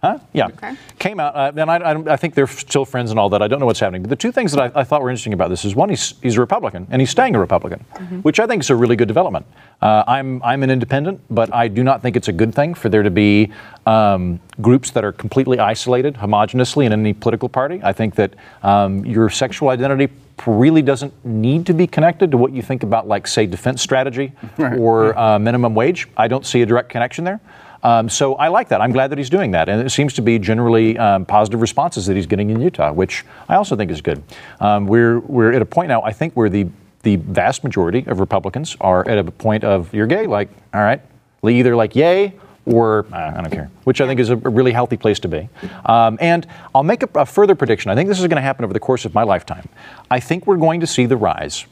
Huh? 0.00 0.18
Yeah. 0.32 0.46
Okay. 0.46 0.76
Came 1.00 1.18
out, 1.18 1.34
uh, 1.34 1.50
and 1.56 1.68
I, 1.68 1.76
I, 1.78 2.12
I 2.12 2.16
think 2.16 2.34
they're 2.34 2.46
still 2.46 2.84
friends 2.84 3.10
and 3.10 3.18
all 3.18 3.28
that. 3.30 3.42
I 3.42 3.48
don't 3.48 3.58
know 3.58 3.66
what's 3.66 3.80
happening. 3.80 4.02
But 4.02 4.10
the 4.10 4.16
two 4.16 4.30
things 4.30 4.52
that 4.52 4.76
I, 4.76 4.80
I 4.80 4.84
thought 4.84 5.02
were 5.02 5.10
interesting 5.10 5.32
about 5.32 5.50
this 5.50 5.64
is 5.64 5.74
one, 5.74 5.88
he's, 5.88 6.14
he's 6.22 6.36
a 6.36 6.40
Republican, 6.40 6.86
and 6.90 7.02
he's 7.02 7.10
staying 7.10 7.34
a 7.34 7.40
Republican, 7.40 7.80
which 8.22 8.38
I 8.38 8.46
think 8.46 8.62
is 8.62 8.70
a 8.70 8.76
really 8.76 8.94
good 8.94 9.08
development. 9.08 9.44
Uh, 9.82 10.04
I'm, 10.06 10.40
I'm 10.44 10.62
an 10.62 10.70
independent, 10.70 11.20
but 11.30 11.52
I 11.52 11.66
do 11.66 11.82
not 11.82 12.00
think 12.00 12.14
it's 12.14 12.28
a 12.28 12.32
good 12.32 12.54
thing 12.54 12.74
for 12.74 12.88
there 12.88 13.02
to 13.02 13.10
be 13.10 13.52
um, 13.86 14.38
groups 14.60 14.92
that 14.92 15.04
are 15.04 15.12
completely 15.12 15.58
isolated, 15.58 16.14
homogenously 16.14 16.86
in 16.86 16.92
any 16.92 17.12
political 17.12 17.48
party. 17.48 17.80
I 17.82 17.92
think 17.92 18.14
that 18.16 18.34
um, 18.62 19.04
your 19.04 19.28
sexual 19.30 19.70
identity 19.70 20.12
really 20.46 20.82
doesn't 20.82 21.12
need 21.24 21.66
to 21.66 21.74
be 21.74 21.88
connected 21.88 22.30
to 22.30 22.36
what 22.36 22.52
you 22.52 22.62
think 22.62 22.84
about, 22.84 23.08
like, 23.08 23.26
say, 23.26 23.46
defense 23.46 23.82
strategy 23.82 24.32
or 24.78 25.18
uh, 25.18 25.40
minimum 25.40 25.74
wage. 25.74 26.06
I 26.16 26.28
don't 26.28 26.46
see 26.46 26.62
a 26.62 26.66
direct 26.66 26.88
connection 26.88 27.24
there. 27.24 27.40
Um, 27.82 28.08
so 28.08 28.34
I 28.34 28.48
like 28.48 28.68
that. 28.68 28.80
I'm 28.80 28.92
glad 28.92 29.10
that 29.10 29.18
he's 29.18 29.30
doing 29.30 29.52
that, 29.52 29.68
and 29.68 29.80
it 29.80 29.90
seems 29.90 30.12
to 30.14 30.22
be 30.22 30.38
generally 30.38 30.98
um, 30.98 31.24
positive 31.24 31.60
responses 31.60 32.06
that 32.06 32.16
he's 32.16 32.26
getting 32.26 32.50
in 32.50 32.60
Utah, 32.60 32.92
which 32.92 33.24
I 33.48 33.54
also 33.54 33.76
think 33.76 33.90
is 33.90 34.00
good. 34.00 34.22
Um, 34.60 34.86
we're 34.86 35.20
we're 35.20 35.52
at 35.52 35.62
a 35.62 35.66
point 35.66 35.88
now, 35.88 36.02
I 36.02 36.12
think, 36.12 36.34
where 36.34 36.48
the 36.48 36.66
the 37.02 37.16
vast 37.16 37.62
majority 37.62 38.04
of 38.06 38.20
Republicans 38.20 38.76
are 38.80 39.08
at 39.08 39.18
a 39.18 39.24
point 39.24 39.64
of 39.64 39.92
you're 39.94 40.06
gay, 40.06 40.26
like 40.26 40.48
all 40.74 40.80
right, 40.80 41.00
either 41.44 41.76
like 41.76 41.94
yay 41.94 42.34
or 42.66 43.06
uh, 43.12 43.32
I 43.36 43.40
don't 43.40 43.50
care, 43.50 43.70
which 43.84 44.00
I 44.00 44.06
think 44.06 44.20
is 44.20 44.30
a 44.30 44.36
really 44.36 44.72
healthy 44.72 44.96
place 44.96 45.18
to 45.20 45.28
be. 45.28 45.48
Um, 45.86 46.18
and 46.20 46.46
I'll 46.74 46.82
make 46.82 47.02
a, 47.02 47.08
a 47.14 47.26
further 47.26 47.54
prediction. 47.54 47.90
I 47.90 47.94
think 47.94 48.08
this 48.08 48.20
is 48.20 48.26
going 48.26 48.36
to 48.36 48.42
happen 48.42 48.64
over 48.64 48.74
the 48.74 48.80
course 48.80 49.04
of 49.04 49.14
my 49.14 49.22
lifetime. 49.22 49.68
I 50.10 50.20
think 50.20 50.46
we're 50.46 50.58
going 50.58 50.80
to 50.80 50.86
see 50.86 51.06
the 51.06 51.16
rise 51.16 51.64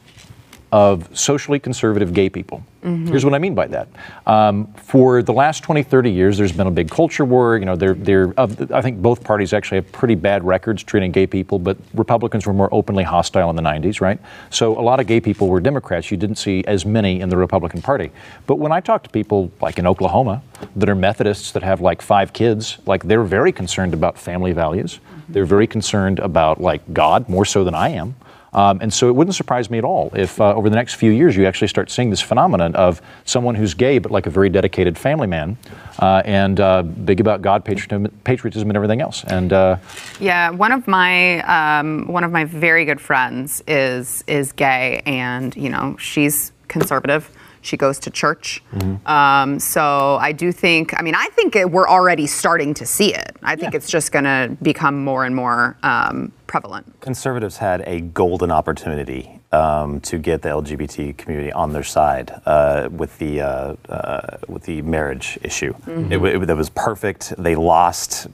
of 0.71 1.17
socially 1.17 1.59
conservative 1.59 2.13
gay 2.13 2.29
people. 2.29 2.63
Here's 3.09 3.25
what 3.25 3.33
I 3.33 3.39
mean 3.39 3.53
by 3.55 3.67
that. 3.67 3.87
Um, 4.25 4.71
for 4.73 5.21
the 5.21 5.33
last 5.33 5.61
20, 5.63 5.83
30 5.83 6.11
years, 6.11 6.37
there's 6.37 6.53
been 6.53 6.67
a 6.67 6.71
big 6.71 6.89
culture 6.89 7.25
war. 7.25 7.57
You 7.57 7.65
know, 7.65 7.75
they're, 7.75 7.93
they're, 7.93 8.33
of, 8.37 8.71
I 8.71 8.81
think 8.81 9.01
both 9.01 9.23
parties 9.23 9.51
actually 9.51 9.77
have 9.77 9.91
pretty 9.91 10.15
bad 10.15 10.43
records 10.45 10.83
treating 10.83 11.11
gay 11.11 11.27
people, 11.27 11.59
but 11.59 11.77
Republicans 11.93 12.45
were 12.45 12.53
more 12.53 12.69
openly 12.71 13.03
hostile 13.03 13.49
in 13.49 13.55
the 13.57 13.61
90s, 13.61 13.99
right? 13.99 14.19
So 14.51 14.79
a 14.79 14.81
lot 14.81 15.01
of 15.01 15.07
gay 15.07 15.19
people 15.19 15.49
were 15.49 15.59
Democrats. 15.59 16.11
You 16.11 16.17
didn't 16.17 16.37
see 16.37 16.63
as 16.65 16.85
many 16.85 17.19
in 17.19 17.27
the 17.27 17.37
Republican 17.37 17.81
Party. 17.81 18.11
But 18.45 18.55
when 18.55 18.71
I 18.71 18.79
talk 18.79 19.03
to 19.03 19.09
people 19.09 19.51
like 19.61 19.79
in 19.79 19.87
Oklahoma 19.87 20.41
that 20.75 20.87
are 20.87 20.95
Methodists 20.95 21.51
that 21.51 21.63
have 21.63 21.81
like 21.81 22.01
five 22.01 22.31
kids, 22.31 22.77
like 22.85 23.03
they're 23.03 23.23
very 23.23 23.51
concerned 23.51 23.93
about 23.93 24.17
family 24.17 24.53
values. 24.53 24.99
They're 25.29 25.45
very 25.45 25.67
concerned 25.67 26.19
about 26.19 26.61
like 26.61 26.93
God 26.93 27.27
more 27.27 27.45
so 27.45 27.63
than 27.63 27.75
I 27.75 27.89
am. 27.89 28.15
Um, 28.57 28.79
and 28.81 28.91
so 28.91 29.07
it 29.07 29.15
wouldn't 29.15 29.35
surprise 29.35 29.69
me 29.69 29.77
at 29.77 29.83
all 29.83 30.11
if 30.15 30.41
uh, 30.41 30.55
over 30.55 30.67
the 30.67 30.75
next 30.75 30.95
few 30.95 31.11
years 31.11 31.37
you 31.37 31.45
actually 31.45 31.67
start 31.67 31.91
seeing 31.91 32.09
this 32.09 32.21
phenomenon 32.21 32.73
of 32.73 33.03
someone 33.23 33.53
who's 33.53 33.75
gay 33.75 33.99
but 33.99 34.11
like 34.11 34.25
a 34.25 34.31
very 34.31 34.49
dedicated 34.49 34.97
family 34.97 35.27
man 35.27 35.57
uh, 35.99 36.23
and 36.25 36.59
uh, 36.59 36.81
big 36.81 37.19
about 37.19 37.43
God, 37.43 37.63
patriotism, 37.63 38.07
patriotism, 38.23 38.67
and 38.71 38.75
everything 38.75 38.99
else. 38.99 39.23
And 39.25 39.53
uh, 39.53 39.77
Yeah, 40.19 40.49
one 40.49 40.71
of 40.71 40.87
my 40.87 41.41
um, 41.41 42.07
one 42.07 42.23
of 42.23 42.31
my 42.31 42.45
very 42.45 42.83
good 42.83 42.99
friends 42.99 43.63
is 43.67 44.23
is 44.25 44.51
gay, 44.53 45.03
and 45.05 45.55
you 45.55 45.69
know 45.69 45.95
she's 45.97 46.51
conservative. 46.67 47.29
She 47.67 47.75
goes 47.75 47.99
to 47.99 48.09
church, 48.09 48.63
um, 49.05 49.59
so 49.59 50.17
I 50.21 50.31
do 50.31 50.53
think. 50.53 50.97
I 50.97 51.01
mean, 51.01 51.15
I 51.15 51.27
think 51.33 51.55
it, 51.57 51.69
we're 51.69 51.89
already 51.89 52.25
starting 52.25 52.73
to 52.75 52.85
see 52.85 53.13
it. 53.13 53.35
I 53.43 53.57
think 53.57 53.75
it's 53.75 53.89
just 53.89 54.13
going 54.13 54.23
to 54.23 54.55
become 54.61 55.03
more 55.03 55.25
and 55.25 55.35
more 55.35 55.77
um, 55.83 56.31
prevalent. 56.47 57.01
Conservatives 57.01 57.57
had 57.57 57.81
a 57.85 57.99
golden 57.99 58.51
opportunity 58.51 59.37
um, 59.51 59.99
to 60.01 60.17
get 60.17 60.41
the 60.41 60.49
LGBT 60.49 61.17
community 61.17 61.51
on 61.51 61.73
their 61.73 61.83
side 61.83 62.31
uh, 62.45 62.87
with 62.91 63.17
the 63.17 63.41
uh, 63.41 63.75
uh, 63.89 64.37
with 64.47 64.63
the 64.63 64.81
marriage 64.83 65.37
issue. 65.43 65.73
It, 65.87 66.17
wa- 66.17 66.27
it, 66.27 66.55
was 66.55 66.69
perfect. 66.69 67.33
They 67.37 67.55
lost 67.55 68.27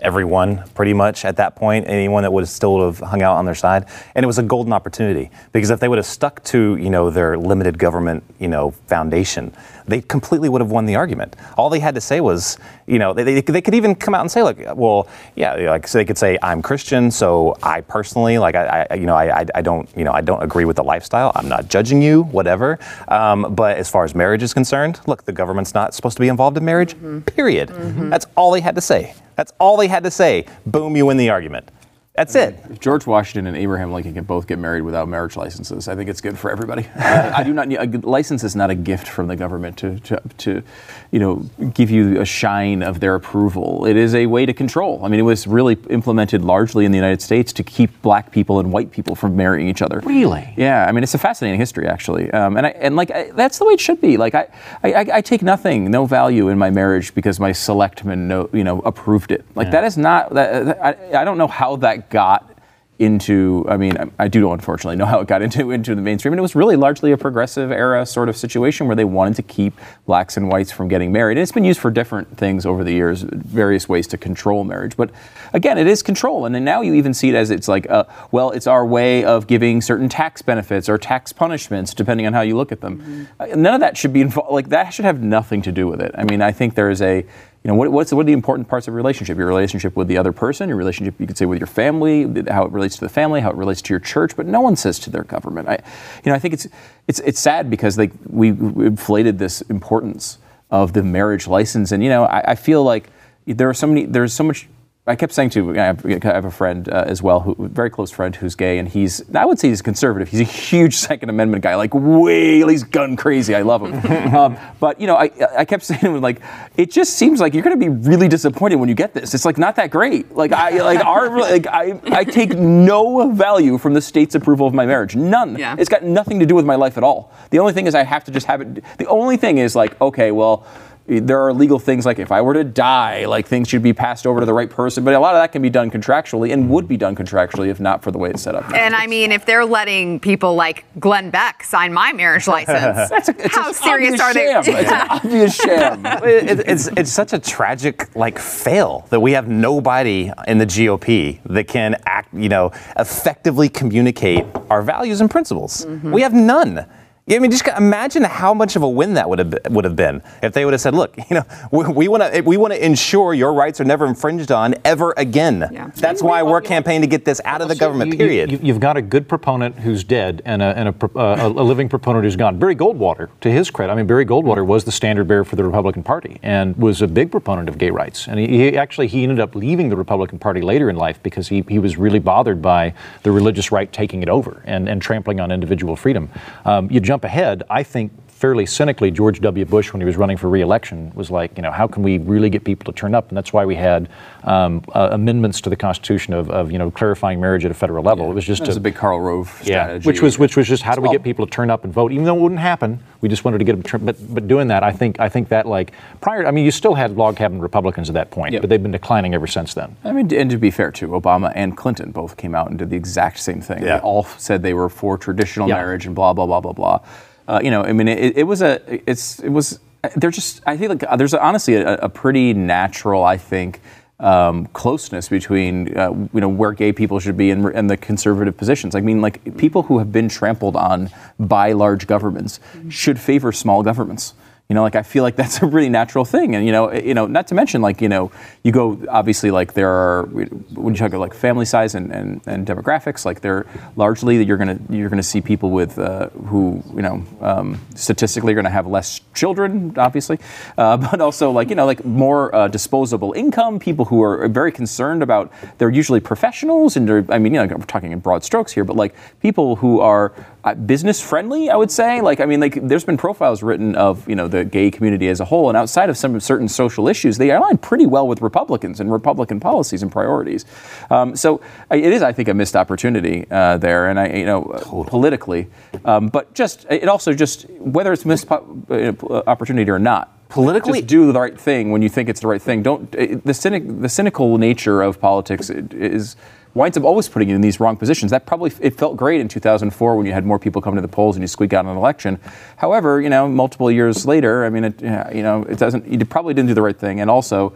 everyone 0.00 0.64
pretty 0.74 0.92
much 0.92 1.24
at 1.24 1.36
that 1.36 1.56
point. 1.56 1.88
Anyone 1.88 2.22
that 2.22 2.32
would 2.32 2.42
have 2.42 2.48
still 2.48 2.84
have 2.84 2.98
hung 2.98 3.22
out 3.22 3.36
on 3.36 3.44
their 3.44 3.54
side, 3.54 3.86
and 4.14 4.24
it 4.24 4.26
was 4.26 4.38
a 4.38 4.42
golden 4.42 4.72
opportunity 4.72 5.30
because 5.52 5.70
if 5.70 5.80
they 5.80 5.88
would 5.88 5.98
have 5.98 6.06
stuck 6.06 6.42
to 6.44 6.76
you 6.76 6.90
know 6.90 7.10
their 7.10 7.36
limited 7.36 7.78
government 7.78 8.22
you 8.38 8.48
know 8.48 8.70
foundation, 8.86 9.52
they 9.86 10.00
completely 10.00 10.48
would 10.48 10.60
have 10.60 10.70
won 10.70 10.86
the 10.86 10.96
argument. 10.96 11.36
All 11.56 11.70
they 11.70 11.80
had 11.80 11.94
to 11.94 12.00
say 12.00 12.20
was 12.20 12.58
you 12.86 12.98
know 12.98 13.12
they, 13.12 13.24
they, 13.24 13.40
they 13.40 13.60
could 13.60 13.74
even 13.74 13.94
come 13.94 14.14
out 14.14 14.20
and 14.20 14.30
say 14.30 14.42
like 14.42 14.58
well 14.76 15.08
yeah 15.34 15.54
like 15.54 15.86
so 15.88 15.98
they 15.98 16.04
could 16.04 16.18
say 16.18 16.38
I'm 16.42 16.62
Christian 16.62 17.10
so 17.10 17.56
I 17.62 17.80
personally 17.80 18.38
like 18.38 18.54
I, 18.54 18.86
I 18.90 18.94
you 18.94 19.06
know 19.06 19.16
I, 19.16 19.40
I 19.40 19.46
I 19.54 19.62
don't 19.62 19.88
you 19.96 20.04
know 20.04 20.12
I 20.12 20.20
don't 20.20 20.42
agree 20.42 20.64
with 20.64 20.76
the 20.76 20.84
lifestyle. 20.84 21.32
I'm 21.34 21.48
not 21.48 21.68
judging 21.68 22.02
you 22.02 22.22
whatever. 22.22 22.78
Um, 23.08 23.54
but 23.54 23.76
as 23.76 23.88
far 23.90 24.04
as 24.04 24.14
marriage 24.14 24.42
is 24.42 24.52
concerned, 24.54 25.00
look 25.06 25.24
the 25.24 25.32
government's 25.32 25.74
not 25.74 25.94
supposed 25.94 26.16
to 26.16 26.20
be 26.20 26.28
involved 26.28 26.56
in 26.56 26.64
marriage. 26.64 26.94
Period. 27.26 27.68
That's 28.10 28.26
all 28.36 28.50
they 28.50 28.60
had 28.60 28.74
to 28.74 28.80
say. 28.80 29.14
That's 29.36 29.52
all 29.60 29.76
they 29.76 29.86
had 29.86 30.02
to 30.04 30.10
say. 30.10 30.46
Boom, 30.66 30.96
you 30.96 31.06
win 31.06 31.18
the 31.18 31.30
argument. 31.30 31.70
That's 32.16 32.34
it. 32.34 32.58
If 32.70 32.80
George 32.80 33.06
Washington 33.06 33.46
and 33.46 33.56
Abraham 33.56 33.92
Lincoln 33.92 34.14
can 34.14 34.24
both 34.24 34.46
get 34.46 34.58
married 34.58 34.82
without 34.82 35.06
marriage 35.08 35.36
licenses, 35.36 35.86
I 35.86 35.94
think 35.94 36.08
it's 36.08 36.20
good 36.22 36.38
for 36.38 36.50
everybody. 36.50 36.86
I 36.96 37.42
do 37.42 37.52
not 37.52 37.68
need 37.68 37.76
a 37.78 38.08
license 38.08 38.42
is 38.42 38.56
not 38.56 38.70
a 38.70 38.74
gift 38.74 39.06
from 39.06 39.26
the 39.26 39.36
government 39.36 39.76
to, 39.78 39.98
to, 40.00 40.22
to, 40.38 40.62
you 41.10 41.18
know, 41.18 41.36
give 41.74 41.90
you 41.90 42.20
a 42.20 42.24
shine 42.24 42.82
of 42.82 43.00
their 43.00 43.14
approval. 43.14 43.84
It 43.84 43.96
is 43.96 44.14
a 44.14 44.26
way 44.26 44.46
to 44.46 44.54
control. 44.54 45.04
I 45.04 45.08
mean, 45.08 45.20
it 45.20 45.24
was 45.24 45.46
really 45.46 45.76
implemented 45.90 46.42
largely 46.42 46.86
in 46.86 46.90
the 46.92 46.96
United 46.96 47.20
States 47.20 47.52
to 47.52 47.62
keep 47.62 48.00
black 48.00 48.30
people 48.32 48.60
and 48.60 48.72
white 48.72 48.90
people 48.90 49.14
from 49.14 49.36
marrying 49.36 49.68
each 49.68 49.82
other. 49.82 50.00
Really? 50.00 50.54
Yeah. 50.56 50.86
I 50.88 50.92
mean, 50.92 51.02
it's 51.02 51.14
a 51.14 51.18
fascinating 51.18 51.60
history 51.60 51.86
actually, 51.86 52.30
um, 52.30 52.56
and 52.56 52.66
I, 52.66 52.70
and 52.70 52.96
like 52.96 53.10
I, 53.10 53.30
that's 53.32 53.58
the 53.58 53.66
way 53.66 53.74
it 53.74 53.80
should 53.80 54.00
be. 54.00 54.16
Like 54.16 54.34
I, 54.34 54.48
I, 54.82 54.92
I- 54.94 55.06
I 55.16 55.20
take 55.22 55.42
nothing, 55.42 55.90
no 55.90 56.04
value 56.06 56.48
in 56.48 56.58
my 56.58 56.68
marriage 56.70 57.14
because 57.14 57.40
my 57.40 57.50
selectman, 57.52 58.28
no, 58.28 58.50
you 58.52 58.64
know, 58.64 58.80
approved 58.80 59.32
it. 59.32 59.44
Like 59.54 59.70
that 59.70 59.84
is 59.84 59.96
not 59.96 60.32
that- 60.34 60.78
I, 60.82 61.20
I 61.20 61.24
don't 61.24 61.38
know 61.38 61.46
how 61.46 61.76
that 61.76 62.05
got 62.10 62.56
into 62.98 63.64
i 63.68 63.76
mean 63.76 63.94
I, 64.18 64.28
do 64.28 64.50
unfortunately 64.52 64.96
know 64.96 65.04
how 65.04 65.20
it 65.20 65.28
got 65.28 65.42
into 65.46 65.70
into 65.70 65.94
the 65.94 66.00
mainstream. 66.00 66.32
And 66.32 66.38
it 66.38 66.42
was 66.42 66.54
really 66.54 66.76
largely 66.76 67.12
a 67.12 67.16
progressive 67.16 67.70
era 67.70 68.06
sort 68.06 68.28
of 68.28 68.36
situation 68.36 68.86
where 68.86 68.96
they 68.96 69.04
wanted 69.04 69.36
to 69.36 69.42
keep 69.42 69.78
blacks 70.06 70.36
and 70.36 70.48
whites 70.48 70.72
from 70.72 70.88
getting 70.88 71.12
married. 71.12 71.36
And 71.36 71.42
it's 71.42 71.52
been 71.52 71.64
used 71.64 71.80
for 71.80 71.90
different 71.90 72.36
things 72.36 72.64
over 72.64 72.82
the 72.84 72.92
years 72.92 73.22
various 73.22 73.88
ways 73.88 74.06
to 74.08 74.18
control 74.18 74.64
marriage. 74.64 74.96
But 74.96 75.10
again 75.52 75.78
it 75.78 75.86
is 75.86 76.02
control. 76.02 76.46
And 76.46 76.54
then 76.54 76.64
now 76.64 76.80
you 76.80 76.94
even 76.94 77.12
see 77.12 77.28
it 77.28 77.34
as 77.34 77.50
it's 77.50 77.68
like 77.68 77.88
uh, 77.90 78.04
well 78.30 78.50
it's 78.50 78.66
our 78.66 78.86
way 78.86 79.24
of 79.24 79.46
giving 79.46 79.80
certain 79.82 80.08
tax 80.08 80.40
benefits 80.42 80.88
or 80.88 80.96
tax 80.96 81.32
punishments 81.32 81.92
depending 81.92 82.26
on 82.26 82.32
how 82.32 82.40
you 82.40 82.56
look 82.56 82.72
at 82.72 82.80
them. 82.80 83.28
Uh, 83.38 83.46
none 83.54 83.74
of 83.74 83.80
that 83.80 83.96
should 83.96 84.12
be 84.12 84.22
involved 84.22 84.52
like 84.52 84.70
that 84.70 84.90
should 84.90 85.04
have 85.04 85.22
nothing 85.22 85.60
to 85.62 85.72
do 85.72 85.86
with 85.86 86.00
it. 86.00 86.12
I 86.16 86.24
mean 86.24 86.40
i 86.40 86.52
think 86.52 86.74
there 86.74 86.90
is 86.90 87.02
a 87.02 87.26
you 87.66 87.72
know, 87.72 87.78
what, 87.78 87.90
what's 87.90 88.12
what 88.12 88.20
are 88.20 88.24
the 88.26 88.32
important 88.32 88.68
parts 88.68 88.86
of 88.86 88.94
a 88.94 88.96
relationship? 88.96 89.36
Your 89.36 89.48
relationship 89.48 89.96
with 89.96 90.06
the 90.06 90.16
other 90.18 90.30
person, 90.30 90.68
your 90.68 90.78
relationship, 90.78 91.18
you 91.18 91.26
could 91.26 91.36
say, 91.36 91.46
with 91.46 91.58
your 91.58 91.66
family, 91.66 92.22
how 92.48 92.64
it 92.64 92.70
relates 92.70 92.94
to 92.94 93.00
the 93.00 93.08
family, 93.08 93.40
how 93.40 93.50
it 93.50 93.56
relates 93.56 93.82
to 93.82 93.92
your 93.92 93.98
church. 93.98 94.36
But 94.36 94.46
no 94.46 94.60
one 94.60 94.76
says 94.76 95.00
to 95.00 95.10
their 95.10 95.24
government. 95.24 95.68
I, 95.68 95.80
you 96.24 96.30
know, 96.30 96.34
I 96.34 96.38
think 96.38 96.54
it's 96.54 96.68
it's 97.08 97.18
it's 97.18 97.40
sad 97.40 97.68
because 97.68 97.98
like 97.98 98.12
we, 98.24 98.52
we 98.52 98.86
inflated 98.86 99.40
this 99.40 99.62
importance 99.62 100.38
of 100.70 100.92
the 100.92 101.02
marriage 101.02 101.48
license, 101.48 101.90
and 101.90 102.04
you 102.04 102.08
know, 102.08 102.26
I, 102.26 102.52
I 102.52 102.54
feel 102.54 102.84
like 102.84 103.10
there 103.48 103.68
are 103.68 103.74
so 103.74 103.88
many, 103.88 104.04
there's 104.04 104.32
so 104.32 104.44
much 104.44 104.68
I 105.08 105.14
kept 105.14 105.32
saying 105.32 105.50
to 105.50 105.78
I 105.78 105.84
have, 105.84 106.04
I 106.04 106.18
have 106.24 106.44
a 106.44 106.50
friend 106.50 106.88
uh, 106.88 107.04
as 107.06 107.22
well, 107.22 107.38
who 107.38 107.54
very 107.68 107.90
close 107.90 108.10
friend 108.10 108.34
who's 108.34 108.56
gay, 108.56 108.78
and 108.78 108.88
he's 108.88 109.22
I 109.36 109.44
would 109.44 109.56
say 109.56 109.68
he's 109.68 109.80
conservative. 109.80 110.28
He's 110.28 110.40
a 110.40 110.44
huge 110.44 110.96
Second 110.96 111.28
Amendment 111.28 111.62
guy, 111.62 111.76
like 111.76 111.94
way 111.94 112.62
he's 112.62 112.82
gun 112.82 113.14
crazy. 113.14 113.54
I 113.54 113.62
love 113.62 113.82
him. 113.82 113.94
um, 114.34 114.58
but 114.80 115.00
you 115.00 115.06
know, 115.06 115.14
I 115.14 115.30
I 115.56 115.64
kept 115.64 115.84
saying 115.84 116.00
to 116.00 116.16
him 116.16 116.20
like, 116.20 116.42
it 116.76 116.90
just 116.90 117.14
seems 117.14 117.38
like 117.40 117.54
you're 117.54 117.62
going 117.62 117.78
to 117.78 117.80
be 117.80 117.88
really 117.88 118.26
disappointed 118.26 118.76
when 118.76 118.88
you 118.88 118.96
get 118.96 119.14
this. 119.14 119.32
It's 119.32 119.44
like 119.44 119.58
not 119.58 119.76
that 119.76 119.90
great. 119.90 120.34
Like 120.34 120.50
I 120.50 120.82
like 120.82 121.04
our 121.04 121.38
like 121.40 121.68
I 121.68 122.00
I 122.06 122.24
take 122.24 122.56
no 122.56 123.30
value 123.30 123.78
from 123.78 123.94
the 123.94 124.02
state's 124.02 124.34
approval 124.34 124.66
of 124.66 124.74
my 124.74 124.86
marriage. 124.86 125.14
None. 125.14 125.56
Yeah. 125.56 125.76
It's 125.78 125.88
got 125.88 126.02
nothing 126.02 126.40
to 126.40 126.46
do 126.46 126.56
with 126.56 126.64
my 126.64 126.74
life 126.74 126.96
at 126.96 127.04
all. 127.04 127.32
The 127.50 127.60
only 127.60 127.72
thing 127.72 127.86
is 127.86 127.94
I 127.94 128.02
have 128.02 128.24
to 128.24 128.32
just 128.32 128.46
have 128.46 128.60
it. 128.60 128.82
The 128.98 129.06
only 129.06 129.36
thing 129.36 129.58
is 129.58 129.76
like 129.76 130.00
okay, 130.00 130.32
well 130.32 130.66
there 131.06 131.40
are 131.46 131.52
legal 131.52 131.78
things 131.78 132.04
like 132.04 132.18
if 132.18 132.32
I 132.32 132.40
were 132.40 132.54
to 132.54 132.64
die, 132.64 133.26
like 133.26 133.46
things 133.46 133.68
should 133.68 133.82
be 133.82 133.92
passed 133.92 134.26
over 134.26 134.40
to 134.40 134.46
the 134.46 134.52
right 134.52 134.68
person. 134.68 135.04
But 135.04 135.14
a 135.14 135.20
lot 135.20 135.34
of 135.34 135.40
that 135.40 135.52
can 135.52 135.62
be 135.62 135.70
done 135.70 135.90
contractually 135.90 136.52
and 136.52 136.68
would 136.70 136.88
be 136.88 136.96
done 136.96 137.14
contractually 137.14 137.68
if 137.68 137.78
not 137.78 138.02
for 138.02 138.10
the 138.10 138.18
way 138.18 138.30
it's 138.30 138.42
set 138.42 138.54
up. 138.54 138.68
And 138.72 138.94
I 138.94 139.06
mean, 139.06 139.30
if 139.30 139.46
they're 139.46 139.64
letting 139.64 140.18
people 140.18 140.54
like 140.54 140.84
Glenn 140.98 141.30
Beck 141.30 141.62
sign 141.62 141.92
my 141.92 142.12
marriage 142.12 142.48
license, 142.48 143.08
That's 143.10 143.28
a, 143.28 143.44
it's 143.44 143.54
how 143.54 143.72
serious 143.72 144.20
obvious 144.20 144.20
are 144.20 144.34
they? 144.34 144.46
sham. 144.46 144.64
It's 144.66 144.90
an 144.90 145.06
obvious 145.10 145.56
sham. 145.56 146.06
it, 146.24 146.64
it's 146.66 146.88
it's 146.88 147.12
such 147.12 147.32
a 147.32 147.38
tragic 147.38 148.14
like 148.16 148.38
fail 148.38 149.06
that 149.10 149.20
we 149.20 149.32
have 149.32 149.48
nobody 149.48 150.32
in 150.48 150.58
the 150.58 150.66
GOP 150.66 151.40
that 151.44 151.68
can 151.68 151.96
act 152.04 152.34
you 152.34 152.48
know 152.48 152.72
effectively 152.96 153.68
communicate 153.68 154.44
our 154.70 154.82
values 154.82 155.20
and 155.20 155.30
principles. 155.30 155.84
Mm-hmm. 155.86 156.10
We 156.12 156.22
have 156.22 156.34
none. 156.34 156.86
I 157.28 157.40
mean, 157.40 157.50
just 157.50 157.66
imagine 157.66 158.22
how 158.22 158.54
much 158.54 158.76
of 158.76 158.84
a 158.84 158.88
win 158.88 159.14
that 159.14 159.28
would 159.28 159.40
have 159.40 159.54
would 159.70 159.84
have 159.84 159.96
been 159.96 160.22
if 160.44 160.52
they 160.52 160.64
would 160.64 160.72
have 160.72 160.80
said, 160.80 160.94
"Look, 160.94 161.16
you 161.30 161.34
know, 161.34 161.44
we 161.72 162.06
want 162.06 162.22
to 162.22 162.40
we 162.42 162.56
want 162.56 162.72
to 162.72 162.84
ensure 162.84 163.34
your 163.34 163.52
rights 163.52 163.80
are 163.80 163.84
never 163.84 164.06
infringed 164.06 164.52
on 164.52 164.76
ever 164.84 165.12
again." 165.16 165.68
Yeah. 165.72 165.90
That's 165.96 166.22
why 166.22 166.44
we're 166.44 166.60
campaigning 166.60 167.00
to 167.00 167.08
get 167.08 167.24
this 167.24 167.40
out 167.44 167.60
of 167.60 167.68
the 167.68 167.74
government. 167.74 168.12
You- 168.12 168.18
Period. 168.18 168.52
You, 168.62 168.72
have 168.72 168.80
got 168.80 168.96
a 168.96 169.02
good 169.02 169.28
proponent 169.28 169.76
who's 169.80 170.04
dead 170.04 170.40
and 170.44 170.62
a, 170.62 170.66
and 170.78 170.88
a, 170.88 171.18
uh, 171.18 171.36
a, 171.40 171.46
a 171.48 171.64
living 171.64 171.88
proponent 171.88 172.24
who's 172.24 172.36
gone. 172.36 172.58
Barry 172.60 172.76
Goldwater, 172.76 173.28
to 173.40 173.50
his 173.50 173.70
credit, 173.70 173.92
I 173.92 173.96
mean, 173.96 174.06
Barry 174.06 174.24
Goldwater 174.24 174.64
was 174.64 174.84
the 174.84 174.92
standard 174.92 175.26
bearer 175.26 175.44
for 175.44 175.56
the 175.56 175.64
Republican 175.64 176.02
Party 176.04 176.38
and 176.42 176.76
was 176.76 177.02
a 177.02 177.08
big 177.08 177.32
proponent 177.32 177.68
of 177.68 177.76
gay 177.76 177.90
rights. 177.90 178.28
And 178.28 178.38
he, 178.38 178.46
he 178.46 178.76
actually 178.76 179.08
he 179.08 179.24
ended 179.24 179.40
up 179.40 179.54
leaving 179.56 179.88
the 179.88 179.96
Republican 179.96 180.38
Party 180.38 180.60
later 180.60 180.88
in 180.90 180.96
life 180.96 181.20
because 181.24 181.48
he, 181.48 181.64
he 181.68 181.78
was 181.80 181.96
really 181.96 182.20
bothered 182.20 182.62
by 182.62 182.94
the 183.24 183.32
religious 183.32 183.72
right 183.72 183.92
taking 183.92 184.22
it 184.22 184.28
over 184.28 184.62
and, 184.64 184.88
and 184.88 185.02
trampling 185.02 185.40
on 185.40 185.50
individual 185.50 185.96
freedom. 185.96 186.28
Um, 186.64 186.88
you 186.90 187.00
jump 187.00 187.15
ahead, 187.24 187.62
I 187.70 187.82
think 187.82 188.12
fairly 188.36 188.66
cynically, 188.66 189.10
George 189.10 189.40
W. 189.40 189.64
Bush, 189.64 189.94
when 189.94 190.00
he 190.02 190.04
was 190.04 190.18
running 190.18 190.36
for 190.36 190.50
re-election, 190.50 191.10
was 191.14 191.30
like, 191.30 191.56
you 191.56 191.62
know, 191.62 191.72
how 191.72 191.86
can 191.86 192.02
we 192.02 192.18
really 192.18 192.50
get 192.50 192.64
people 192.64 192.84
to 192.92 192.96
turn 192.98 193.14
up? 193.14 193.28
And 193.30 193.36
that's 193.36 193.50
why 193.50 193.64
we 193.64 193.74
had 193.74 194.10
um, 194.44 194.84
uh, 194.94 195.08
amendments 195.12 195.62
to 195.62 195.70
the 195.70 195.76
Constitution 195.76 196.34
of, 196.34 196.50
of, 196.50 196.70
you 196.70 196.76
know, 196.78 196.90
clarifying 196.90 197.40
marriage 197.40 197.64
at 197.64 197.70
a 197.70 197.74
federal 197.74 198.04
level. 198.04 198.30
It 198.30 198.34
was 198.34 198.44
just 198.44 198.66
was 198.66 198.76
a 198.76 198.78
a 198.78 198.82
big 198.82 198.94
Karl 198.94 199.20
Rove 199.22 199.62
yeah, 199.64 199.98
which 200.00 200.20
was 200.20 200.38
which 200.38 200.54
was 200.54 200.68
just 200.68 200.82
how 200.82 200.94
do 200.94 201.00
we 201.00 201.08
get 201.08 201.22
people 201.22 201.46
to 201.46 201.50
turn 201.50 201.70
up 201.70 201.84
and 201.84 201.92
vote, 201.92 202.12
even 202.12 202.26
though 202.26 202.36
it 202.36 202.40
wouldn't 202.40 202.60
happen. 202.60 203.00
We 203.22 203.30
just 203.30 203.44
wanted 203.46 203.58
to 203.58 203.64
get 203.64 203.72
them. 203.72 203.82
Turn- 203.82 204.04
but 204.04 204.16
but 204.34 204.46
doing 204.46 204.68
that, 204.68 204.82
I 204.82 204.92
think 204.92 205.18
I 205.18 205.30
think 205.30 205.48
that 205.48 205.66
like 205.66 205.92
prior, 206.20 206.46
I 206.46 206.50
mean, 206.50 206.66
you 206.66 206.70
still 206.70 206.94
had 206.94 207.16
log 207.16 207.36
cabin 207.36 207.58
Republicans 207.58 208.10
at 208.10 208.14
that 208.14 208.30
point, 208.30 208.52
Yep. 208.52 208.60
but 208.62 208.68
they've 208.70 208.82
been 208.82 208.92
declining 208.92 209.34
ever 209.34 209.46
since 209.46 209.72
then. 209.72 209.96
I 210.04 210.12
mean, 210.12 210.32
and 210.34 210.50
to 210.50 210.58
be 210.58 210.70
fair 210.70 210.92
too, 210.92 211.08
Obama 211.08 211.52
and 211.54 211.74
Clinton 211.74 212.10
both 212.10 212.36
came 212.36 212.54
out 212.54 212.68
and 212.68 212.78
did 212.78 212.90
the 212.90 212.96
exact 212.96 213.38
same 213.40 213.62
thing. 213.62 213.82
Yeah. 213.82 213.96
They 213.96 214.02
all 214.02 214.24
said 214.24 214.62
they 214.62 214.74
were 214.74 214.90
for 214.90 215.16
traditional 215.16 215.68
Yeah. 215.68 215.76
marriage 215.76 216.04
and 216.04 216.14
blah 216.14 216.34
blah 216.34 216.44
blah 216.44 216.60
blah 216.60 216.72
blah. 216.74 217.00
Uh, 217.48 217.60
you 217.62 217.70
know, 217.70 217.82
I 217.82 217.92
mean, 217.92 218.08
it, 218.08 218.38
it 218.38 218.42
was 218.44 218.62
a, 218.62 218.80
it's, 219.08 219.38
it 219.40 219.50
was. 219.50 219.78
They're 220.16 220.30
just. 220.30 220.62
I 220.66 220.76
feel 220.76 220.88
like 220.88 221.04
there's 221.18 221.34
honestly 221.34 221.74
a, 221.74 221.96
a 221.96 222.08
pretty 222.08 222.54
natural, 222.54 223.24
I 223.24 223.36
think, 223.36 223.80
um, 224.18 224.66
closeness 224.66 225.28
between 225.28 225.96
uh, 225.96 226.10
you 226.32 226.40
know 226.40 226.48
where 226.48 226.72
gay 226.72 226.92
people 226.92 227.20
should 227.20 227.36
be 227.36 227.50
and, 227.50 227.64
and 227.66 227.90
the 227.90 227.96
conservative 227.96 228.56
positions. 228.56 228.94
I 228.94 229.00
mean, 229.00 229.20
like 229.20 229.56
people 229.56 229.82
who 229.82 229.98
have 229.98 230.12
been 230.12 230.28
trampled 230.28 230.76
on 230.76 231.10
by 231.38 231.72
large 231.72 232.06
governments 232.06 232.60
should 232.88 233.20
favor 233.20 233.52
small 233.52 233.82
governments. 233.82 234.34
You 234.68 234.74
know, 234.74 234.82
like 234.82 234.96
I 234.96 235.02
feel 235.02 235.22
like 235.22 235.36
that's 235.42 235.62
a 235.62 235.66
really 235.66 235.88
natural 235.88 236.24
thing, 236.24 236.54
and 236.56 236.66
you 236.66 236.72
know, 236.72 236.92
you 236.92 237.14
know, 237.14 237.26
not 237.26 237.46
to 237.48 237.54
mention 237.54 237.82
like 237.82 238.00
you 238.00 238.08
know, 238.08 238.32
you 238.62 238.72
go 238.72 238.98
obviously 239.08 239.50
like 239.50 239.74
there 239.74 239.90
are 239.90 240.24
when 240.24 240.94
you 240.94 240.98
talk 240.98 241.08
about 241.08 241.20
like 241.20 241.34
family 241.34 241.64
size 241.64 241.94
and, 241.94 242.12
and, 242.12 242.40
and 242.46 242.66
demographics, 242.66 243.24
like 243.24 243.40
they're 243.40 243.66
largely 243.94 244.38
that 244.38 244.44
you're 244.44 244.56
gonna 244.56 244.78
you're 244.90 245.08
gonna 245.08 245.22
see 245.22 245.40
people 245.40 245.70
with 245.70 245.98
uh, 245.98 246.28
who 246.30 246.82
you 246.94 247.02
know 247.02 247.24
um, 247.40 247.80
statistically 247.94 248.52
are 248.52 248.56
gonna 248.56 248.70
have 248.70 248.86
less 248.86 249.20
children, 249.34 249.94
obviously, 249.96 250.38
uh, 250.78 250.96
but 251.10 251.20
also 251.20 251.50
like 251.50 251.68
you 251.68 251.76
know 251.76 251.86
like 251.86 252.04
more 252.04 252.54
uh, 252.54 252.66
disposable 252.66 253.32
income, 253.34 253.78
people 253.78 254.04
who 254.04 254.22
are 254.22 254.48
very 254.48 254.72
concerned 254.72 255.22
about 255.22 255.52
they're 255.78 255.90
usually 255.90 256.20
professionals 256.20 256.96
and 256.96 257.08
they're 257.08 257.24
I 257.28 257.38
mean 257.38 257.54
you 257.54 257.64
know 257.64 257.72
I'm 257.72 257.82
talking 257.82 258.10
in 258.10 258.18
broad 258.18 258.42
strokes 258.42 258.72
here, 258.72 258.84
but 258.84 258.96
like 258.96 259.14
people 259.40 259.76
who 259.76 260.00
are 260.00 260.32
business 260.74 261.20
friendly, 261.20 261.70
I 261.70 261.76
would 261.76 261.90
say. 261.90 262.20
Like, 262.20 262.40
I 262.40 262.46
mean, 262.46 262.60
like, 262.60 262.74
there's 262.88 263.04
been 263.04 263.16
profiles 263.16 263.62
written 263.62 263.94
of 263.94 264.28
you 264.28 264.34
know 264.34 264.48
the 264.48 264.64
gay 264.64 264.90
community 264.90 265.28
as 265.28 265.40
a 265.40 265.44
whole, 265.44 265.68
and 265.68 265.76
outside 265.76 266.10
of 266.10 266.16
some 266.16 266.38
certain 266.40 266.68
social 266.68 267.08
issues, 267.08 267.38
they 267.38 267.50
align 267.50 267.78
pretty 267.78 268.06
well 268.06 268.26
with 268.26 268.42
Republicans 268.42 269.00
and 269.00 269.12
Republican 269.12 269.60
policies 269.60 270.02
and 270.02 270.10
priorities. 270.10 270.64
Um, 271.10 271.36
so 271.36 271.60
it 271.90 272.12
is, 272.12 272.22
I 272.22 272.32
think, 272.32 272.48
a 272.48 272.54
missed 272.54 272.76
opportunity 272.76 273.46
uh, 273.50 273.78
there, 273.78 274.08
and 274.08 274.18
I, 274.18 274.28
you 274.28 274.46
know, 274.46 274.64
uh, 274.64 275.04
politically, 275.04 275.68
um, 276.04 276.28
but 276.28 276.52
just 276.54 276.86
it 276.90 277.08
also 277.08 277.32
just 277.32 277.68
whether 277.78 278.12
it's 278.12 278.24
missed 278.24 278.48
po- 278.48 278.82
uh, 278.90 279.42
opportunity 279.46 279.90
or 279.90 279.98
not. 279.98 280.32
Politically- 280.48 281.00
just 281.00 281.08
do 281.08 281.32
the 281.32 281.40
right 281.40 281.58
thing 281.58 281.90
when 281.90 282.02
you 282.02 282.08
think 282.08 282.28
it's 282.28 282.40
the 282.40 282.46
right 282.46 282.62
thing. 282.62 282.82
Don't 282.82 283.14
uh, 283.16 283.38
the 283.44 283.54
cynic 283.54 283.82
the 284.00 284.08
cynical 284.08 284.58
nature 284.58 285.02
of 285.02 285.20
politics 285.20 285.70
is 285.70 286.36
winds 286.76 286.96
up 286.96 287.04
always 287.04 287.28
putting 287.28 287.48
you 287.48 287.56
in 287.56 287.62
these 287.62 287.80
wrong 287.80 287.96
positions. 287.96 288.30
That 288.30 288.46
probably 288.46 288.70
it 288.80 288.96
felt 288.96 289.16
great 289.16 289.40
in 289.40 289.48
2004 289.48 290.16
when 290.16 290.26
you 290.26 290.32
had 290.32 290.44
more 290.44 290.58
people 290.58 290.82
come 290.82 290.94
to 290.94 291.00
the 291.00 291.08
polls 291.08 291.34
and 291.34 291.42
you 291.42 291.48
squeak 291.48 291.72
out 291.72 291.86
an 291.86 291.96
election. 291.96 292.38
However, 292.76 293.20
you 293.20 293.30
know, 293.30 293.48
multiple 293.48 293.90
years 293.90 294.26
later, 294.26 294.64
I 294.64 294.68
mean, 294.68 294.84
it, 294.84 295.00
you 295.34 295.42
know, 295.42 295.62
it 295.62 295.78
doesn't. 295.78 296.06
You 296.06 296.24
probably 296.24 296.54
didn't 296.54 296.68
do 296.68 296.74
the 296.74 296.82
right 296.82 296.96
thing, 296.96 297.20
and 297.20 297.30
also, 297.30 297.72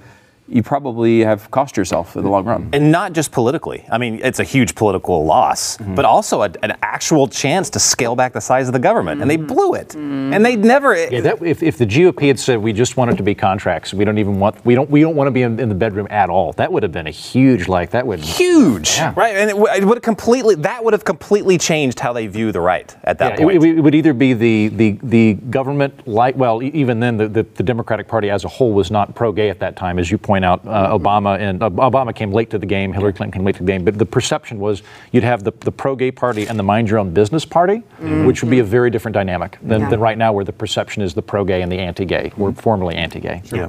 you 0.49 0.63
probably 0.63 1.21
have 1.21 1.51
cost 1.51 1.77
yourself 1.77 2.17
in 2.17 2.25
the 2.25 2.29
long 2.29 2.45
run. 2.45 2.69
and 2.73 2.91
not 2.91 3.13
just 3.13 3.31
politically. 3.31 3.87
I 3.91 3.99
mean, 3.99 4.21
it's 4.23 4.41
a 4.41 4.45
huge 4.45 4.75
political 4.75 5.25
loss, 5.25 5.77
mm-hmm. 5.77 5.95
but 5.95 6.05
also 6.05 6.43
a, 6.43 6.51
an 6.63 6.77
actual 6.83 7.29
chance 7.29 7.71
to 7.71 7.79
scale 7.79 8.17
back 8.17 8.33
the 8.33 8.41
size 8.41 8.67
of 8.67 8.73
the 8.73 8.79
government, 8.81 9.21
and 9.21 9.31
they 9.31 9.37
mm-hmm. 9.37 9.47
blew 9.47 9.75
it. 9.75 9.89
Mm-hmm. 9.91 10.35
And 10.35 10.45
they 10.45 10.57
never. 10.57 10.97
Yeah, 10.97 11.21
that, 11.21 11.43
if, 11.43 11.63
if 11.63 11.79
the 11.79 11.87
GOP 11.87 12.27
had 12.29 12.39
said 12.39 12.59
we 12.59 12.73
just 12.73 12.97
want 12.97 13.13
it 13.13 13.17
to 13.17 13.23
be 13.23 13.35
contracts, 13.35 13.95
we 13.95 14.05
don't 14.05 14.19
even 14.19 14.39
want 14.41 14.65
we 14.65 14.75
don't 14.75 14.91
we 14.91 15.01
don't 15.01 15.17
want 15.17 15.29
to 15.29 15.33
be 15.33 15.43
in, 15.43 15.61
in 15.61 15.69
the 15.69 15.75
bedroom 15.75 16.09
at 16.11 16.31
all, 16.31 16.53
that 16.55 16.73
would 16.73 16.83
have 16.83 16.93
been 16.93 17.07
a 17.07 17.13
huge 17.13 17.69
like 17.69 17.91
that 17.91 18.07
would 18.07 18.21
huge, 18.21 18.97
Yeah. 18.97 19.15
right? 19.17 19.37
And 19.37 19.51
it, 19.51 19.55
w- 19.55 19.73
it 19.75 19.85
would 19.85 19.99
have 19.99 20.03
completely 20.03 20.57
that 20.57 20.83
would 20.85 20.93
have 20.93 21.05
completely 21.05 21.59
changed 21.59 22.01
how 22.01 22.13
they 22.13 22.27
view 22.27 22.53
the 22.53 22.61
right 22.61 22.95
at 23.05 23.19
that 23.19 23.33
Yeah, 23.39 23.45
point. 23.45 23.65
it- 23.65 23.79
it 23.81 23.81
would 23.81 23.95
either 23.95 24.13
be 24.13 24.33
the, 24.35 24.69
the, 24.69 24.99
the 25.03 25.35
government 25.35 26.07
like 26.09 26.37
well 26.37 26.63
even 26.63 26.99
then 27.01 27.17
the, 27.17 27.29
the, 27.29 27.43
the 27.55 27.63
Democratic 27.63 28.09
Party 28.09 28.31
as 28.31 28.45
a 28.45 28.49
whole 28.49 28.73
was 28.73 28.91
not 28.91 29.15
pro-gay 29.15 29.49
at 29.49 29.59
that 29.61 29.77
time 29.77 29.99
as 29.99 30.11
you 30.11 30.19
point 30.41 30.67
out 30.67 30.67
uh, 30.67 30.97
Obama 30.99 31.39
and 31.39 31.63
uh, 31.63 31.71
Obama 31.71 32.15
came 32.15 32.33
late 32.33 32.51
to 32.51 32.59
the 32.59 32.67
game 32.67 32.93
Hillary 32.93 33.13
Clinton 33.13 33.39
came 33.39 33.45
late 33.45 33.57
to 33.57 33.63
the 33.63 33.67
game 33.73 33.85
but 33.85 33.99
the 33.99 34.07
perception 34.07 34.59
was 34.59 34.83
you'd 35.13 35.25
have 35.25 35.45
the, 35.45 35.53
the 35.61 35.73
pro-gay 35.73 36.11
party 36.11 36.47
and 36.47 36.59
the 36.59 36.63
mind 36.63 36.89
your 36.89 36.99
own 36.99 37.13
business 37.13 37.45
party 37.45 37.79
which 38.27 38.43
would 38.43 38.51
be 38.51 38.61
a 38.61 38.65
very 38.65 38.91
different 38.91 39.15
dynamic 39.15 39.59
than, 39.63 39.83
Yeah. 39.83 39.91
than 39.91 40.01
right 40.01 40.19
now 40.19 40.33
where 40.33 40.45
the 40.45 40.53
perception 40.53 41.03
is 41.03 41.15
the 41.15 41.23
pro-gay 41.23 41.63
and 41.63 41.71
the 41.71 41.79
anti-gay 41.79 42.33
we're 42.37 42.53
formerly 42.53 42.95
anti-gay 42.95 43.43
yeah. 43.53 43.69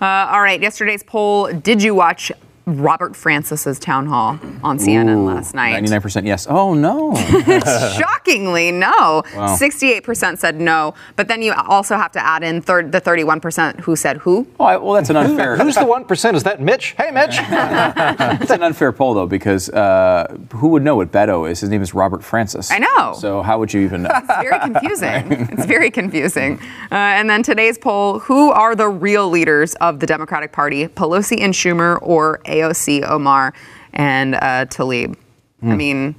Uh, 0.00 0.30
all 0.32 0.40
right, 0.40 0.60
yesterday's 0.62 1.02
poll. 1.02 1.52
Did 1.52 1.82
you 1.82 1.94
watch 1.94 2.32
Robert 2.78 3.16
Francis's 3.16 3.78
town 3.78 4.06
hall 4.06 4.38
on 4.62 4.78
CNN 4.78 5.26
last 5.26 5.54
night? 5.54 5.82
99% 5.82 6.24
yes. 6.26 6.46
Oh 6.48 6.74
no. 6.74 7.14
Shockingly, 7.98 8.70
no. 8.72 9.22
68% 9.34 10.38
said 10.38 10.60
no. 10.60 10.94
But 11.16 11.28
then 11.28 11.42
you 11.42 11.52
also 11.52 11.96
have 11.96 12.12
to 12.12 12.24
add 12.24 12.42
in 12.42 12.62
third, 12.62 12.92
the 12.92 13.00
31% 13.00 13.80
who 13.80 13.96
said 13.96 14.18
who. 14.18 14.46
oh, 14.58 14.64
I, 14.64 14.76
well, 14.76 14.94
that's 14.94 15.10
an 15.10 15.16
unfair. 15.16 15.56
who's 15.56 15.74
the 15.74 15.84
one 15.86 16.04
percent 16.04 16.36
is 16.36 16.42
that 16.44 16.60
Mitch 16.60 16.94
hey 16.96 17.10
Mitch 17.10 17.36
It's 18.40 18.50
an 18.50 18.62
unfair 18.62 18.92
poll 18.92 19.14
though 19.14 19.26
because 19.26 19.68
uh, 19.70 20.36
who 20.52 20.68
would 20.68 20.82
know 20.82 20.96
what 20.96 21.10
Beto 21.12 21.50
is? 21.50 21.60
His 21.60 21.70
name 21.70 21.82
is 21.82 21.94
Robert 21.94 22.22
Francis. 22.22 22.70
I 22.70 22.78
know. 22.78 23.14
So 23.14 23.42
how 23.42 23.58
would 23.58 23.72
you 23.72 23.80
even 23.82 24.02
know? 24.02 24.10
It's 24.12 24.26
very 24.26 24.58
confusing. 24.60 25.48
it's 25.50 25.64
very 25.66 25.90
confusing. 25.90 26.58
Uh, 26.92 26.94
and 26.94 27.28
then 27.28 27.42
today's 27.42 27.78
poll 27.78 28.18
who 28.20 28.50
are 28.52 28.74
the 28.74 28.88
real 28.88 29.28
leaders 29.28 29.74
of 29.76 30.00
the 30.00 30.06
Democratic 30.06 30.52
Party, 30.52 30.86
Pelosi 30.88 31.40
and 31.40 31.52
Schumer 31.54 31.98
or 32.02 32.38
AOC, 32.44 32.59
Omar, 32.62 33.52
and 33.92 34.34
uh, 34.34 34.66
Tlaib? 34.66 35.16
Hmm. 35.60 35.70
I 35.72 35.76
mean, 35.76 36.14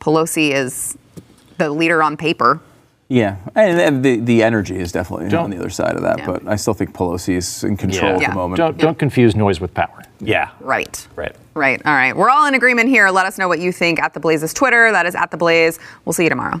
Pelosi 0.00 0.50
is 0.52 0.96
the 1.58 1.70
leader 1.70 2.02
on 2.02 2.16
paper. 2.16 2.60
Yeah, 3.08 3.36
and 3.54 3.78
and 3.80 4.04
the, 4.04 4.18
the 4.20 4.42
energy 4.42 4.76
is 4.76 4.90
definitely 4.90 5.28
Don't- 5.28 5.44
on 5.44 5.50
the 5.50 5.58
other 5.58 5.70
side 5.70 5.94
of 5.94 6.02
that, 6.02 6.18
Yeah. 6.20 6.26
but 6.26 6.48
I 6.48 6.56
still 6.56 6.74
think 6.74 6.94
Pelosi 6.94 7.36
is 7.36 7.62
in 7.62 7.76
control 7.76 8.10
Yeah. 8.12 8.16
at 8.16 8.22
Yeah. 8.22 8.28
the 8.30 8.34
moment. 8.34 8.56
don't, 8.56 8.78
don't 8.78 8.98
confuse 8.98 9.36
noise 9.36 9.60
with 9.60 9.74
power 9.74 10.02
yeah, 10.20 10.50
Right. 10.60 11.06
right. 11.16 11.36
Right. 11.54 11.80
All 11.84 11.92
right. 11.94 12.16
We're 12.16 12.30
all 12.30 12.46
in 12.46 12.54
agreement 12.54 12.88
here. 12.88 13.10
Let 13.10 13.26
us 13.26 13.36
know 13.38 13.46
what 13.46 13.60
you 13.60 13.72
think 13.72 14.00
at 14.00 14.14
the 14.14 14.20
Blaze's 14.20 14.54
Twitter. 14.54 14.90
That 14.90 15.06
is 15.06 15.14
at 15.14 15.30
the 15.30 15.36
Blaze. 15.36 15.78
We'll 16.04 16.12
see 16.14 16.24
you 16.24 16.30
tomorrow. 16.30 16.60